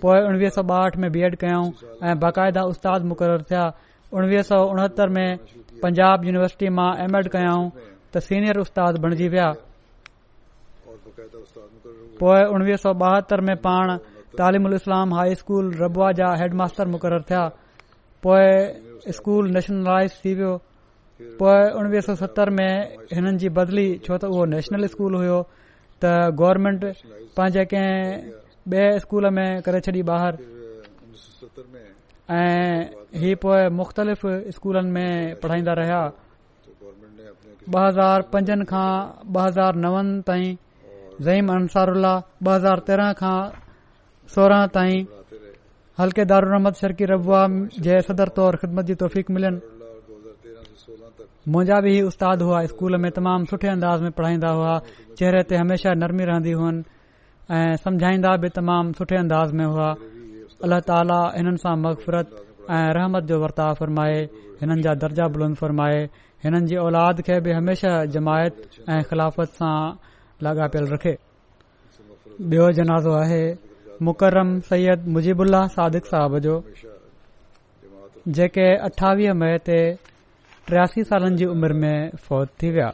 पोइ 0.03 0.19
उणिवीह 0.31 0.49
सौ 0.55 0.63
ॿाहठि 0.63 1.01
में 1.03 1.11
बी 1.13 1.21
एड 1.27 1.35
ऐं 1.45 2.15
बाक़ायदा 2.23 2.63
उस्तादु 2.71 3.07
मुक़ररु 3.11 3.43
थिया 3.51 3.65
उणिवीह 4.15 4.43
सौ 4.47 4.59
उणहतरि 4.71 5.13
में 5.17 5.39
पंजाब 5.83 6.25
यूनिवर्सिटी 6.25 6.69
मां 6.79 6.89
एम 7.05 7.17
एड 7.19 7.29
कयाऊं 7.35 7.69
त 8.15 8.23
सीनियर 8.31 8.59
उस्तादु 8.63 9.03
बणजी 9.03 9.29
विया 9.35 9.49
पोए 12.23 12.45
उणिवीह 12.55 12.77
सौ 12.87 12.93
ॿाहतरि 12.95 13.43
में 13.49 13.57
पाण 13.67 13.97
तालिमल 14.39 14.75
इस्लाम 14.79 15.15
हाई 15.15 15.35
स्कूल 15.43 15.75
रबुआ 15.83 16.11
जा 16.23 16.29
हैडमास्टर 16.43 16.87
मुक़ररु 16.95 17.23
थिया 17.33 17.45
पोइ 18.23 19.13
स्कूल 19.19 19.51
नेशनलाइज़ 19.59 20.13
थी 20.25 20.35
वियो 20.35 20.55
पोइ 21.21 21.63
उणवीह 21.81 22.01
सौ 22.07 22.15
सतरि 22.21 22.53
में 22.53 22.73
हिननि 23.15 23.37
जी 23.41 23.49
बदली 23.59 23.87
छो 24.07 24.15
त 24.21 24.25
उहो 24.33 24.45
नेशनल 24.53 24.83
स्कूल 24.93 25.13
हुयो 25.21 25.39
त 26.03 26.05
गवर्नमेंट 26.41 26.81
पंहिंजे 27.37 27.65
कंहिं 27.73 27.97
ॿिए 28.73 28.99
स्कूल 29.05 29.25
में 29.37 29.49
करे 29.65 29.81
छॾी 29.87 30.03
ॿाहिरि 30.13 30.39
ऐं 32.41 32.77
हीअ 33.21 33.37
पोए 33.43 33.63
मुख़्तलिफ़ 33.79 34.25
स्कूलनि 34.57 34.91
में 34.97 35.11
पढ़ाईंदा 35.41 35.73
रहिया 35.81 36.01
ॿ 37.77 37.87
हज़ार 37.89 38.21
पंजनि 38.33 38.65
खां 38.73 38.89
ॿ 39.37 39.41
हज़ार 39.47 39.73
नव 39.85 39.97
ताईं 40.29 40.51
ज़ईम 41.27 41.47
अंसारह 41.57 42.17
ब 42.45 42.49
हज़ार 42.59 42.79
तेरहं 42.89 43.13
खां 43.23 43.39
सोरहं 44.35 44.67
ताईं 44.77 45.01
हलके 46.01 46.25
दारू 46.31 46.47
रहमद 46.53 46.75
शर्की 46.83 47.05
रबुआ 47.13 47.43
जे 47.89 48.01
सदर 48.09 48.29
तौर 48.41 48.57
ख़िदमत 48.65 48.85
जी 48.91 48.95
तौफ़ीक़ 49.05 49.33
मिलियन 49.35 49.57
मुंहिंजा 51.55 51.79
बि 51.81 51.91
उस्ताद 52.03 52.41
हुआ 52.43 52.61
स्कूल 52.67 52.97
में 53.03 53.11
तमामु 53.17 53.45
सुठे 53.51 53.69
अंदाज़ 53.69 54.01
में 54.03 54.11
पढ़ाईंदा 54.19 54.49
हुआ 54.61 54.73
चेहरे 55.19 55.43
ते 55.51 55.57
हमेशा 55.57 55.93
नरमी 55.99 56.25
रहंदी 56.31 56.53
हुअनि 56.59 56.83
ऐं 57.59 57.77
समुझाईंदा 57.85 58.33
बि 58.45 58.49
तमामु 58.57 58.93
सुठे 59.01 59.17
अंदाज़ 59.19 59.53
में 59.61 59.65
हुआ 59.75 59.91
अल्लाह 60.67 60.81
ताला 60.89 61.19
हिननि 61.37 61.57
सां 61.65 61.75
मक़फ़रत 61.83 62.33
ऐं 62.71 62.87
रहमत 62.99 63.29
जो 63.31 63.39
वर्ताव 63.45 63.75
फ़रमाए 63.83 64.19
हिननि 64.65 64.83
जा 64.89 64.95
दर्जा 65.05 65.29
बुलंद 65.37 65.57
फ़रमाए 65.63 66.01
हिननि 66.47 66.63
जी 66.73 66.77
औलाद 66.87 67.23
खे 67.31 67.39
बि 67.47 67.53
हमेशा 67.59 67.95
जमायत 68.19 68.61
ऐं 68.97 69.01
ख़िलाफ़त 69.13 69.55
सां 69.61 69.79
लाॻापियल 70.47 70.91
रखे 70.95 71.15
बियो 72.55 72.67
जनाज़ो 72.81 73.13
आहे 73.23 73.43
मुकरम 74.11 74.59
सैयद 74.75 75.07
मुजीबुल्ला 75.19 75.63
सादिक़ 75.79 76.11
साहब 76.15 76.37
जो 76.49 76.59
जेके 78.41 78.69
अठावीह 78.91 79.39
मई 79.45 79.57
ते 79.71 79.81
टियासी 80.69 81.03
सालनि 81.09 81.37
जी 81.39 81.45
उमिरि 81.55 81.75
में 81.83 81.99
फौज 82.29 82.47
थी 82.61 82.69
विया 82.75 82.91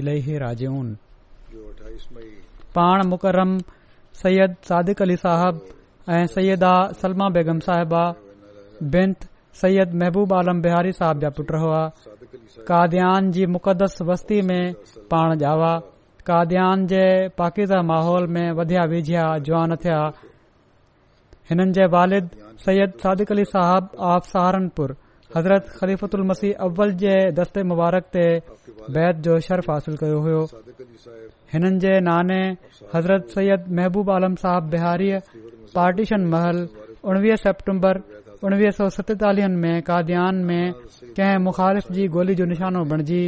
इलाही 0.00 0.36
राजऊं 0.44 0.84
पाण 2.76 2.98
मुकरम 3.10 3.50
सैद 4.20 4.50
सादिक 4.68 5.02
अली 5.06 5.16
साहिब 5.24 5.54
ऐं 6.16 6.24
सैदा 6.36 6.72
सलमा 7.02 7.28
बेगम 7.34 7.58
साहिबा 7.66 8.04
बिनत 8.94 9.28
सैद 9.62 9.92
महबूब 10.02 10.32
आलम 10.38 10.60
बिहारी 10.66 10.92
साहिब 11.00 11.20
जा 11.24 11.30
पुट 11.40 11.52
हुआ 11.64 11.82
काद्यान 12.70 13.30
जी 13.36 13.46
मुक़दस 13.56 13.98
वस्ती 14.12 14.40
में 14.52 14.62
पाण 15.12 15.36
जावा 15.44 15.72
काद्यान 16.30 16.86
जे 16.94 17.04
पाकिदा 17.38 17.82
माहौल 17.92 18.26
में 18.36 18.46
वधिया 18.60 18.84
वेझिया 18.94 19.26
जुआन 19.50 19.76
थिया 19.84 20.00
हिननि 21.50 21.72
जे 21.76 21.84
वालिद 21.94 22.24
सैद 22.64 22.90
सादिक 23.02 23.30
अली 23.32 23.44
साहिब 23.52 23.84
ऑफ 24.12 24.22
सहारनपुर 24.32 24.88
हज़रत 25.36 25.64
ख़लीफ़त 25.78 26.14
मसीह 26.30 26.58
अव्वल 26.66 26.90
जे 27.02 27.14
दस्ते 27.38 27.62
मुबारक 27.70 28.04
ते 28.16 28.24
बैत 28.96 29.16
जो 29.26 29.38
शर्फ 29.46 29.68
हासिल 29.70 29.94
कयो 30.02 30.18
हो 30.26 30.36
हिननि 31.52 31.78
जे 31.84 31.94
नाने 32.08 32.40
हज़रत 32.94 33.28
सैद 33.36 33.70
महबूब 33.78 34.10
आलम 34.16 34.34
साहिब 34.44 34.68
बिहारी 34.74 35.08
पार्टीशन 35.76 36.24
महल 36.34 36.58
उणिवीह 37.12 37.36
सेप्टेंबर 37.44 38.00
उणिवीह 38.48 38.70
सौ 38.78 38.88
सतेतालीह 38.96 39.48
में 39.64 39.74
काद्यान 39.88 40.42
में 40.48 40.64
कंहिं 41.20 41.38
मुखालिफ़ 41.46 41.88
जी 41.96 42.08
गोली 42.18 42.34
जो 42.42 42.44
निशानो 42.52 42.82
बणिजी 42.92 43.22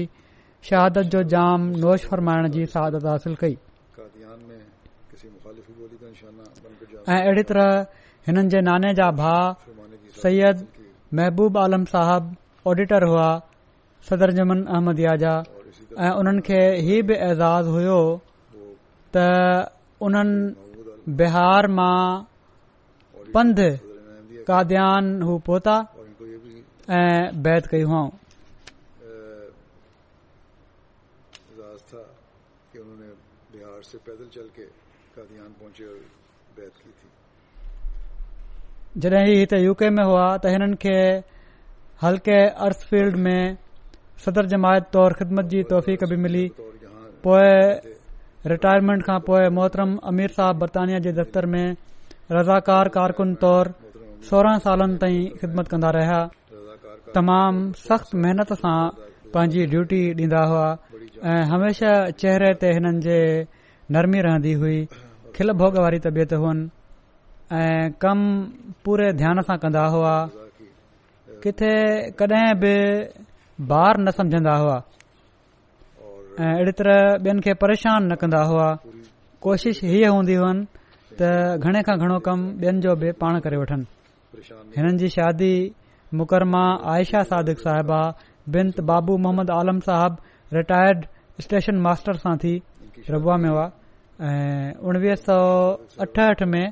शहादत 0.70 1.12
जो 1.14 1.22
जाम 1.36 1.60
नोश 1.86 2.04
फरमाइण 2.10 2.50
जी 2.58 2.66
शहादत 2.74 3.06
हासिल 3.12 3.34
कई 3.44 3.56
ऐं 7.12 7.18
अहिड़ी 7.22 7.46
तरह 7.52 7.72
हिननि 8.26 8.48
जे 8.52 8.60
नाने 8.68 8.92
जा 9.00 9.08
भाउ 9.20 9.46
सैयद 10.22 10.56
महबूब 11.16 11.56
आलम 11.64 11.84
साहब 11.92 12.22
ऑडिटर 12.72 13.02
हुआ 13.10 13.28
सदर 14.08 14.30
जमन 14.38 14.58
अहमद 14.74 14.98
याजा 15.04 15.32
ऐं 16.06 16.10
उन्हनि 16.20 16.42
खे 16.48 16.60
हीउ 16.88 17.02
बि 17.08 17.14
एज़ाज़ 17.28 17.66
हुयो 17.76 18.00
त 19.16 19.24
उन्हनि 20.08 21.08
बिहार 21.20 21.66
मां 21.78 22.00
पंध 23.34 23.58
काद्यान 24.48 25.04
हू 25.28 25.38
पहुता 25.48 25.76
ऐं 27.02 27.20
बैत 27.46 27.66
कई 27.74 27.82
हुआऊं 27.92 28.10
سے 33.92 33.98
پیدل 34.06 34.26
چل 34.34 34.48
کے 34.56 34.64
قادیان 35.14 35.52
پہنچے 35.60 35.84
اور 35.90 35.98
بیعت 36.56 36.74
کی 36.82 36.90
تھی 36.98 37.08
जॾहिं 38.98 39.26
ही 39.26 39.34
हिते 39.38 39.58
यू 39.64 39.72
के 39.78 39.88
में 39.94 40.02
हुआ 40.04 40.26
त 40.42 40.46
हिननि 40.50 40.76
खे 40.82 40.96
हल्के 42.02 42.38
अर्स 42.66 42.82
फील्ड 42.90 43.16
में 43.26 43.56
सदर 44.24 44.46
जमायत 44.52 44.84
तौर 44.92 45.12
ख़िदमत 45.18 45.44
जी 45.52 45.62
तौफ़ीक़ 45.70 46.04
बि 46.10 46.16
मिली 46.22 46.46
पोए 47.22 47.50
रिटायरमेंट 48.52 49.02
खां 49.06 49.18
पोइ 49.26 49.48
मोहतरम 49.54 49.96
अमीर 50.10 50.30
साहब 50.38 50.58
बरतानिया 50.58 50.98
जे 51.06 51.12
दफ़्तर 51.20 51.46
में 51.54 51.66
रज़ाकार 52.38 52.88
कारकुन 52.98 53.34
तौर 53.44 53.70
सोरहं 54.30 54.58
सालनि 54.66 54.96
ताईं 55.04 55.28
ख़िदमत 55.40 55.68
कंदा 55.74 55.90
रहिया 55.96 56.20
तमामु 57.14 57.72
सख़्त 57.86 58.14
महिनत 58.26 58.52
सां 58.64 58.78
पांजी 59.34 59.66
ड्यूटी 59.76 60.02
ॾींदा 60.24 60.42
हुआ 60.54 60.66
ऐं 61.30 61.40
हमेशा 61.54 61.92
चेहरे 62.26 62.52
ते 62.64 62.72
हिननि 62.80 63.00
जे 63.06 63.18
नरमी 63.96 64.20
रहंदी 64.28 64.52
हुई 64.64 64.84
खिल 65.38 65.52
भोग 65.64 65.78
वारी 65.84 65.98
तबियत 66.06 66.32
हुअनि 66.40 66.68
ऐं 67.52 67.90
कमु 67.98 68.78
पूरे 68.86 69.10
ध्यान 69.18 69.40
सां 69.46 69.56
कंदा 69.58 69.84
हुआ 69.92 70.14
किथे 71.42 71.72
कॾहिं 72.18 72.50
बि 72.62 72.74
बार 73.70 73.94
न 74.06 74.10
सम्झंदा 74.18 74.52
हुआ 74.62 74.76
ऐं 76.40 76.50
अहिड़ी 76.54 76.72
तरह 76.78 76.98
ॿियनि 77.26 77.40
खे 77.46 77.52
परेशान 77.62 78.06
न 78.12 78.14
कंदा 78.22 78.42
हुआ 78.50 78.68
कोशिश 79.42 79.80
हीअ 79.90 80.10
हूंदी 80.16 80.34
हुअनि 80.38 80.62
त 81.18 81.20
घणे 81.66 81.82
खां 81.90 81.96
घणो 81.98 82.18
कमु 82.26 82.52
ॿियनि 82.66 82.80
जो 82.86 82.94
बि 83.02 83.10
पाण 83.22 83.38
करे 83.46 83.56
वठनि 83.58 83.84
हिननि 84.78 84.96
जी 85.02 85.08
शादी 85.18 85.52
मुकरमा 86.20 86.62
Ayesha 86.94 87.22
Sadiq 87.34 87.58
Sahiba 87.66 88.00
बिंत 88.56 88.78
Babu 88.92 89.16
Mohammad 89.26 89.50
Alam 89.58 89.80
Sahab 89.90 90.20
retired 90.58 91.02
station 91.46 91.82
master 91.88 92.22
सां 92.26 92.36
थी 92.46 92.54
रबुआ 93.16 93.36
में 93.46 93.48
हुआ 93.50 93.66
ऐं 94.30 94.76
उणिवीह 94.88 95.14
सौ 95.26 95.38
अठहठि 96.06 96.44
में 96.54 96.64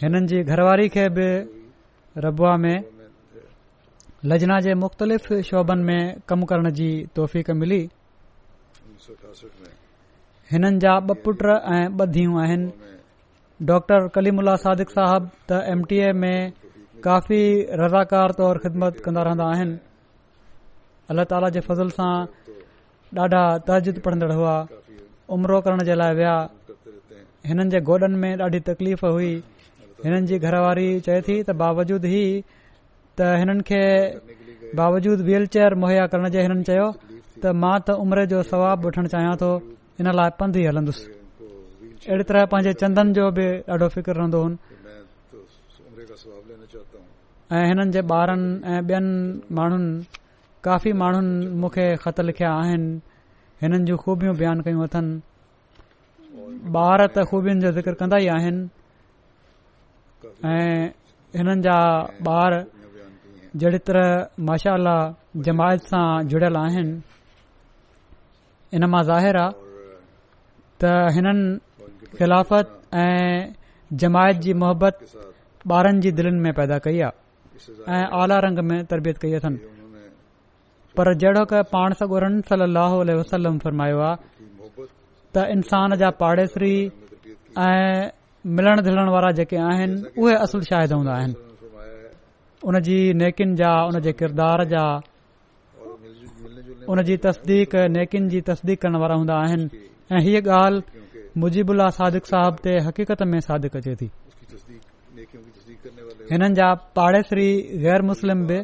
हिननि 0.00 0.20
जी 0.30 0.38
घरवारी 0.52 0.88
खे 0.94 1.08
बि 1.16 1.26
रबा 2.24 2.56
में 2.62 2.78
लजना 4.30 4.58
जे 4.66 4.74
मुख़्तलिफ़ 4.80 5.28
शोभनि 5.50 5.82
में 5.88 6.00
कम 6.28 6.42
करण 6.50 6.70
जी 6.80 6.88
तौफ़क़ 7.16 7.50
मिली 7.60 7.78
हिननि 10.50 10.78
जा 10.84 10.98
ब 11.06 11.14
पुट 11.24 11.40
ऐं 11.76 11.80
ॿ 12.00 12.04
धीअ 12.16 12.36
आहिनि 12.44 12.70
डॉ 13.72 13.78
कलीमला 14.18 14.56
सादिक 14.66 14.90
साहब 14.96 15.30
त 15.48 15.60
एम 15.76 15.84
टी 15.92 15.98
ए 16.10 16.12
में 16.26 16.52
काफ़ी 17.08 17.40
रज़ाकार 17.84 18.32
तौर 18.42 18.58
ख़िदमत 18.68 19.00
कंदा 19.06 19.22
रहंदा 19.32 19.48
आहिनि 19.56 19.78
अल्ला 21.10 21.24
ताला 21.34 21.48
जे 21.56 21.60
फज़ल 21.72 21.96
सां 21.98 22.12
ॾाढा 23.24 23.42
तजिद 23.70 24.04
पढ़ंदड़ 24.04 24.32
हुआ 24.36 24.56
उमिरो 25.36 25.60
करण 25.66 25.84
जे 25.90 25.94
लाइ 26.02 26.14
विया 26.22 26.36
हिननि 27.48 27.68
जे 27.76 27.80
गोॾनि 27.92 28.16
में 28.24 28.32
ॾाढी 28.42 28.60
तकलीफ़ 28.72 29.04
हुई 29.14 29.32
हिननि 30.04 30.20
जी 30.28 30.36
घरवारी 30.44 30.88
चए 31.06 31.20
थी 31.26 31.34
त 31.34 31.52
बावजूद 31.60 32.02
ई 32.22 32.26
त 33.18 33.28
हिननि 33.42 33.62
खे 33.68 33.76
बावजूद 34.80 35.18
व्हील 35.28 35.46
चेयर 35.54 35.74
मुहैया 35.82 36.02
करण 36.12 36.28
जे 36.34 36.40
हिननि 36.46 36.64
चयो 36.68 36.88
त 37.40 37.44
मां 37.62 37.76
त 37.86 37.94
उमिरि 38.02 38.24
जो 38.32 38.40
स्वाबु 38.50 38.82
वठण 38.88 39.06
चाहियां 39.14 39.36
थो 39.44 39.48
इन 40.02 40.06
लाइ 40.18 40.30
पंध 40.42 40.56
ई 40.60 40.64
हलंदुसि 40.70 41.04
अहिड़ी 42.06 42.24
तरह 42.32 42.44
पंहिंजे 42.52 42.76
चंदन 42.84 43.06
जो 43.20 43.24
बि 43.40 43.46
ॾाढो 43.76 43.86
फ़िक्र 43.96 44.12
रहंदो 44.20 44.40
हुयो 44.44 46.04
ऐं 47.56 47.64
हिननि 47.70 47.90
जे 47.96 48.00
ॿारनि 48.20 48.46
ॿियनि 48.88 49.12
माण्हुनि 49.56 49.88
काफ़ी 50.68 50.90
माण्हुनि 51.04 51.34
मूंखे 51.60 51.86
ख़त 52.04 52.16
लिखिया 52.28 52.50
आहिनि 52.62 52.88
हिननि 53.64 53.84
जूं 53.90 53.96
खूबियूं 54.04 54.34
बयानु 54.42 54.60
कयूं 54.66 54.82
अथनि 54.86 55.14
ॿार 56.86 56.98
त 57.14 57.16
ख़ूबियुनि 57.30 57.60
जो 57.66 57.70
ज़िक्र 57.76 57.92
कंदा 58.02 58.16
ई 58.26 58.28
आहिनि 58.38 58.60
ऐं 60.44 60.88
हिननि 61.36 61.60
जा 61.62 61.76
ॿार 62.28 62.52
जहिड़ी 63.60 63.78
तरह 63.88 64.44
माशा 64.44 64.74
जमायत 65.46 65.80
सां 65.90 66.26
जुड़ियल 66.28 66.56
आहिनि 66.56 67.00
इन 68.76 68.84
मां 68.92 69.02
ज़ाहिर 69.10 69.36
आहे 69.36 69.52
त 70.80 70.92
हिननि 71.16 72.14
खिलाफ़त 72.18 72.68
ऐं 72.94 73.52
जमायत 74.00 74.36
जी 74.44 74.52
मुहबत 74.62 74.98
ॿारनि 75.72 76.00
जी 76.00 76.10
दिलनि 76.12 76.40
में 76.44 76.52
पैदा 76.52 76.78
कई 76.84 77.00
आहे 77.00 77.96
ऐं 77.96 78.04
आला 78.20 78.38
रंग 78.46 78.58
में 78.68 78.78
तरबियत 78.92 79.18
कई 79.24 79.32
अथनि 79.40 79.56
पर 80.96 81.14
जहिड़ो 81.22 81.44
क 81.52 81.62
पाण 81.72 81.92
सगोरन 82.00 82.40
सली 82.50 83.12
अलसलम 83.12 83.58
फरमायो 83.64 83.98
आहे 84.00 84.84
त 85.34 85.48
इंसान 85.56 85.96
जा 85.96 86.10
पाड़ेसरी 86.20 86.74
ऐं 87.68 88.10
मिलण 88.54 88.80
झुलण 88.80 89.08
वारा 89.12 89.30
जेके 89.36 89.56
आहिनि 89.68 90.10
उहे 90.22 90.34
असुल 90.42 90.60
शाहिद 90.70 90.92
हूंदा 90.92 91.12
आहिनि 91.12 91.34
उनजी 92.70 92.98
नेकिन 93.20 93.54
जा 93.58 93.70
उन 93.86 93.98
जे 94.04 94.12
किरदार 94.20 94.62
जा 94.72 94.82
उन 96.94 97.02
जी 97.08 97.16
तस्दीक 97.26 97.74
नेकिन 97.96 98.28
जी 98.32 98.40
तस्दीक 98.48 98.80
करण 98.82 98.96
वारा 99.02 99.14
हूंदा 99.20 99.34
आहिनि 99.44 99.66
ऐं 100.16 100.20
हीअ 100.26 100.40
ॻाल्हि 100.62 101.24
मुजीबु 101.42 101.74
सादिक 101.98 102.26
साहब 102.30 102.58
ते 102.64 102.78
हक़ीक़त 102.86 103.22
में 103.32 103.40
सादिक 103.48 103.76
अचे 103.76 103.94
थी 104.00 104.10
हिननि 106.30 106.54
जा 106.60 106.72
पाड़ेसरी 106.96 107.48
गैर 107.84 108.02
मुस्लिम 108.10 108.46
बि 108.48 108.60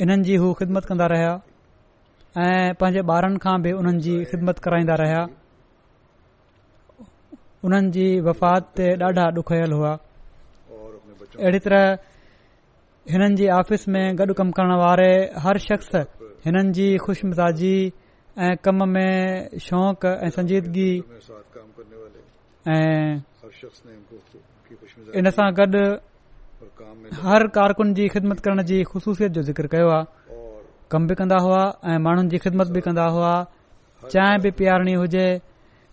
हिननि 0.00 0.22
जी 0.28 0.36
हू 0.42 0.52
ख़िदमत 0.60 0.84
कंदा 0.92 1.06
रहिया 1.12 1.32
ऐं 2.46 2.72
पंहिंजे 2.80 3.02
ॿारनि 3.14 3.38
खां 3.44 3.56
बि 3.66 3.70
हुननि 3.80 4.00
जी 4.08 4.16
ख़िदमत 4.32 4.58
कराईंदा 4.68 4.94
रहिया 5.04 5.22
उन्हनि 7.66 7.90
जी 7.96 8.06
वफ़ात 8.22 8.62
ते 8.78 8.86
ॾाढा 9.02 9.24
ॾुखयलु 9.38 9.74
हुआ 9.80 9.92
अहिड़ी 11.42 11.60
तरह 11.66 11.84
हिननि 13.12 13.34
जी 13.38 13.46
ऑफ़िस 13.58 13.82
में 13.92 14.04
गॾु 14.18 14.32
कम 14.38 14.48
करण 14.56 14.72
वारे 14.82 15.10
हर 15.44 15.58
शख्स 15.66 15.90
हिननि 16.46 16.72
जी 16.76 16.86
खु़श 17.04 17.20
मिज़ाजी 17.30 17.76
ऐं 18.46 18.54
कम 18.64 18.78
में 18.94 19.10
शौक़ 19.66 20.06
ऐं 20.24 20.30
संजीदगी 20.36 20.90
ऐं 22.70 23.10
इन 25.18 25.30
सां 25.38 25.48
गॾु 25.58 25.82
हर 27.26 27.46
कारकुन 27.58 27.88
जी 27.98 28.06
ख़िदमत 28.14 28.40
करण 28.46 28.62
जी 28.70 28.78
ख़ुशूसियत 28.92 29.30
जो 29.38 29.42
जिक्र 29.50 29.66
कयो 29.74 29.88
आहे 29.96 30.38
कम 30.92 31.06
बि 31.10 31.14
कंदा 31.20 31.38
हुआ 31.46 31.62
ऐं 31.90 31.98
माण्हुनि 32.06 32.30
जी 32.34 32.38
ख़िदमत 32.46 32.68
बि 32.78 32.80
कंदा 32.88 33.06
हुआ 33.18 33.34
चाहिं 34.14 34.40
बि 34.46 34.50
पीआरणी 34.58 34.94
हुजे 35.02 35.26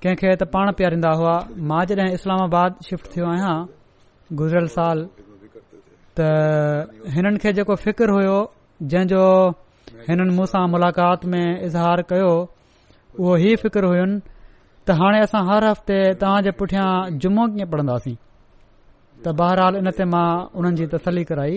कंहिंखे 0.04 0.30
त 0.42 0.44
पाण 0.54 0.68
पीआरींदा 0.78 1.12
हुआ 1.20 1.34
मां 1.70 1.82
जॾहिं 1.90 2.12
इस्लामाबाद 2.18 2.72
शिफ्ट 2.88 3.06
थियो 3.12 3.26
आहियां 3.34 3.56
गुज़िरियल 4.40 4.68
साल 4.76 5.04
त 6.20 6.20
हिननि 7.16 7.40
खे 7.44 7.52
जेको 7.60 7.76
फिकर 7.84 8.10
हुयो 8.16 8.36
जंहिंजो 8.94 9.24
हिननि 10.08 10.34
मूं 10.40 10.66
मुलाक़ात 10.74 11.22
में 11.32 11.48
इज़हार 11.68 12.02
कयो 12.10 12.34
उहो 13.20 13.36
ई 13.46 13.56
फ़िक्र 13.64 13.84
हुयु 13.92 14.06
त 14.88 14.98
हाणे 15.02 15.22
असां 15.28 15.44
हर 15.52 15.66
हफ़्ते 15.72 15.98
तव्हां 16.24 16.42
जे 16.48 16.52
पुठियां 16.60 16.88
जुमो 17.24 17.44
कीअं 17.56 17.70
पढ़न्दासीं 17.76 18.16
त 19.24 19.36
बहरहाल 19.42 19.74
इन 19.84 19.88
ते 20.00 20.06
मां 20.16 20.28
उन्हनि 20.58 20.76
जी 20.82 20.86
तसली 20.96 21.24
कराई 21.32 21.56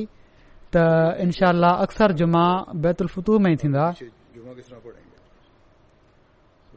त 0.76 0.86
इनशाल्हसर 1.26 2.16
जुमा 2.22 2.46
बैतू 2.86 3.38
में 3.42 3.50
ई 3.52 3.56
थींदा 3.64 3.86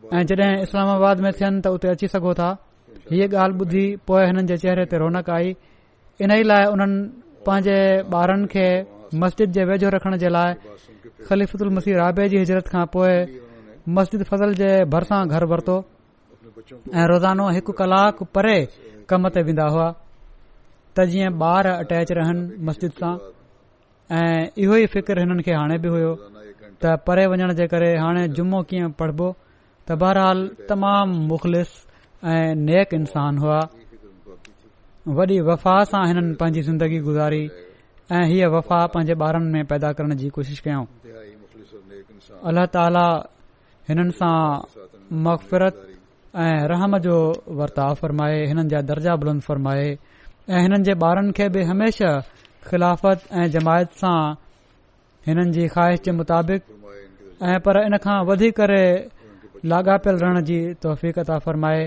जॾहिं 0.05 0.61
इस्लामाबाद 0.63 1.19
में 1.23 1.31
थियनि 1.39 1.59
त 1.61 1.67
उते 1.75 1.87
अची 1.93 2.07
सघो 2.13 2.33
था 2.39 2.49
हीअ 3.11 3.27
ॻाल्हि 3.29 3.59
ॿुधी 3.59 3.85
पोए 4.07 4.25
हिननि 4.25 4.43
जे 4.49 4.57
चेहरे 4.63 4.85
ते 4.89 4.97
रौनक 5.01 5.29
आई 5.29 5.47
इन 6.23 6.31
ई 6.39 6.43
लाइ 6.47 6.63
उन्हनि 6.73 6.99
पांजे 7.45 7.77
ॿारनि 8.13 8.47
खे 8.53 8.65
मस्जिद 9.21 9.49
जे 9.55 9.61
वेझो 9.69 9.87
रखण 9.95 10.17
जे 10.21 10.29
लाइ 10.35 10.51
खलीफ़ुल 11.27 11.69
मसीह 11.75 11.93
राबे 11.97 12.27
जी 12.31 12.37
हिजरत 12.43 12.67
खां 12.73 12.85
पोइ 12.95 13.13
मस्जिद 13.97 14.21
फज़ल 14.29 14.51
जे 14.61 14.69
भरिसां 14.93 15.21
घर 15.27 15.43
वरितो 15.51 15.75
ऐं 16.95 17.05
रोज़ानो 17.11 17.45
हिकु 17.55 17.71
कलाक 17.79 18.15
परे 18.35 18.57
कम 19.09 19.27
ते 19.35 19.41
वेंदा 19.47 19.65
हुआ 19.73 19.87
त 20.95 21.07
जीअं 21.11 21.31
ॿार 21.35 21.65
अटेच 21.83 22.07
रहन 22.19 22.37
मस्जिद 22.69 22.91
सां 23.03 23.13
ऐं 24.15 24.39
इहो 24.63 24.75
ई 24.83 24.85
फिकर 24.95 25.19
हिननि 25.19 25.41
खे 25.47 25.53
हाणे 25.59 25.77
बि 25.83 25.89
हुयो 25.95 26.13
त 26.81 26.83
परे 27.07 27.23
वञण 27.31 27.51
जे 27.61 27.65
करे 27.73 27.89
हाणे 28.03 28.27
जुमो 28.39 28.59
कीअं 28.69 28.91
पढ़बो 28.99 29.27
बहरहाल 29.95 30.47
तमामु 30.69 31.17
मुख़लिस 31.27 31.71
ऐं 32.31 32.55
नेक 32.65 32.93
इंसान 32.93 33.37
हुआ 33.43 33.59
वॾी 35.17 35.39
वफ़ा 35.49 35.75
सां 35.91 36.03
हिननि 36.07 36.33
पंहिंजी 36.39 36.61
ज़िंदगी 36.69 36.99
गुज़ारी 37.07 37.43
ऐं 38.13 38.23
हीअ 38.29 38.47
वफ़ा 38.55 38.79
पंहिंजे 38.93 39.13
ॿारनि 39.25 39.49
में 39.51 39.65
पैदा 39.71 39.91
करण 39.97 40.15
जी 40.21 40.29
कोशिश 40.37 40.59
कयऊं 40.67 40.85
अल्लाह 42.45 42.65
ताला 42.77 43.07
हिननि 43.89 44.11
सां 44.21 44.37
मक़फ़रत 45.25 45.75
ऐं 46.45 46.55
रहम 46.71 46.97
जो 47.09 47.15
वर्ताव 47.59 47.91
फ़र्माए 48.01 48.45
हिननि 48.45 48.69
जा 48.69 48.81
दर्जा 48.93 49.15
बुलंद 49.21 49.41
फ़र्माए 49.41 49.89
ऐं 50.53 50.61
हिननि 50.61 50.83
जे 50.85 50.93
ॿारनि 51.05 51.31
खे 51.37 51.49
बि 51.57 51.63
हमेशा 51.71 52.11
ख़िलाफ़त 52.69 53.19
ऐं 53.33 53.47
जमायत 53.57 53.89
सां 54.05 54.17
हिननि 55.27 55.51
जी 55.59 55.67
ख़्वाहिश 55.73 55.99
जे 56.05 56.11
मुताबिक़ 56.21 56.63
ऐं 57.49 57.59
पर 57.65 57.83
हिन 57.83 57.97
खां 58.05 58.19
वधी 58.29 58.51
करे 58.59 58.85
लागापियल 59.67 60.15
रहण 60.19 60.41
जी 60.45 60.57
तौफ़ीक़ता 60.83 61.37
फ़रमाए 61.43 61.83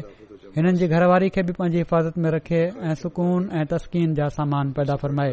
हिननि 0.56 0.72
जी 0.78 0.86
घरवारी 0.92 1.28
खे 1.34 1.42
बि 1.42 1.52
पंहिंजी 1.58 1.78
हिफ़ाज़त 1.78 2.14
में 2.20 2.30
रखे 2.36 2.60
ऐं 2.84 2.94
सुकून 3.00 3.48
ऐं 3.56 3.64
तस्कीन 3.66 4.14
जा 4.14 4.28
सामान 4.36 4.72
पैदा 4.76 4.96
फ़रमाए 5.02 5.32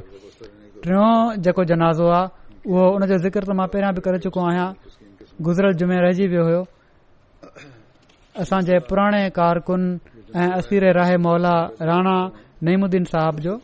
टियों 0.83 1.11
जेको 1.43 1.63
जनाज़ो 1.71 2.07
आहे 2.07 2.71
उहो 2.71 2.83
उन 2.95 3.01
जो 3.11 3.17
ज़िक्र 3.27 3.53
मां 3.59 3.67
पहिरियों 3.67 3.93
बि 3.95 3.99
करे 4.05 4.17
चुको 4.25 4.39
आहियां 4.47 4.69
गुज़िरियल 5.43 5.73
जुमे 5.79 5.97
रहिजी 6.01 6.27
वियो 6.31 6.43
हो 6.47 6.63
असां 8.41 8.59
पुराणे 8.87 9.21
कारकुन 9.37 9.81
ऐं 10.35 10.49
असीर 10.63 10.83
राहे 10.97 11.15
मौला 11.27 11.55
राणा 11.89 12.15
नईमुद्दीन 12.63 13.03
साहब 13.13 13.35
जो 13.47 13.59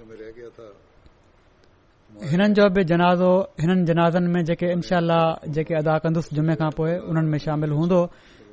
हिननि 2.31 2.53
जो 2.59 2.67
बि 2.75 2.83
जनाज़ो 2.91 3.31
हिननि 3.61 3.83
जनाज़न 3.87 4.23
में 4.35 4.43
जेके 4.45 4.71
इनशाला 4.71 5.19
जेके 5.55 5.73
अदा 5.79 5.97
कन्दुसि 6.03 6.35
जुमे 6.35 6.55
खां 6.59 6.69
पोइ 6.77 6.91
हुननि 7.07 7.29
में 7.31 7.39
शामिल 7.45 7.71
हूंदो 7.77 7.99